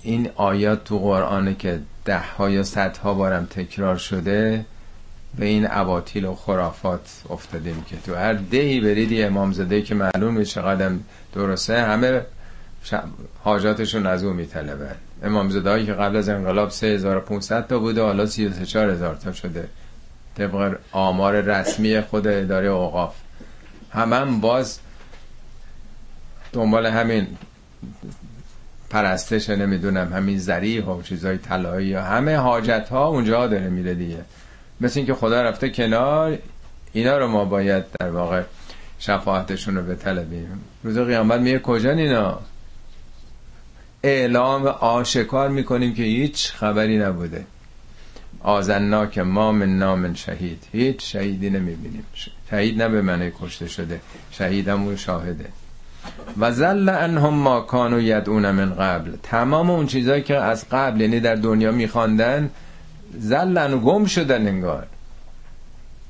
این 0.05 0.29
آیات 0.35 0.83
تو 0.83 0.99
قرآنه 0.99 1.55
که 1.55 1.79
ده 2.05 2.19
ها 2.19 2.49
یا 2.49 2.63
صد 2.63 2.97
ها 2.97 3.13
بارم 3.13 3.45
تکرار 3.45 3.97
شده 3.97 4.65
به 5.37 5.45
این 5.45 5.65
عباطیل 5.65 6.25
و 6.25 6.35
خرافات 6.35 7.21
افتادیم 7.29 7.85
که 7.89 7.97
تو 8.05 8.15
هر 8.15 8.33
دهی 8.33 8.81
برید 8.81 9.11
یه 9.11 9.25
امام 9.25 9.51
زده 9.51 9.81
که 9.81 9.95
معلوم 9.95 10.43
چقدر 10.43 10.91
درسته 11.33 11.81
همه 11.81 12.21
حاجاتشون 13.43 14.05
از 14.05 14.23
او 14.23 14.47
امام 15.23 15.49
زده 15.49 15.85
که 15.85 15.93
قبل 15.93 16.15
از 16.15 16.29
انقلاب 16.29 16.69
3500 16.69 17.67
تا 17.67 17.79
بوده 17.79 18.01
حالا 18.01 18.25
34000 18.25 19.15
تا 19.15 19.31
شده. 19.31 19.69
طبق 20.37 20.77
آمار 20.91 21.41
رسمی 21.41 22.01
خود 22.01 22.27
اداره 22.27 22.67
اوقاف. 22.67 23.15
همه 23.91 24.15
هم 24.15 24.41
باز 24.41 24.79
دنبال 26.53 26.85
همین 26.85 27.27
پرستش 28.95 29.49
نمی‌دونم 29.49 30.13
همین 30.13 30.39
زریح 30.39 30.85
و 30.85 31.01
چیزای 31.01 31.37
طلایی 31.37 31.93
همه 31.93 32.35
حاجت 32.35 32.89
ها 32.89 33.07
اونجا 33.07 33.47
داره 33.47 33.69
میره 33.69 33.93
دیگه. 33.93 34.17
مثل 34.81 34.99
اینکه 34.99 35.13
خدا 35.13 35.41
رفته 35.41 35.69
کنار 35.69 36.37
اینا 36.93 37.17
رو 37.17 37.27
ما 37.27 37.45
باید 37.45 37.83
در 37.99 38.09
واقع 38.09 38.43
شفاعتشون 38.99 39.75
رو 39.75 39.83
بطلبیم. 39.83 40.61
روز 40.83 40.97
قیامت 40.97 41.39
میگه 41.39 41.59
کجا 41.59 41.91
اینا؟ 41.91 42.39
اعلام 44.03 44.65
آشکار 44.67 45.49
می‌کنیم 45.49 45.93
که 45.93 46.03
هیچ 46.03 46.51
خبری 46.51 46.97
نبوده. 46.97 47.45
آزنا 48.43 49.05
که 49.05 49.23
ما 49.23 49.51
من 49.51 49.77
نام 49.77 50.13
شهید. 50.13 50.63
هیچ 50.71 51.11
شهیدی 51.13 51.49
نمی‌بینیم. 51.49 52.05
شهید 52.49 52.81
نه 52.81 52.89
به 52.89 53.01
معنی 53.01 53.31
کشته 53.41 53.67
شده 53.67 54.01
شهیدمون 54.31 54.95
شاهده. 54.95 55.45
و 56.39 56.51
زل 56.51 56.89
انهم 56.89 57.33
ما 57.33 57.61
کانو 57.61 58.01
یدعون 58.01 58.51
من 58.51 58.73
قبل. 58.73 59.11
تمام 59.23 59.69
اون 59.69 59.87
چیزایی 59.87 60.23
که 60.23 60.35
از 60.35 60.65
قبل 60.71 61.01
یعنی 61.01 61.19
در 61.19 61.35
دنیا 61.35 61.71
میخواندن 61.71 62.49
زلن 63.17 63.73
و 63.73 63.79
گم 63.79 64.05
شدن 64.05 64.47
انگار. 64.47 64.87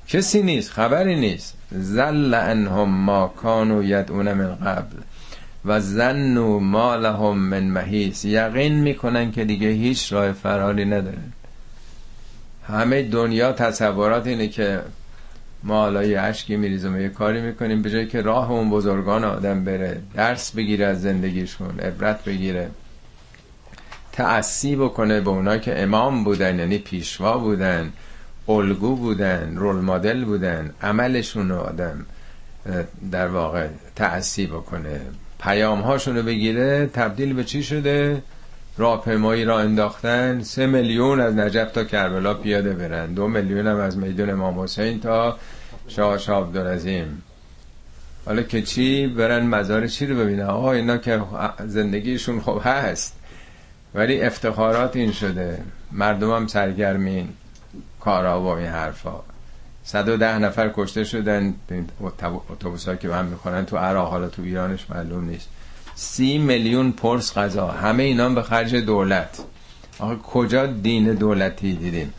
کسی 0.07 0.43
نیست 0.43 0.71
خبری 0.71 1.19
نیست. 1.19 1.57
زل 1.71 2.33
انهم 2.33 2.89
ما 2.89 3.27
کانو 3.27 3.83
یدعون 3.83 4.33
من 4.33 4.55
قبل. 4.55 4.97
و 5.65 5.79
زنو 5.79 6.59
ما 6.59 6.95
لهم 6.95 7.37
من 7.37 7.63
محیث 7.63 8.25
یقین 8.25 8.73
می‌کنن 8.73 9.31
که 9.31 9.45
دیگه 9.45 9.69
هیچ 9.69 10.13
راه 10.13 10.31
فراری 10.31 10.85
ندارن. 10.85 11.33
همه 12.67 13.03
دنیا 13.03 13.51
تصورات 13.51 14.27
اینه 14.27 14.47
که 14.47 14.81
ما 15.65 15.81
حالا 15.81 16.03
یه 16.03 16.19
عشقی 16.19 16.55
میریزم 16.55 17.01
یه 17.01 17.09
کاری 17.09 17.41
می‌کنیم 17.41 17.81
به 17.81 17.89
جایی 17.89 18.07
که 18.07 18.21
راه 18.21 18.51
اون 18.51 18.69
بزرگان 18.69 19.23
آدم 19.23 19.63
بره 19.63 20.01
درس 20.15 20.51
بگیره 20.51 20.85
از 20.85 21.01
زندگیشون 21.01 21.79
عبرت 21.79 22.23
بگیره. 22.23 22.69
تأثی 24.11 24.75
بکنه 24.75 25.21
به 25.21 25.29
اونا 25.29 25.57
که 25.57 25.81
امام 25.81 26.23
بودن 26.23 26.59
یعنی 26.59 26.77
پیشوا 26.77 27.37
بودن 27.37 27.91
الگو 28.49 28.95
بودن 28.95 29.55
رول 29.55 29.75
مدل 29.75 30.25
بودن 30.25 30.73
عملشون 30.81 31.49
رو 31.49 31.57
آدم 31.57 32.05
در 33.11 33.27
واقع 33.27 33.67
تأثی 33.95 34.45
بکنه. 34.45 35.01
پیام 35.39 35.81
هاشون 35.81 36.15
رو 36.15 36.23
بگیره 36.23 36.89
تبدیل 36.93 37.33
به 37.33 37.43
چی 37.43 37.63
شده؟ 37.63 38.21
راهپیمایی 38.77 39.45
را 39.45 39.59
انداختن 39.59 40.41
سه 40.43 40.65
میلیون 40.65 41.19
از 41.19 41.35
نجف 41.35 41.71
تا 41.71 41.83
کربلا 41.83 42.33
پیاده 42.33 42.73
برن. 42.73 43.13
دو 43.13 43.27
میلیون 43.27 43.67
هم 43.67 43.77
از 43.77 43.97
میدون 43.97 44.29
امام 44.29 44.59
حسین 44.59 44.99
تا 44.99 45.37
شاه 45.87 46.17
شاه 46.17 46.41
عبدالعظیم. 46.41 47.23
حالا 48.25 48.41
که 48.41 48.61
چی 48.61 49.07
برن 49.07 49.45
مزار 49.45 49.87
چی 49.87 50.05
رو 50.05 50.15
ببینن؟ 50.15 50.43
آه 50.43 50.65
اینا 50.65 50.97
که 50.97 51.21
زندگیشون 51.65 52.39
خوب 52.39 52.61
هست. 52.63 53.15
ولی 53.95 54.21
افتخارات 54.21 54.95
این 54.95 55.11
شده. 55.11 55.63
مردم 55.91 56.31
هم 56.35 56.47
سرگرمین 56.47 57.29
کارا 57.99 58.41
و 58.41 58.47
این 58.47 58.67
حرفا. 58.67 59.19
ده 59.93 60.39
نفر 60.39 60.71
کشته 60.75 61.03
شدن. 61.03 61.53
اتوبوس 62.49 62.89
که 62.89 63.07
به 63.07 63.15
هم 63.15 63.25
می‌خورن 63.25 63.65
تو 63.65 63.77
عراق 63.77 64.09
حالا 64.09 64.27
تو 64.27 64.41
ایرانش 64.41 64.89
معلوم 64.89 65.25
نیست. 65.29 65.49
سی 65.95 66.37
میلیون 66.37 66.91
پرس 66.91 67.37
غذا. 67.37 67.67
همه 67.67 68.03
اینا 68.03 68.29
به 68.29 68.41
خرج 68.41 68.75
دولت. 68.75 69.39
آخه 69.99 70.15
کجا 70.15 70.65
دین 70.65 71.13
دولتی 71.13 71.73
دیدیم؟ 71.75 72.13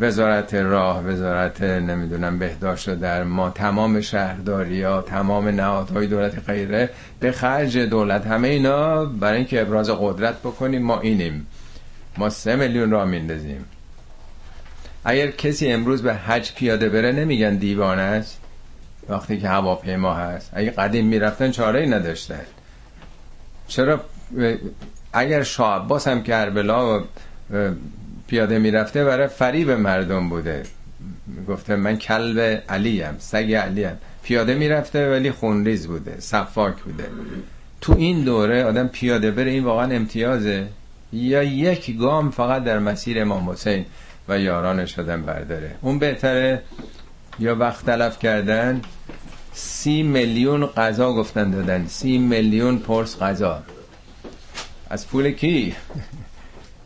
وزارت 0.00 0.54
راه 0.54 1.04
وزارت 1.04 1.62
نمی‌دونم 1.62 2.38
بهداشت 2.38 2.90
در 2.90 3.24
ما 3.24 3.50
تمام 3.50 4.00
شهرداری 4.00 4.82
ها 4.82 5.02
تمام 5.02 5.48
نهادهای 5.48 6.06
دولت 6.06 6.48
غیره 6.48 6.90
به 7.20 7.32
خرج 7.32 7.78
دولت. 7.78 8.26
همه 8.26 8.48
اینا 8.48 9.04
برای 9.04 9.36
اینکه 9.36 9.60
ابراز 9.60 9.90
قدرت 9.90 10.38
بکنیم 10.38 10.82
ما 10.82 11.00
اینیم. 11.00 11.46
ما 12.18 12.30
سه 12.30 12.56
میلیون 12.56 12.90
را 12.90 13.04
میندازیم. 13.04 13.64
اگر 15.04 15.30
کسی 15.30 15.68
امروز 15.68 16.02
به 16.02 16.14
حج 16.14 16.52
پیاده 16.54 16.88
بره 16.88 17.12
نمیگن 17.12 17.56
دیوانه 17.56 18.02
است. 18.02 18.40
وقتی 19.08 19.40
که 19.40 19.48
هواپیما 19.48 20.14
هست. 20.14 20.50
اگه 20.52 20.70
قدیم 20.70 21.06
می‌رفتن 21.06 21.50
چاره 21.50 21.80
ای 21.80 21.86
نداشتن. 21.86 22.40
چرا؟ 23.70 24.00
اگر 25.12 25.42
شاه 25.42 25.84
عباس 25.84 26.08
هم 26.08 26.22
کربلا 26.22 27.04
پیاده 28.26 28.58
می‌رفته 28.58 29.04
برای 29.04 29.28
فریب 29.28 29.70
مردم 29.70 30.28
بوده. 30.28 30.62
گفته 31.48 31.76
من 31.76 31.96
کلب 31.96 32.62
علیم 32.68 33.16
سگ 33.18 33.52
علیم 33.52 33.98
پیاده 34.22 34.54
می‌رفته 34.54 35.10
ولی 35.10 35.30
خونریز 35.30 35.86
بوده 35.86 36.14
صفاک 36.18 36.76
بوده. 36.76 37.04
تو 37.80 37.94
این 37.98 38.24
دوره 38.24 38.64
آدم 38.64 38.88
پیاده 38.88 39.30
بره 39.30 39.50
این 39.50 39.64
واقعا 39.64 39.92
امتیازه. 39.92 40.66
یا 41.12 41.42
یک 41.42 41.98
گام 41.98 42.30
فقط 42.30 42.64
در 42.64 42.78
مسیر 42.78 43.20
امام 43.20 43.50
حسین 43.50 43.84
و 44.28 44.38
یارانش 44.38 44.98
آدم 44.98 45.22
برداره. 45.22 45.70
اون 45.80 45.98
بهتره. 45.98 46.62
یا 47.38 47.56
وقت 47.56 47.86
تلف 47.86 48.18
کردن 48.18 48.80
سی 49.62 50.02
میلیون 50.02 50.66
غذا 50.66 51.12
گفتن 51.12 51.50
دادن. 51.50 51.86
سی 51.86 52.18
میلیون 52.18 52.78
پرس 52.78 53.18
غذا. 53.18 53.62
از 54.90 55.08
پول 55.08 55.30
کی؟ 55.30 55.74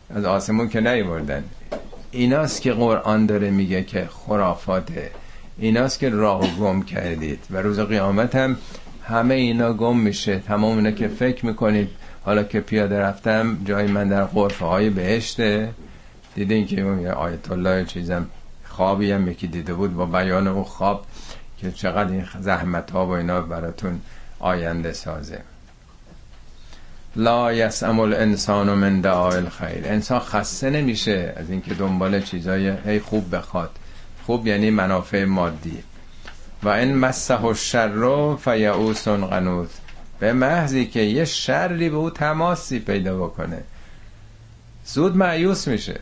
از 0.09 0.25
آسمون 0.25 0.69
که 0.69 0.81
نیوردن. 0.81 1.43
ایناست 2.11 2.61
که 2.61 2.73
قرآن 2.73 3.25
داره 3.25 3.49
میگه 3.51 3.83
که 3.83 4.09
خرافاته 4.11 5.11
ایناست 5.57 5.99
که 5.99 6.09
راه 6.09 6.57
گم 6.59 6.81
کردید. 6.81 7.39
و 7.51 7.57
روز 7.57 7.79
قیامت 7.79 8.35
هم 8.35 8.57
همه 9.07 9.33
اینا 9.33 9.73
گم 9.73 9.97
میشه. 9.97 10.39
تمام 10.39 10.77
اینا 10.77 10.91
که 10.91 11.07
فکر 11.07 11.45
می‌کنید. 11.45 11.89
حالا 12.25 12.43
که 12.43 12.59
پیاده 12.59 12.99
رفتم 12.99 13.57
جای 13.65 13.87
من 13.87 14.07
در 14.07 14.25
غرفه 14.25 14.65
های 14.65 14.89
بهشته. 14.89 15.69
دیدین 16.35 16.67
که 16.67 16.81
اون 16.81 17.07
آیت 17.07 17.51
الله 17.51 17.85
چیزم 17.85 18.27
خوابی 18.65 19.11
هم 19.11 19.27
یکی 19.27 19.47
دیده 19.47 19.73
بود. 19.73 19.95
با 19.95 20.05
بیان 20.05 20.47
اون 20.47 20.63
خواب 20.63 21.05
که 21.57 21.71
چقدر 21.71 22.11
این 22.11 22.25
زحمت 22.41 22.91
ها 22.91 23.07
و 23.07 23.09
اینا 23.09 23.41
براتون 23.41 24.01
آینده 24.39 24.93
سازه. 24.93 25.41
لا 27.15 27.53
یسعم 27.53 27.99
الانسان 27.99 28.73
من 28.73 29.01
دعای 29.01 29.37
الخیر. 29.37 29.85
انسان 29.85 30.19
خسته 30.19 30.69
نمیشه 30.69 31.33
از 31.37 31.49
اینکه 31.49 31.73
دنبال 31.73 32.21
چیزای 32.21 32.73
هی 32.85 32.99
خوب 32.99 33.35
بخواد. 33.35 33.69
خوب 34.25 34.47
یعنی 34.47 34.69
منافع 34.69 35.25
مادی. 35.25 35.83
و 36.63 36.69
این 36.69 36.95
مسه 36.95 37.45
الشر 37.45 38.35
فیعوس 38.35 39.07
قنوت 39.07 39.69
به 40.19 40.33
محضی 40.33 40.85
که 40.85 40.99
یه 40.99 41.25
شری 41.25 41.89
به 41.89 41.95
او 41.95 42.09
تماسی 42.09 42.79
پیدا 42.79 43.17
بکنه. 43.17 43.63
زود 44.85 45.17
معیوس 45.17 45.67
میشه. 45.67 45.99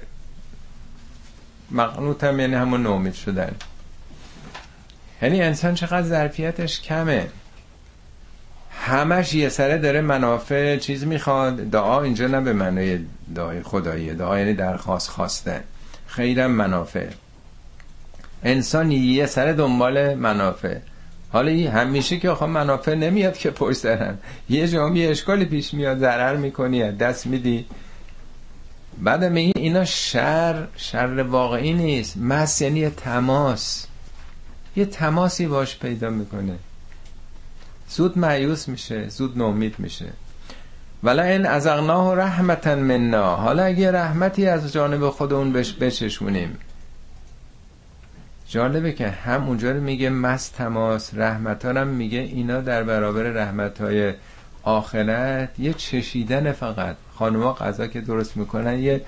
مقنوط 1.72 2.24
هم 2.24 2.40
یعنی 2.40 2.56
همون 2.56 2.84
نومید 2.84 3.14
شدن. 3.14 3.56
یعنی 5.24 5.42
انسان 5.42 5.74
چقدر 5.76 6.08
ظرفیتش 6.08 6.82
کمه. 6.82 7.28
همش 8.72 9.34
یه 9.34 9.50
سره 9.50 9.78
داره 9.78 10.02
منافع 10.02 10.78
چیز 10.78 11.06
می‌خواد. 11.06 11.56
دعا 11.56 12.02
اینجا 12.02 12.28
نه 12.28 12.42
به 12.42 12.54
معنی 12.54 13.06
دعای 13.36 13.64
خداییه 13.64 14.14
دعا 14.14 14.40
یعنی 14.40 14.54
درخواست 14.54 15.10
خواستن 15.10 15.64
خیرم 16.08 16.52
منافع. 16.52 17.08
انسان 18.44 18.92
یه 18.92 19.26
سره 19.26 19.54
دنبال 19.54 20.14
منافع. 20.14 20.78
حالا 21.32 21.72
همیشه 21.72 22.20
که 22.20 22.30
آخه 22.30 22.46
منافع 22.46 22.96
نمیاد 22.96 23.38
که 23.38 23.50
پشت 23.52 23.78
سرن 23.78 24.18
یه 24.50 24.68
جام 24.68 24.96
یه 24.96 25.10
اشکالی 25.10 25.46
پیش 25.46 25.74
میاد. 25.74 26.00
ضرر 26.00 26.36
می‌کنی 26.36 26.92
دست 26.92 27.28
میدی. 27.28 27.66
بعد 28.98 29.24
میگی 29.24 29.54
اینا 29.56 29.86
شر 29.86 30.68
شر 30.78 31.22
واقعی 31.22 31.74
نیست. 31.74 32.18
مس 32.18 32.62
یعنی 32.62 32.90
تماس. 32.90 33.88
یه 34.76 34.86
تماسی 34.86 35.48
باش 35.48 35.78
پیدا 35.78 36.10
می‌کنه. 36.10 36.56
زود 37.90 38.18
معیوس 38.18 38.68
میشه 38.68 39.10
زود 39.10 39.38
نومید 39.38 39.76
میشه. 39.80 40.06
ولا 41.04 41.24
این 41.24 41.46
از 41.46 41.68
اغناه 41.68 42.16
رحمتا 42.16 42.76
منا. 42.76 43.36
حالا 43.36 43.64
اگه 43.64 43.92
رحمتی 43.92 44.48
از 44.48 44.74
جانب 44.74 45.10
خودمون 45.10 45.54
بهش 45.54 45.74
بچشونیم. 45.74 46.58
جالبه 48.48 48.92
که 48.92 49.10
هم 49.10 49.48
اونجا 49.48 49.72
رو 49.72 49.82
میگه 49.82 50.10
مست 50.10 50.56
تماس 50.56 51.12
رحمت 51.14 51.66
هم 51.66 51.88
میگه 51.88 52.20
اینا 52.20 52.62
در 52.62 52.84
برابر 52.84 53.24
رحمت 53.24 53.82
های 53.82 54.14
آخرت. 54.64 55.60
یه 55.60 55.74
چشیدن 55.74 56.52
فقط. 56.52 56.96
خانوما 57.16 57.54
غذا 57.54 57.88
که 57.88 58.02
درست 58.02 58.38
می‌کنن 58.38 58.80
یه 58.80 59.02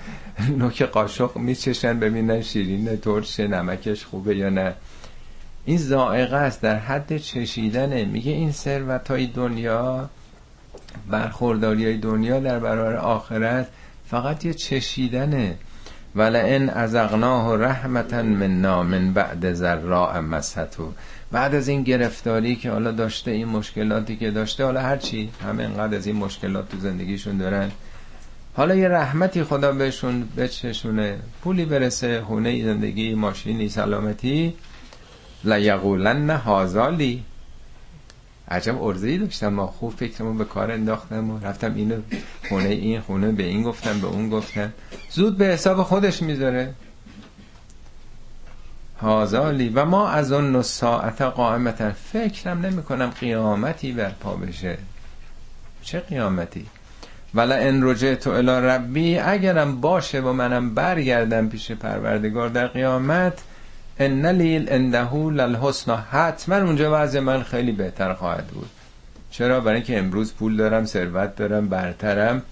نوک 0.58 0.82
قاشق 0.82 1.36
میچشن 1.36 2.00
ببینن 2.00 2.42
شیرینه 2.42 2.96
ترشه 2.96 3.46
نمکش 3.46 4.04
خوبه 4.04 4.36
یا 4.36 4.48
نه. 4.48 4.74
این 5.66 5.78
زائقه 5.78 6.36
است 6.36 6.60
در 6.60 6.78
حد 6.78 7.16
چشیدنه. 7.16 8.04
میگه 8.04 8.32
این 8.32 8.52
ثروت 8.52 9.10
های 9.10 9.26
دنیا 9.26 10.10
برخورداری 11.10 11.84
های 11.84 11.96
دنیا 11.96 12.40
در 12.40 12.58
برابر 12.58 12.96
آخرت 12.96 13.68
فقط 14.10 14.44
یه 14.44 14.54
چشیدنه. 14.54 15.54
ولئن 16.16 16.68
ازغناه 16.68 17.56
رحمتا 17.56 18.22
منا 18.22 18.82
من 18.82 19.12
بعد 19.12 19.52
ذراء 19.52 20.20
مستو 20.20 20.92
بعد 21.32 21.54
از 21.54 21.68
این 21.68 21.82
گرفتاری 21.82 22.56
که 22.56 22.70
حالا 22.70 22.90
داشته 22.90 23.30
این 23.30 23.48
مشکلاتی 23.48 24.16
که 24.16 24.30
داشته 24.30 24.64
حالا 24.64 24.80
هرچی 24.80 25.30
همه 25.44 25.62
انقدر 25.62 25.96
از 25.96 26.06
این 26.06 26.16
مشکلات 26.16 26.68
تو 26.68 26.78
زندگیشون 26.78 27.38
دارن. 27.38 27.70
حالا 28.54 28.74
یه 28.74 28.88
رحمتی 28.88 29.44
خدا 29.44 29.72
بهشون 29.72 30.28
بچشونه. 30.36 31.18
پولی 31.42 31.64
برسه 31.64 32.20
هونه 32.20 32.64
زندگی 32.64 33.14
ماشینی 33.14 33.68
سلامتی. 33.68 34.54
لیقولن 35.46 36.30
هازالی 36.30 37.24
عجب 38.48 38.82
ارزه 38.82 39.08
ای 39.08 39.18
داشتم. 39.18 39.48
ما 39.48 39.66
خوب 39.66 39.92
فکرمو 39.92 40.34
به 40.34 40.44
کار 40.44 40.72
انداختم 40.72 41.30
و 41.30 41.38
رفتم 41.38 41.74
اینو 41.74 42.00
خونه 42.48 42.68
این 42.68 43.00
خونه 43.00 43.32
به 43.32 43.42
این 43.42 43.62
گفتم 43.62 44.00
به 44.00 44.06
اون 44.06 44.30
گفتم. 44.30 44.72
زود 45.10 45.38
به 45.38 45.44
حساب 45.44 45.82
خودش 45.82 46.22
می‌ذاره. 46.22 46.74
هازالی 49.00 49.68
و 49.68 49.84
ما 49.84 50.08
از 50.08 50.32
اون 50.32 50.62
ساعت 50.62 51.22
قائمتا 51.22 51.92
فکرم 51.92 52.66
نمی 52.66 52.82
کنم 52.82 53.10
قیامتی 53.20 53.92
برپا 53.92 54.34
بشه. 54.34 54.78
چه 55.82 56.00
قیامتی؟ 56.00 56.66
ولا 57.34 57.54
ان 57.54 57.88
رجعت 57.88 58.26
الی 58.26 58.50
ربی. 58.50 59.18
اگرم 59.18 59.80
باشه 59.80 60.20
و 60.20 60.32
منم 60.32 60.74
برگردم 60.74 61.48
پیش 61.48 61.72
پروردگار 61.72 62.48
در 62.48 62.66
قیامت 62.66 63.42
ان 63.98 64.26
لیل 64.26 64.66
انده 64.70 65.14
للحسن. 65.14 65.96
حتما 66.10 66.56
اونجا 66.56 67.02
وضع 67.02 67.20
من 67.20 67.42
خیلی 67.42 67.72
بهتر 67.72 68.14
خواهد 68.14 68.46
بود. 68.46 68.68
چرا؟ 69.30 69.60
برای 69.60 69.76
اینکه 69.76 69.98
امروز 69.98 70.34
پول 70.34 70.56
دارم 70.56 70.84
ثروت 70.84 71.36
دارم 71.36 71.68
برترم. 71.68 72.42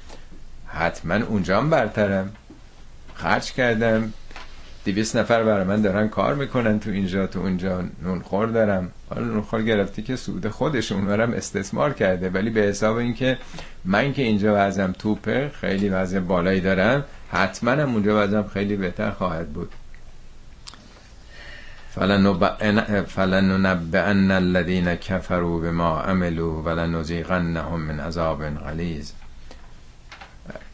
حتما 0.66 1.14
اونجا 1.14 1.59
هم 1.59 1.70
برترم. 1.70 2.30
خرج 3.14 3.53
کردم. 3.53 4.12
دیویس 4.84 5.16
نفر 5.16 5.45
برای 5.45 5.64
من 5.64 5.82
دارن 5.82 6.09
کار 6.09 6.34
می‌کنن 6.34 6.80
تو 6.80 6.90
اینجا 6.90 7.26
تو 7.26 7.40
اونجا. 7.40 7.84
نونخور 8.03 8.47
دارم. 8.47 8.90
حالا 9.11 9.26
نونخور 9.26 9.62
گرفتی 9.62 10.03
که 10.03 10.16
سود 10.16 10.49
خودشون 10.49 11.07
برم 11.07 11.32
استثمار 11.32 11.92
کرده. 11.92 12.30
ولی 12.30 12.51
به 12.51 12.61
حساب 12.61 12.97
اینکه 12.97 13.38
من 13.84 14.12
که 14.12 14.22
اینجا 14.22 14.55
وزم 14.57 14.92
توپه 14.99 15.51
خیلی 15.61 15.88
وضع 15.88 16.20
بالایی 16.20 16.61
دارم 16.61 17.05
حتما 17.32 17.70
هم 17.70 17.92
اونجا 17.92 18.24
وزم 18.24 18.42
خیلی 18.42 18.76
بهتر 18.76 19.11
خواهد 19.11 19.49
بود. 19.49 19.70
فلننبئن 23.07 24.30
الذين 24.30 24.95
كفروا 24.95 25.61
بما 25.61 26.01
عملوا 26.01 26.62
ولنذيقنهم 26.62 27.80
من 27.80 28.01
عذاب 28.01 28.45
غلیظ 28.45 29.11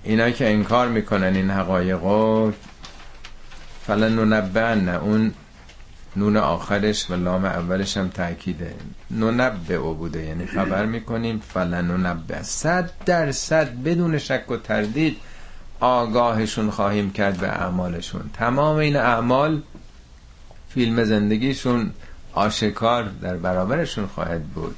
اینا 0.03 0.31
که 0.31 0.51
انکار 0.51 0.89
می‌کنن 0.89 1.35
این 1.35 1.51
حقایقو 1.51 2.53
فلننبئن. 3.87 4.89
اون 4.89 5.33
نون 6.16 6.37
آخرش 6.37 7.11
و 7.11 7.14
لام 7.14 7.45
اولش 7.45 7.97
هم 7.97 8.09
تاکیده 8.09 8.75
ننبه 9.11 9.75
او 9.75 9.95
بوده 9.95 10.23
یعنی 10.23 10.47
خبر 10.47 10.87
می‌کنیم 10.87 11.43
فلننبه 11.55 12.43
صد 12.43 12.91
درصد 13.07 13.83
بدون 13.83 14.18
شک 14.18 14.51
و 14.51 14.57
تردید 14.57 15.16
آگاهشون 15.81 16.71
خواهیم 16.71 17.11
کرد 17.11 17.37
به 17.37 17.49
اعمالشون. 17.49 18.31
تمام 18.33 18.77
این 18.77 18.97
اعمال 18.97 19.62
فیلم 20.75 21.05
زندگیشون 21.05 21.91
آشکار 22.33 23.11
در 23.23 23.37
برابرشون 23.37 24.07
خواهد 24.07 24.45
بود. 24.45 24.77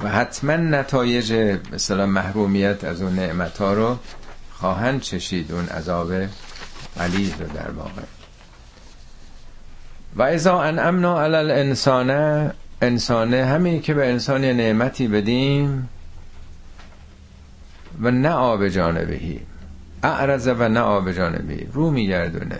و 0.00 0.08
حتما 0.08 0.56
نتایج 0.56 1.58
مثلا 1.72 2.06
محرومیت 2.06 2.84
از 2.84 3.02
اون 3.02 3.14
نعمت 3.14 3.58
ها 3.58 3.72
رو 3.72 3.98
خواهند 4.52 5.00
چشید 5.00 5.52
اون 5.52 5.66
عذاب 5.66 6.12
علی 6.96 7.34
رو 7.38 7.46
در 7.54 7.70
واقع. 7.70 8.02
و 10.16 10.22
ازا 10.22 10.62
ان 10.62 10.78
امنا 10.78 11.22
علی 11.22 11.36
الانسان 11.36 12.10
انسانه 12.82 13.44
همین 13.44 13.82
که 13.82 13.94
به 13.94 14.08
انسان 14.08 14.44
نعمتی 14.44 15.08
بدیم 15.08 15.88
و 18.00 18.10
نه 18.10 18.30
آب 18.30 18.68
جانبهی 18.68 19.40
اعرض 20.02 20.48
و 20.58 20.68
نه 20.68 20.80
آب 20.80 21.12
جانبهی 21.12 21.68
رو 21.72 21.90
میگردونه. 21.90 22.58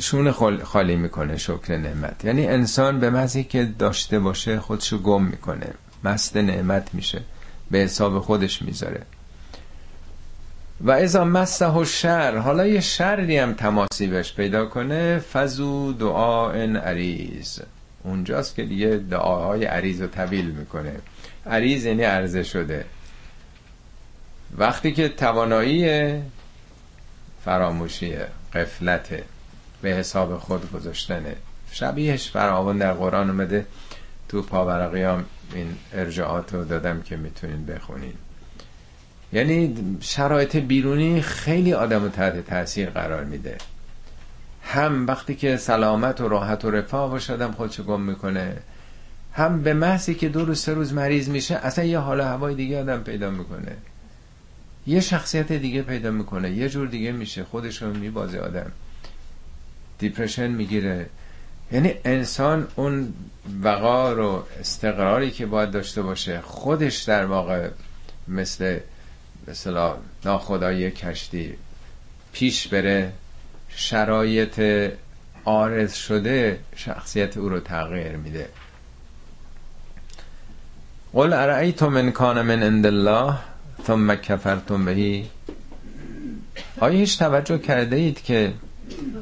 شون 0.00 0.32
خالی 0.64 0.96
می‌کنه 0.96 1.36
شکر 1.36 1.76
نعمت. 1.76 2.24
یعنی 2.24 2.46
انسان 2.46 3.00
به 3.00 3.10
مزی 3.10 3.44
که 3.44 3.64
داشته 3.64 4.18
باشه 4.18 4.60
خودشو 4.60 4.98
گم 4.98 5.24
می‌کنه. 5.24 5.66
مست 6.04 6.36
نعمت 6.36 6.94
میشه. 6.94 7.22
به 7.70 7.78
حساب 7.78 8.18
خودش 8.18 8.62
می‌ذاره. 8.62 9.02
و 10.80 10.90
ازا 10.90 11.24
مسه 11.24 11.66
و 11.66 11.84
شر 11.84 12.36
حالا 12.36 12.66
یه 12.66 12.80
شری 12.80 13.38
هم 13.38 13.52
تماسی 13.52 14.06
بهش 14.06 14.32
پیدا 14.32 14.66
کنه 14.66 15.22
فزو 15.32 15.92
دعا 15.92 16.50
ان 16.50 16.76
عریض. 16.76 17.60
اونجاست 18.04 18.54
که 18.54 18.64
دیگه 18.64 18.88
دعاهای 19.10 19.64
عریض 19.64 20.00
رو 20.00 20.06
طویل 20.06 20.50
می‌کنه. 20.50 20.96
عریض 21.46 21.84
یعنی 21.84 22.02
عرضه 22.02 22.42
شده. 22.42 22.84
وقتی 24.58 24.92
که 24.92 25.08
توانایی 25.08 26.12
فراموشیه 27.44 28.26
قفلته 28.54 29.24
به 29.82 29.88
حساب 29.88 30.38
خود 30.38 30.72
گذاشتنه 30.72 31.36
شبیهش 31.70 32.30
فراوان 32.30 32.78
در 32.78 32.92
قرآن 32.92 33.30
اومده. 33.30 33.66
تو 34.28 34.42
پاورقی 34.42 35.02
هم 35.02 35.24
این 35.54 35.76
ارجاعات 35.92 36.54
رو 36.54 36.64
دادم 36.64 37.02
که 37.02 37.16
می‌تونین 37.16 37.66
بخونین. 37.66 38.14
یعنی 39.32 39.76
شرایط 40.00 40.56
بیرونی 40.56 41.22
خیلی 41.22 41.72
آدم 41.72 42.02
رو 42.02 42.08
تحت 42.08 42.46
تاثیر 42.46 42.90
قرار 42.90 43.24
میده. 43.24 43.58
هم 44.62 45.06
وقتی 45.06 45.34
که 45.34 45.56
سلامت 45.56 46.20
و 46.20 46.28
راحت 46.28 46.64
و 46.64 46.70
رفاه 46.70 47.10
باشه 47.10 47.32
آدم 47.32 47.52
خودشو 47.52 47.82
گم 47.82 48.00
می‌کنه. 48.00 48.56
هم 49.32 49.62
به 49.62 49.74
محضی 49.74 50.14
که 50.14 50.28
دو 50.28 50.44
روز 50.44 50.60
سه 50.60 50.74
روز 50.74 50.92
مریض 50.92 51.28
میشه 51.28 51.54
اصلا 51.54 51.84
یه 51.84 51.98
حال 51.98 52.20
هوای 52.20 52.54
دیگه 52.54 52.80
آدم 52.80 53.02
پیدا 53.02 53.30
می‌کنه. 53.30 53.76
یه 54.86 55.00
شخصیت 55.00 55.52
دیگه 55.52 55.82
پیدا 55.82 56.10
می‌کنه. 56.10 56.50
یه 56.50 56.68
جور 56.68 56.88
دیگه 56.88 57.12
میشه. 57.12 57.44
خودشو 57.44 57.92
میبازه 57.92 58.38
آدم. 58.38 58.72
دیپرشن 59.98 60.46
می‌گیره. 60.46 61.06
یعنی 61.72 61.94
انسان 62.04 62.68
اون 62.76 63.14
وقار 63.62 64.20
و 64.20 64.44
استقراری 64.60 65.30
که 65.30 65.46
باید 65.46 65.70
داشته 65.70 66.02
باشه 66.02 66.40
خودش 66.40 67.02
در 67.02 67.24
واقع 67.24 67.68
مثل 68.28 68.78
مثلا 69.48 69.96
ناخدای 70.24 70.90
کشتی 70.90 71.54
پیش 72.32 72.68
بره 72.68 73.12
شرایط 73.68 74.90
آرز 75.44 75.94
شده 75.94 76.58
شخصیت 76.76 77.36
او 77.36 77.48
رو 77.48 77.60
تغییر 77.60 78.16
میده. 78.16 78.48
قل 81.12 81.32
ارائیتم 81.32 81.88
من 81.88 82.10
کان 82.10 82.42
من 82.42 82.62
عند 82.62 82.86
الله 82.86 83.34
ثم 83.86 84.14
کفرتم 84.14 84.84
بهی؟ 84.84 85.30
آیا 86.80 86.98
هیچ 86.98 87.18
توجه 87.18 87.58
کرده 87.58 87.96
اید 87.96 88.22
که 88.22 88.52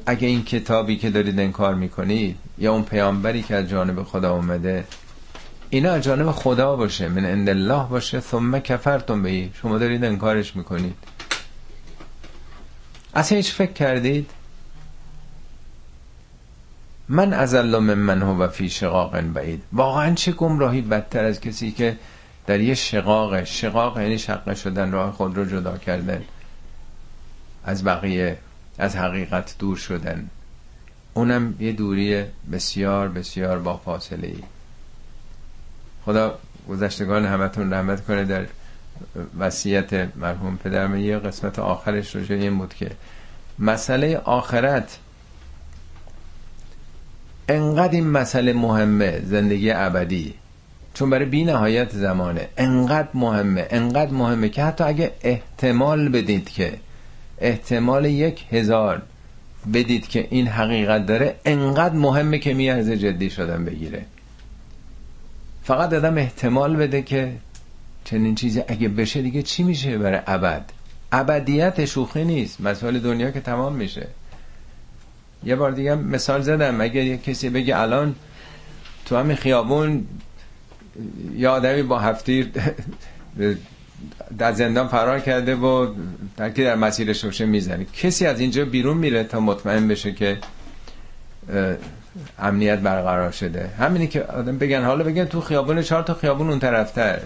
اگه 0.07 0.29
این 0.29 0.45
کتابی 0.45 0.97
که 0.97 1.11
دارید 1.11 1.41
انکار 1.41 1.75
می‌کنید 1.75 2.37
یا 2.59 2.73
اون 2.73 2.83
پیامبری 2.83 3.43
که 3.43 3.55
از 3.55 3.69
جانب 3.69 4.03
خدا 4.03 4.35
اومده 4.35 4.85
اینا 5.71 5.93
از 5.93 6.03
جانب 6.03 6.31
خدا 6.31 6.77
باشه 6.77 7.09
من 7.09 7.25
عند 7.25 7.49
الله 7.49 7.87
باشه 7.89 8.21
ثم 8.21 8.59
کفرتم 8.59 9.23
بهی 9.23 9.51
شما 9.55 9.79
دارید 9.79 10.05
انکارش 10.05 10.57
می‌کنید. 10.57 10.95
اصلا 13.14 13.37
هیچ 13.37 13.53
فکر 13.53 13.73
کردید؟ 13.73 14.31
من 17.09 17.33
ازل 17.33 17.79
من 17.79 17.95
من 17.95 18.23
هو 18.23 18.49
فی 18.49 18.71
شقاق 18.71 19.21
بعید. 19.21 19.62
واقعا 19.73 20.14
چه 20.14 20.33
گمراهی 20.33 20.81
بدتر 20.81 21.25
از 21.25 21.41
کسی 21.41 21.71
که 21.71 21.97
در 22.47 22.61
یه 22.61 22.75
شقاق 22.75 23.45
شقاق 23.45 24.01
یعنی 24.01 24.19
شقه 24.19 24.55
شدن 24.55 24.93
راه 24.93 25.12
خود 25.12 25.37
رو 25.37 25.45
جدا 25.45 25.79
کردن. 25.79 26.25
از 27.64 27.85
بقیه 27.85 28.39
از 28.79 28.97
حقیقت 28.97 29.57
دور 29.59 29.77
شدن. 29.77 30.31
اونم 31.14 31.55
یه 31.61 31.72
دوری 31.72 32.24
بسیار 32.53 33.09
بسیار 33.09 33.59
با 33.59 33.77
فاصله 33.77 34.27
ای. 34.27 34.43
خدا 36.05 36.39
گذشتگان 36.68 37.27
همتون 37.27 37.72
رحمت 37.72 38.07
کنه 38.07 38.24
در 38.24 38.47
وصیت 39.39 40.16
مرحوم 40.16 40.57
پدرم 40.57 40.97
یه 40.97 41.18
قسمت 41.18 41.59
آخرش 41.59 42.16
رو 42.16 42.22
این 42.31 42.59
بود 42.59 42.74
که 42.74 42.91
مسئله 43.59 44.16
آخرت 44.16 44.99
انقدر 47.49 47.93
این 47.93 48.07
مسئله 48.07 48.53
مهمه 48.53 49.20
زندگی 49.24 49.70
ابدی. 49.70 50.35
چون 50.95 51.11
برای 51.11 51.24
بی 51.24 51.45
نهایت 51.45 51.93
زمانه. 51.93 52.49
انقدر 52.57 53.09
مهمه 53.14 53.66
انقدر 53.70 54.11
مهمه 54.11 54.49
که 54.49 54.64
حتی 54.64 54.85
اگه 54.85 55.12
احتمال 55.20 56.09
بدید 56.09 56.49
که 56.49 56.79
احتمال 57.41 58.05
یک 58.05 58.45
هزار 58.51 59.03
بدید 59.74 60.09
که 60.09 60.28
این 60.30 60.49
حقیقت 60.49 61.07
داره 61.07 61.37
انقدر 61.45 61.95
مهمه 61.95 62.39
که 62.39 62.55
میارزه 62.55 62.97
جدی 62.97 63.30
شدن 63.30 63.64
بگیره. 63.64 64.05
فقط 65.62 65.91
دادم 65.91 66.18
احتمال 66.18 66.76
بده 66.76 67.03
که 67.03 67.32
چنین 68.05 68.34
چیزی 68.34 68.62
اگه 68.68 68.89
بشه 68.89 69.22
دیگه 69.22 69.43
چی 69.43 69.62
میشه 69.62 69.99
برای 69.99 70.20
ابد؟ 70.26 70.70
ابدیت 71.12 71.84
شوخی 71.84 72.24
نیست. 72.24 72.61
مسئله 72.61 72.99
دنیا 72.99 73.30
که 73.30 73.41
تمام 73.41 73.74
میشه. 73.74 74.07
یه 75.45 75.57
بار 75.57 75.70
دیگه 75.70 75.95
مثال 75.95 76.41
زدم. 76.41 76.80
اگه 76.80 77.05
یه 77.05 77.16
کسی 77.16 77.49
بگه 77.49 77.78
الان 77.78 78.14
تو 79.05 79.16
همین 79.16 79.37
خیابون 79.37 80.07
یه 81.37 81.49
آدمی 81.49 81.82
با 81.82 81.99
هفتیر 81.99 82.53
در 84.38 84.53
زندان 84.53 84.88
فرار 84.88 85.20
کرده 85.20 85.55
و 85.55 85.94
در 86.36 86.51
که 86.51 86.64
در 86.64 86.74
مسیرش 86.74 87.24
روشه 87.24 87.47
می‌زنه. 87.47 87.84
کسی 87.84 88.26
از 88.26 88.40
اینجا 88.40 88.64
بیرون 88.64 88.97
میره 88.97 89.24
تا 89.24 89.40
مطمئن 89.40 89.88
بشه 89.88 90.12
که 90.12 90.38
امنیت 92.38 92.78
برقرار 92.78 93.30
شده. 93.30 93.70
همینی 93.78 94.07
که 94.07 94.22
آدم 94.22 94.59
بگن 94.59 94.84
حالا 94.84 95.05
بگن 95.05 95.24
تو 95.24 95.40
خیابون 95.40 95.82
چهار 95.82 96.03
تا 96.03 96.14
خیابون 96.14 96.51
اون 96.51 96.59
طرفتر 96.59 97.20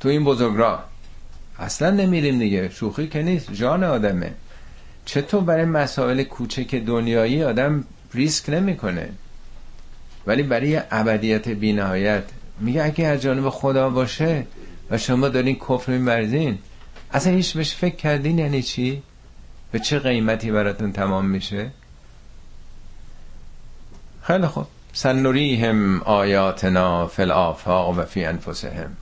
تو 0.00 0.08
این 0.08 0.24
بزرگراه. 0.24 0.84
اصلا 1.58 1.90
نمیریم 1.90 2.38
دیگه. 2.38 2.68
شوخی 2.68 3.08
که 3.08 3.22
نیست. 3.22 3.52
جان 3.52 3.84
آدمه. 3.84 4.32
چطور 5.04 5.42
برای 5.42 5.64
مسائل 5.64 6.22
کوچک 6.22 6.74
دنیایی 6.74 7.42
آدم 7.42 7.84
ریسک 8.14 8.50
نمی‌کنه؟ 8.50 9.08
ولی 10.26 10.42
برای 10.42 10.80
ابدیت 10.90 11.48
بینهایت 11.48 12.22
میگه 12.60 12.84
اگه 12.84 13.06
از 13.06 13.22
جانب 13.22 13.48
خدا 13.48 13.90
باشه 13.90 14.44
و 14.90 14.98
شما 14.98 15.28
دارین 15.28 15.56
کفر 15.56 15.92
میبرزین 15.92 16.58
اصلا 17.12 17.32
هیچ 17.32 17.56
بهش 17.56 17.74
فکر 17.74 17.96
کردین؟ 17.96 18.38
یعنی 18.38 18.62
چی؟ 18.62 19.02
به 19.72 19.78
چه 19.78 19.98
قیمتی 19.98 20.50
براتون 20.50 20.92
تمام 20.92 21.26
میشه؟ 21.26 21.70
خیلی 24.22 24.46
خوب. 24.46 24.66
سنوریهم 24.92 26.02
آیاتنا 26.02 27.06
فی 27.06 27.22
الافاق 27.22 27.98
و 27.98 28.04
فی 28.04 28.24
انفسهم. 28.24 28.96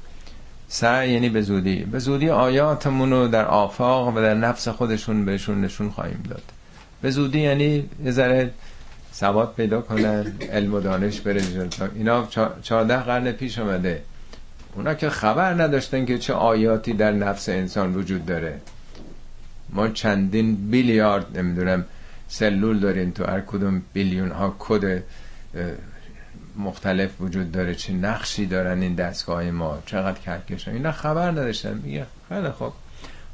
سعی 0.68 1.12
یعنی 1.12 1.28
به 1.28 1.42
زودی. 1.42 1.76
به 1.76 1.98
زودی 1.98 2.30
آیاتمون 2.30 3.10
رو 3.10 3.28
در 3.28 3.46
آفاق 3.46 4.16
و 4.16 4.20
در 4.20 4.34
نفس 4.34 4.68
خودشون 4.68 5.24
بهشون 5.24 5.60
نشون 5.60 5.90
خواهیم 5.90 6.22
داد. 6.28 6.42
به 7.02 7.10
زودی 7.10 7.40
یعنی 7.40 7.88
یه 8.04 8.10
ذره 8.10 8.50
سواد 9.12 9.54
پیدا 9.54 9.80
کنن 9.80 10.32
علم 10.52 10.74
و 10.74 10.80
دانش 10.80 11.20
بره 11.20 11.42
اینا 11.94 12.26
چهارده 12.62 12.96
قرن 12.96 13.32
پیش 13.32 13.58
آمده 13.58 14.02
اونا 14.74 14.94
که 14.94 15.10
خبر 15.10 15.54
نداشتن 15.54 16.04
که 16.04 16.18
چه 16.18 16.32
آیاتی 16.32 16.92
در 16.92 17.12
نفس 17.12 17.48
انسان 17.48 17.94
وجود 17.94 18.26
داره. 18.26 18.60
ما 19.70 19.88
چندین 19.88 20.70
بیلیارد 20.70 21.38
نمی‌دونم 21.38 21.84
سلول 22.28 22.80
داریم 22.80 23.10
تو 23.10 23.24
هر 23.24 23.40
کدوم 23.40 23.82
بیلیون 23.92 24.30
ها 24.30 24.56
کد 24.58 25.02
مختلف 26.58 27.20
وجود 27.20 27.52
داره 27.52 27.74
چه 27.74 27.92
نقشی 27.92 28.46
دارن 28.46 28.82
این 28.82 28.94
دستگاه 28.94 29.50
ما 29.50 29.78
چقدر 29.86 30.18
کهکشان. 30.18 30.74
اینا 30.74 30.92
خبر 30.92 31.30
نداشتن. 31.30 31.80
میگه 31.84 32.06
خیلی 32.28 32.48
خوب. 32.50 32.72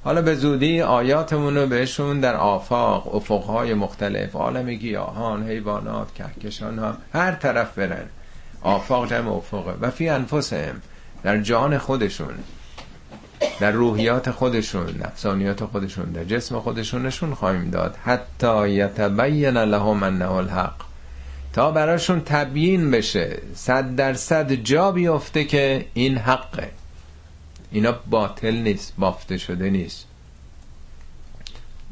حالا 0.05 0.23
به 0.23 0.35
زودی 0.35 0.81
آیاتمون 0.81 1.57
رو 1.57 1.67
بهشون 1.67 2.21
در 2.21 2.35
آفاق 2.35 3.15
افقهای 3.15 3.75
مختلف 3.75 4.37
عالم 4.37 4.75
گیاهان 4.75 5.49
حیوانات 5.49 6.15
کهکشان 6.15 6.79
ها 6.79 6.97
هر 7.13 7.33
طرف 7.33 7.79
برن. 7.79 8.07
آفاق 8.63 9.11
جمع 9.11 9.33
افقه. 9.33 9.75
و 9.81 9.91
فی 9.91 10.09
انفسهم. 10.09 10.83
در 11.25 11.41
جان 11.41 11.79
خودشون 11.79 12.35
در 13.61 13.71
روحیات 13.71 14.31
خودشون 14.31 14.87
نفسانیات 15.05 15.65
خودشون 15.65 16.05
در 16.05 16.25
جسم 16.25 16.61
خودشون 16.61 17.07
نشون 17.07 17.35
خواهیم 17.35 17.71
داد. 17.71 17.97
حتی 18.05 18.71
یتبین 18.71 19.57
لهم 19.57 20.03
انه 20.03 20.31
الحق. 20.31 20.75
تا 21.53 21.71
براشون 21.71 22.21
تبیین 22.21 22.91
بشه 22.91 23.39
صد 23.55 23.97
درصد 23.97 24.53
جا 24.53 24.93
بیفته 24.93 25.45
که 25.45 25.87
این 25.95 26.19
حقه. 26.19 26.71
اینا 27.71 27.93
باطل 28.11 28.55
نیست 28.55 28.93
بافته 28.99 29.39
شده 29.39 29.71
نیست. 29.71 30.07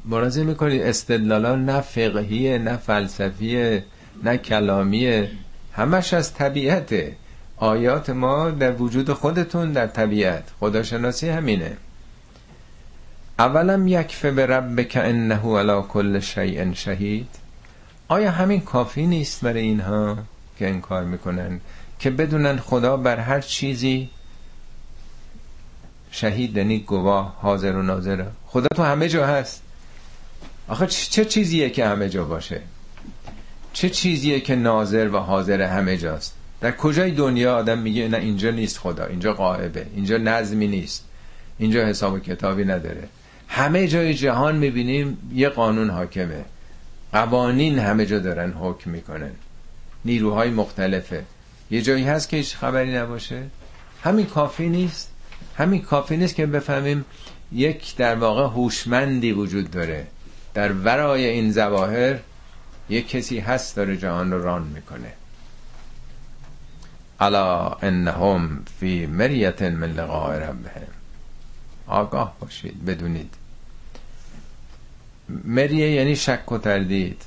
مرازی 0.05 0.45
می‌کنید 0.45 0.83
استدلالا 0.83 1.57
نه 1.57 1.81
فقهیه 1.81 2.59
نه 2.59 2.77
فلسفیه 2.77 3.85
نه 4.25 4.37
کلامیه. 4.37 5.31
همش 5.73 6.15
از 6.15 6.35
طبیعته. 6.35 7.17
آیات 7.57 8.11
ما 8.11 8.51
در 8.51 8.73
وجود 8.73 9.13
خودتون 9.13 9.73
در 9.73 9.87
طبیعت. 9.87 10.45
خداشناسی 10.61 11.29
همینه. 11.29 11.77
اولم 13.39 13.89
یکفه 13.89 14.31
به 14.31 14.47
رب 14.47 14.89
که 14.89 15.01
انه 15.01 15.59
علا 15.59 15.83
کل 15.83 16.21
شیء 16.21 16.73
شهید. 16.73 17.29
آیا 18.09 18.31
همین 18.31 18.61
کافی 18.61 19.07
نیست 19.07 19.45
برای 19.45 19.63
اینها 19.63 20.19
که 20.59 20.69
انکار 20.69 21.05
می‌کنن؟ 21.05 21.61
که 21.99 22.11
بدونن 22.11 22.57
خدا 22.57 22.97
بر 22.97 23.17
هر 23.17 23.41
چیزی 23.41 24.11
شهید 26.11 26.57
یعنی 26.57 26.79
گواه 26.79 27.37
حاضر 27.41 27.73
و 27.73 27.83
ناظره 27.83 28.27
خدا 28.47 28.67
تو 28.77 28.83
همه 28.83 29.09
جا 29.09 29.27
هست. 29.27 29.63
آخه 30.69 30.87
چه 30.87 31.25
چیزیه 31.25 31.71
که 31.71 31.87
همه 31.87 32.09
جا 32.09 32.25
باشه؟ 32.25 32.61
چه 33.73 33.91
چیزیه 33.91 34.41
که 34.41 34.57
ناظر 34.57 35.09
و 35.09 35.17
حاضر 35.17 35.63
همه 35.63 35.97
جاست؟ 35.97 36.35
در 36.63 36.73
کجای 36.73 37.11
دنیا 37.11 37.57
آدم 37.57 37.79
میگه 37.79 38.09
نه 38.09 38.17
اینجا 38.17 38.51
نیست 38.51 38.79
خدا 38.79 39.05
اینجا 39.05 39.33
قائبه 39.33 39.87
اینجا 39.95 40.17
نظمی 40.17 40.67
نیست 40.67 41.05
اینجا 41.59 41.87
حساب 41.87 42.13
و 42.13 42.19
کتابی 42.19 42.65
نداره. 42.65 43.09
همه 43.49 43.89
جای 43.89 44.15
جهان 44.15 44.57
می‌بینیم 44.57 45.19
یه 45.35 45.49
قانون 45.49 45.91
حاکمه. 45.91 46.45
قوانین 47.13 47.79
همه 47.79 48.07
جا 48.07 48.19
دارن 48.19 48.53
حکم 48.53 48.91
می‌کنن. 48.91 49.31
نیروهای 50.05 50.51
مختلفه. 50.51 51.25
یه 51.71 51.83
جایی 51.83 52.05
هست 52.05 52.29
که 52.29 52.37
هیچ 52.37 52.57
خبری 52.57 52.97
نباشه؟ 52.97 53.43
همین 54.03 54.27
کافی 54.27 54.69
نیست. 54.69 55.11
همین 55.57 55.83
کافی 55.83 56.17
نیست 56.17 56.35
که 56.35 56.47
بفهمیم 56.47 57.05
یک 57.53 57.97
در 57.97 58.15
واقع 58.15 58.43
هوشمندی 58.43 59.33
وجود 59.33 59.71
داره. 59.71 60.07
در 60.55 60.73
ورای 60.73 61.27
این 61.27 61.53
زواهر 61.53 62.19
یک 62.89 63.09
کسی 63.09 63.39
هست 63.39 63.77
داره 63.77 63.97
جهان 63.97 64.33
رو 64.33 64.43
ران 64.43 64.63
می‌کنه. 64.75 65.13
الا 67.23 67.77
انهم 67.83 68.65
فی 68.81 69.07
مریت 69.07 69.63
من 69.63 69.93
لقاء 69.93 70.39
ربهم. 70.39 70.93
آگاه 71.87 72.37
باشید 72.41 72.85
بدونید. 72.85 73.35
مریه 75.45 75.91
یعنی 75.91 76.17
شک 76.17 76.53
و 76.53 76.59
تردید. 76.59 77.23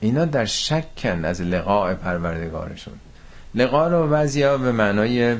اینا 0.00 0.24
در 0.24 0.44
شکن 0.44 1.24
از 1.24 1.40
لقاء 1.40 1.94
پروردگارشون. 1.94 2.94
لقاء 3.54 3.88
رو 3.88 4.08
بعضیا 4.08 4.58
به 4.58 4.72
معنای 4.72 5.36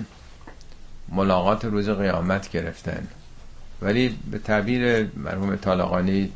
ملاقات 1.09 1.65
روز 1.65 1.91
قیامت 1.91 2.51
گرفتن. 2.51 3.07
ولی 3.83 4.19
به 4.31 4.39
تعبیر 4.39 5.11
مرحوم 5.17 5.57
طالقانی 5.57 6.33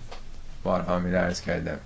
بارها 0.62 0.98
می 0.98 1.14
ارز 1.14 1.40
کردم 1.40 1.78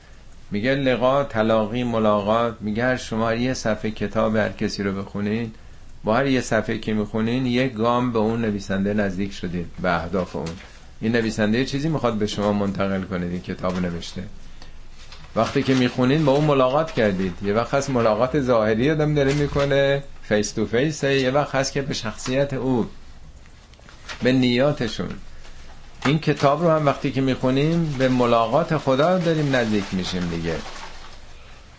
میگه 0.51 0.75
لقا 0.75 1.25
تلاقی 1.25 1.85
ملاقات. 1.85 2.57
میگه 2.61 2.85
هر 2.85 2.97
شما 2.97 3.35
یه 3.35 3.55
صفحه 3.55 3.91
کتاب 3.91 4.37
هر 4.37 4.49
کسی 4.49 4.83
رو 4.83 5.03
بخونین 5.03 5.53
با 6.05 6.17
هر 6.17 6.27
یه 6.27 6.41
صفحه 6.41 6.79
که 6.79 6.95
می‌خونین 6.95 7.47
یک 7.47 7.73
گام 7.73 8.13
به 8.13 8.19
اون 8.19 8.41
نویسنده 8.41 8.95
نزدیک 8.95 9.33
شدید 9.33 9.67
به 9.83 10.03
اهداف 10.03 10.37
اون. 10.37 10.49
این 11.01 11.13
نویسنده 11.13 11.65
چیزی 11.65 11.89
می‌خواد 11.89 12.15
به 12.15 12.27
شما 12.27 12.53
منتقل 12.53 13.03
کنه 13.03 13.31
این 13.33 13.43
کتاب 13.43 13.79
نوشته. 13.79 14.23
وقتی 15.37 15.63
که 15.63 15.75
می‌خونین 15.75 16.25
با 16.25 16.33
اون 16.33 16.45
ملاقات 16.45 16.93
کردید. 16.93 17.35
یه 17.43 17.53
وقت 17.53 17.75
هست 17.75 17.91
ملاقات 17.91 18.41
ظاهری 18.41 18.91
آدم 18.91 19.15
داره 19.15 19.35
می‌کنه 19.35 20.03
face 20.23 20.53
to 20.53 20.67
face 20.67 21.05
یه 21.05 21.31
وقت 21.31 21.55
هست 21.55 21.73
که 21.73 21.83
به 21.83 21.95
شخصیت 21.95 22.55
او 22.55 22.87
به 24.23 24.33
نیاتشون. 24.33 25.09
این 26.07 26.19
کتاب 26.19 26.63
رو 26.63 26.71
هم 26.71 26.87
وقتی 26.87 27.13
که 27.13 27.21
می‌خونیم 27.21 27.95
به 27.99 28.09
ملاقات 28.09 28.77
خدا 28.77 29.19
داریم 29.19 29.57
نزدیک 29.57 29.85
میشیم 29.93 30.29
دیگه. 30.29 30.57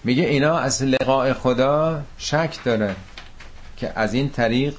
میگه 0.04 0.24
اینا 0.24 0.58
از 0.58 0.84
لقاء 0.84 1.34
خدا 1.34 2.02
شک 2.18 2.64
داره 2.66 2.96
که 3.78 3.92
از 3.96 4.14
این 4.14 4.30
طریق 4.30 4.76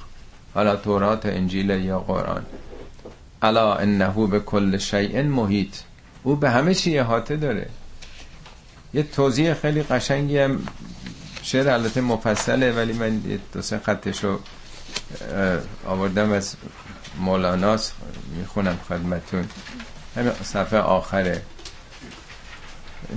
حالا 0.55 0.76
تورات 0.76 1.26
انجیل 1.26 1.70
یا 1.70 2.01
قرآن. 2.01 2.46
الا 3.42 3.74
انه 3.74 4.26
به 4.26 4.40
کل 4.40 4.78
شیء 4.78 5.22
محیط. 5.22 5.76
او 6.22 6.36
به 6.36 6.51
همه 6.51 6.74
چی 6.74 6.99
احاطه 6.99 7.36
داره. 7.36 7.68
یه 8.94 9.03
توضیح 9.03 9.55
خیلی 9.55 9.82
قشنگی 9.82 10.38
هم 10.38 10.61
شعر 11.42 11.68
البته 11.68 12.01
مفصله 12.01 12.72
ولی 12.72 12.92
من 12.92 13.22
دو 13.53 13.62
سه 13.62 13.78
خطشو 13.78 14.38
آوردم 15.86 16.32
از 16.32 16.57
مولاناس 17.18 17.92
می‌خونم 18.36 18.78
خدمتون. 18.88 19.48
همین 20.16 20.32
صفحه 20.44 20.78
آخره. 20.78 21.42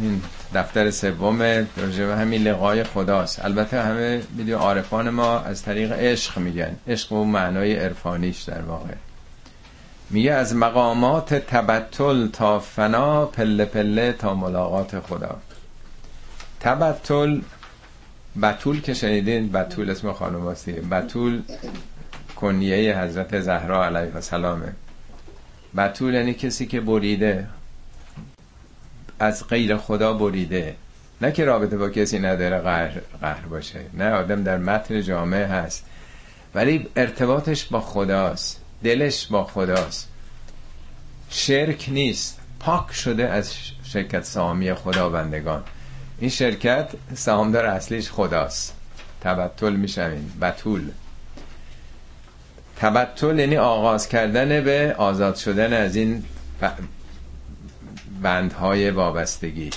این 0.01 0.21
دفتر 0.53 0.91
سوم 0.91 1.41
راجع 1.77 2.21
همین 2.21 2.43
لقای 2.43 2.83
خداست. 2.83 3.45
البته 3.45 3.81
همه 3.81 4.23
می‌دونی 4.31 4.51
عارفان 4.51 5.09
ما 5.09 5.39
از 5.39 5.63
طریق 5.63 5.91
عشق 5.91 6.37
میگن. 6.37 6.75
عشق 6.87 7.11
و 7.11 7.25
معنای 7.25 7.75
عرفانیش 7.75 8.41
در 8.41 8.61
واقع. 8.61 8.93
میگه 10.09 10.31
از 10.31 10.55
مقامات 10.55 11.33
تبتل 11.33 12.27
تا 12.27 12.59
فنا 12.59 13.25
پله 13.25 13.65
پله 13.65 14.11
تا 14.11 14.33
ملاقات 14.33 14.99
خدا. 14.99 15.35
تبتل 16.59 17.41
بتول 18.41 18.81
که 18.81 18.93
شنیدین 18.93 19.51
بتول 19.51 19.89
اسم 19.89 20.13
خانم 20.13 20.55
بتول 20.91 21.41
کنیه 22.41 22.99
حضرت 22.99 23.39
زهرا 23.39 23.85
علیه 23.85 24.15
السلامه. 24.15 24.73
بتول 25.77 26.13
یعنی 26.13 26.33
کسی 26.33 26.65
که 26.65 26.81
بریده 26.81 27.47
از 29.19 29.47
غیر 29.47 29.77
خدا 29.77 30.13
بریده. 30.13 30.75
نه 31.21 31.31
که 31.31 31.45
رابطه 31.45 31.77
با 31.77 31.89
کسی 31.89 32.19
نداره 32.19 32.59
قهر, 32.59 33.01
قهر 33.21 33.45
باشه. 33.45 33.79
نه 33.93 34.11
آدم 34.11 34.43
در 34.43 34.57
متن 34.57 35.01
جامعه 35.01 35.45
هست. 35.45 35.85
ولی 36.55 36.87
ارتباطش 36.95 37.65
با 37.65 37.81
خداست. 37.81 38.61
دلش 38.83 39.27
با 39.27 39.43
خداست. 39.43 40.09
شرک 41.29 41.89
نیست. 41.91 42.39
پاک 42.59 42.93
شده 42.93 43.29
از 43.29 43.55
شرکت 43.83 44.23
سامی 44.23 44.73
خدا 44.73 45.09
بندگان 45.09 45.63
این 46.19 46.29
شرکت 46.29 46.89
سهامدار 47.15 47.65
اصلیش 47.65 48.09
خداست. 48.11 48.75
تبتل 49.21 49.73
می‌شوین 49.73 50.31
بتول. 50.41 50.91
تبتل 52.81 53.39
یعنی 53.39 53.57
آغاز 53.57 54.07
کردن 54.07 54.63
به 54.63 54.95
آزاد 54.97 55.35
شدن 55.35 55.73
از 55.73 55.95
این 55.95 56.23
بندهای 58.21 58.91
وابستگی. 58.91 59.69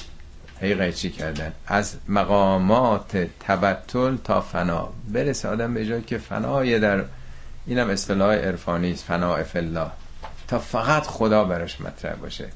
هی 0.60 0.74
قیچی 0.74 1.10
کردن؟ 1.10 1.52
از 1.66 1.96
مقامات 2.08 3.26
تبتل 3.40 4.16
تا 4.16 4.40
فنا. 4.40 4.88
برسه 5.08 5.48
آدم 5.48 5.74
به 5.74 5.86
جایی 5.86 6.02
که 6.02 6.18
فنای 6.18 6.78
در 6.78 7.04
اینم 7.66 7.90
اصطلاح 7.90 8.34
عرفانی 8.34 8.92
است 8.92 9.04
فنا 9.04 9.36
الله 9.54 9.90
تا 10.48 10.58
فقط 10.58 11.06
خدا 11.06 11.44
براش 11.44 11.80
مطرح 11.80 12.14
باشه. 12.14 12.48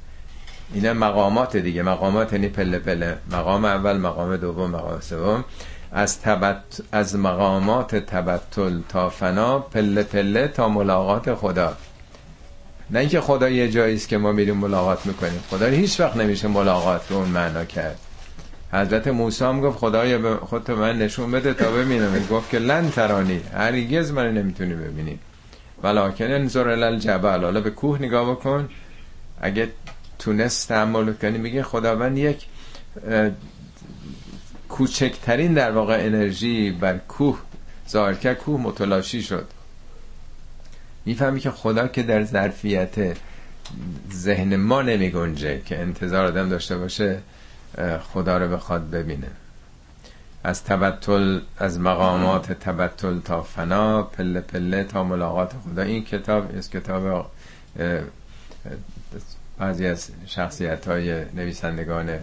اینا 0.72 0.92
مقامات 0.92 1.56
دیگه. 1.56 1.82
مقامات 1.82 2.32
یعنی 2.32 2.48
پله 2.48 2.78
پله. 2.78 3.16
مقام 3.30 3.64
اول 3.64 3.96
مقام 3.96 4.36
دوم 4.36 4.70
مقام 4.70 5.00
سوم. 5.00 5.44
از 5.92 6.20
تبت 6.20 6.62
از 6.92 7.16
مقامات 7.16 7.96
تبتل 7.96 8.80
تا 8.88 9.08
فنا 9.08 9.58
پله 9.58 10.02
پله 10.02 10.48
تا 10.48 10.68
ملاقات 10.68 11.34
خدا. 11.34 11.76
نه 12.90 12.98
اینکه 12.98 13.20
خدا 13.20 13.48
یه 13.48 13.70
جایی 13.70 13.94
است 13.94 14.08
که 14.08 14.18
ما 14.18 14.32
میریم 14.32 14.56
ملاقات 14.56 15.06
می‌کنیم. 15.06 15.40
خدا 15.50 15.66
هیچ 15.66 16.00
وقت 16.00 16.16
نمیشه 16.16 16.48
ملاقات 16.48 17.10
رو 17.10 17.16
اون 17.16 17.28
معنا 17.28 17.64
کرد. 17.64 17.98
حضرت 18.72 19.08
موسی 19.08 19.44
هم 19.44 19.60
گفت 19.60 19.78
خدایا 19.78 20.18
به 20.18 20.36
خودت 20.36 20.70
من 20.70 20.98
نشون 20.98 21.30
بده 21.30 21.54
تا 21.54 21.70
ببینم. 21.70 22.26
گفت 22.30 22.50
که 22.50 22.58
لن 22.58 22.90
ترانی 22.90 23.40
هرگز 23.54 24.10
من 24.10 24.34
نمی‌تونی 24.34 24.74
ببینی. 24.74 25.18
ولکن 25.82 26.24
انظر 26.24 26.68
الجبل. 26.68 27.44
حالا 27.44 27.60
به 27.60 27.70
کوه 27.70 27.98
نگاه 28.02 28.30
بکن. 28.30 28.68
اگه 29.40 29.68
تونست 30.18 30.68
تحمل 30.68 31.12
کنی 31.12 31.38
میگه 31.38 31.62
خداوند 31.62 32.18
یک 32.18 32.46
کوچکترین 34.78 35.54
در 35.54 35.70
واقع 35.70 35.98
انرژی 36.00 36.70
بر 36.70 36.98
کوه 36.98 37.38
ظاهر 37.88 38.14
کرد 38.14 38.36
کوه 38.38 38.60
متلاشی 38.60 39.22
شد. 39.22 39.46
می‌فهمی 41.04 41.40
که 41.40 41.50
خدا 41.50 41.88
که 41.88 42.02
در 42.02 42.24
ظرفیت 42.24 43.16
ذهن 44.12 44.56
ما 44.56 44.82
نمی 44.82 45.10
گنجه 45.10 45.60
که 45.60 45.78
انتظار 45.78 46.26
آدم 46.26 46.48
داشته 46.48 46.78
باشه 46.78 47.18
خدا 48.12 48.38
رو 48.38 48.48
بخواد 48.48 48.90
ببینه. 48.90 49.26
از 50.44 50.64
تبتل 50.64 51.40
از 51.58 51.80
مقامات 51.80 52.52
تبتل 52.52 53.20
تا 53.20 53.42
فنا 53.42 54.02
پله 54.02 54.40
پله 54.40 54.84
تا 54.84 55.04
ملاقات 55.04 55.52
خدا. 55.64 55.82
این 55.82 56.04
کتاب 56.04 56.56
از 56.56 56.70
کتاب 56.70 57.30
بعضی 59.58 59.86
از 59.86 60.10
شخصیت 60.26 60.88
های 60.88 61.24
نویسندگان 61.24 62.18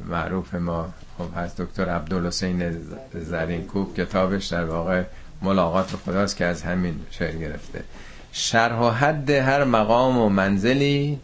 معروف 0.00 0.54
ما 0.54 0.92
خب 1.18 1.28
هست 1.36 1.60
دکتر 1.60 1.88
عبدالحسین 1.88 2.76
زرین 3.14 3.64
کوب 3.64 3.96
کتابش 3.96 4.46
در 4.46 4.64
واقع 4.64 5.02
ملاقات 5.42 5.96
خداست 5.96 6.36
که 6.36 6.44
از 6.44 6.62
همین 6.62 7.00
شعر 7.10 7.36
گرفته. 7.36 7.84
شرح 8.32 8.78
و 8.78 8.90
حد 8.90 9.30
هر 9.30 9.64
مقام 9.64 10.18
و 10.18 10.28
منزلی 10.28 11.18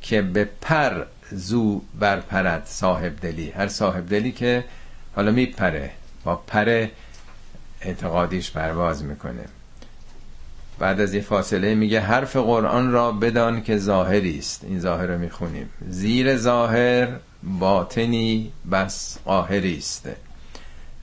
که 0.00 0.22
به 0.22 0.48
پر 0.60 1.04
زو 1.32 1.80
برپرد 2.00 2.62
صاحب 2.66 3.20
دلی. 3.20 3.50
هر 3.50 3.68
صاحب 3.68 4.08
دلی 4.08 4.32
که 4.32 4.64
حالا 5.16 5.30
میپره 5.30 5.90
با 6.24 6.36
پر 6.36 6.86
اعتقادیش 7.80 8.50
پرواز 8.50 9.04
می‌کنه. 9.04 9.44
بعد 10.78 11.00
از 11.00 11.14
یه 11.14 11.20
فاصله 11.20 11.74
میگه 11.74 12.00
حرف 12.00 12.36
قرآن 12.36 12.92
را 12.92 13.12
بدان 13.12 13.62
که 13.62 13.78
ظاهری 13.78 14.38
است. 14.38 14.64
این 14.64 14.80
ظاهر 14.80 15.06
رو 15.06 15.18
می‌خونیم. 15.18 15.70
زیر 15.88 16.36
ظاهر 16.36 17.08
باطنی 17.42 18.52
بس 18.72 19.18
قاهری 19.24 19.78
است. 19.78 20.08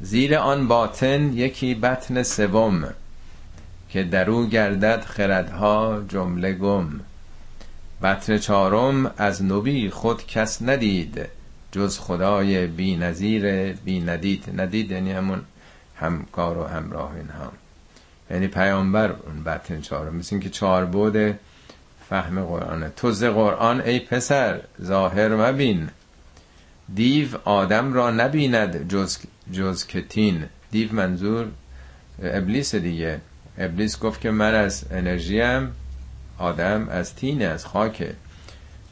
زیر 0.01 0.35
آن 0.35 0.67
باطن 0.67 1.33
یکی 1.33 1.75
بطن 1.75 2.23
سوم 2.23 2.93
که 3.89 4.03
درو 4.03 4.45
گردد 4.45 5.03
خردها 5.05 6.03
جمله 6.07 6.53
گم. 6.53 6.99
بطن 8.03 8.37
چارم 8.37 9.11
از 9.17 9.43
نبی 9.43 9.89
خود 9.89 10.27
کس 10.27 10.61
ندید 10.61 11.29
جز 11.71 11.99
خدای 11.99 12.67
بی 12.67 12.95
نظیر 12.95 13.73
بی 13.73 13.99
ندید 13.99 14.61
ندید 14.61 14.91
یعنی 14.91 15.11
همون 15.11 15.41
همکار 15.95 16.57
و 16.57 16.63
همراه 16.63 17.15
این 17.15 17.29
هم 17.29 17.51
یعنی 18.31 18.47
پیامبر 18.47 19.11
اون 19.11 19.43
بطن 19.43 19.81
چهارم. 19.81 20.15
مثل 20.15 20.39
که 20.39 20.49
چهار 20.49 20.85
بود 20.85 21.39
فهم 22.09 22.43
قرآنه. 22.43 22.89
توز 22.95 23.23
قرآن 23.23 23.81
ای 23.81 23.99
پسر 23.99 24.61
ظاهر 24.81 25.35
مبین. 25.35 25.89
دیو 26.95 27.27
آدم 27.45 27.93
را 27.93 28.11
نبیند 28.11 28.87
جز, 28.87 29.17
جز 29.51 29.87
کتین 29.87 30.45
دیو 30.71 30.93
منظور 30.93 31.47
ابلیس 32.23 32.75
دیگه. 32.75 33.19
ابلیس 33.57 33.99
گفت 33.99 34.21
که 34.21 34.31
من 34.31 34.55
از 34.55 34.85
انرژیم 34.91 35.71
آدم 36.37 36.89
از 36.89 37.15
تین 37.15 37.45
از 37.45 37.65
خاکه 37.65 38.15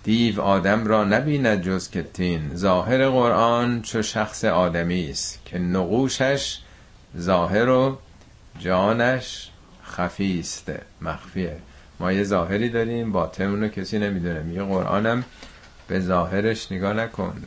دیو 0.03 0.41
آدم 0.41 0.87
را 0.87 1.03
نبیند 1.03 1.61
جز 1.61 1.89
که 1.89 2.03
تین. 2.03 2.55
ظاهر 2.55 3.09
قرآن 3.09 3.81
چو 3.81 4.01
شخص 4.01 4.45
آدمی 4.45 5.09
است 5.09 5.39
که 5.45 5.59
نقوشش 5.59 6.59
ظاهر 7.17 7.69
و 7.69 7.97
جانش 8.59 9.49
خفی 9.85 10.39
است 10.39 10.71
مخفیه. 11.01 11.57
ما 11.99 12.11
یه 12.11 12.23
ظاهری 12.23 12.69
داریم 12.69 13.11
باطنمون 13.11 13.61
رو 13.61 13.67
کسی 13.67 13.99
نمی‌دونه. 13.99 14.43
میگه 14.43 14.63
قرآنم 14.63 15.23
به 15.87 15.99
ظاهرش 15.99 16.71
نگاه 16.71 16.93
نکن. 16.93 17.43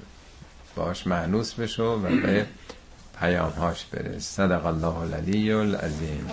باش 0.80 1.06
معنوس 1.06 1.54
بشو 1.54 1.84
و 1.84 1.98
به 1.98 2.46
پیامهاش 3.20 3.84
برس. 3.84 4.22
صدق 4.22 4.66
الله 4.66 4.96
العلی 4.96 5.52
العظیم. 5.52 6.26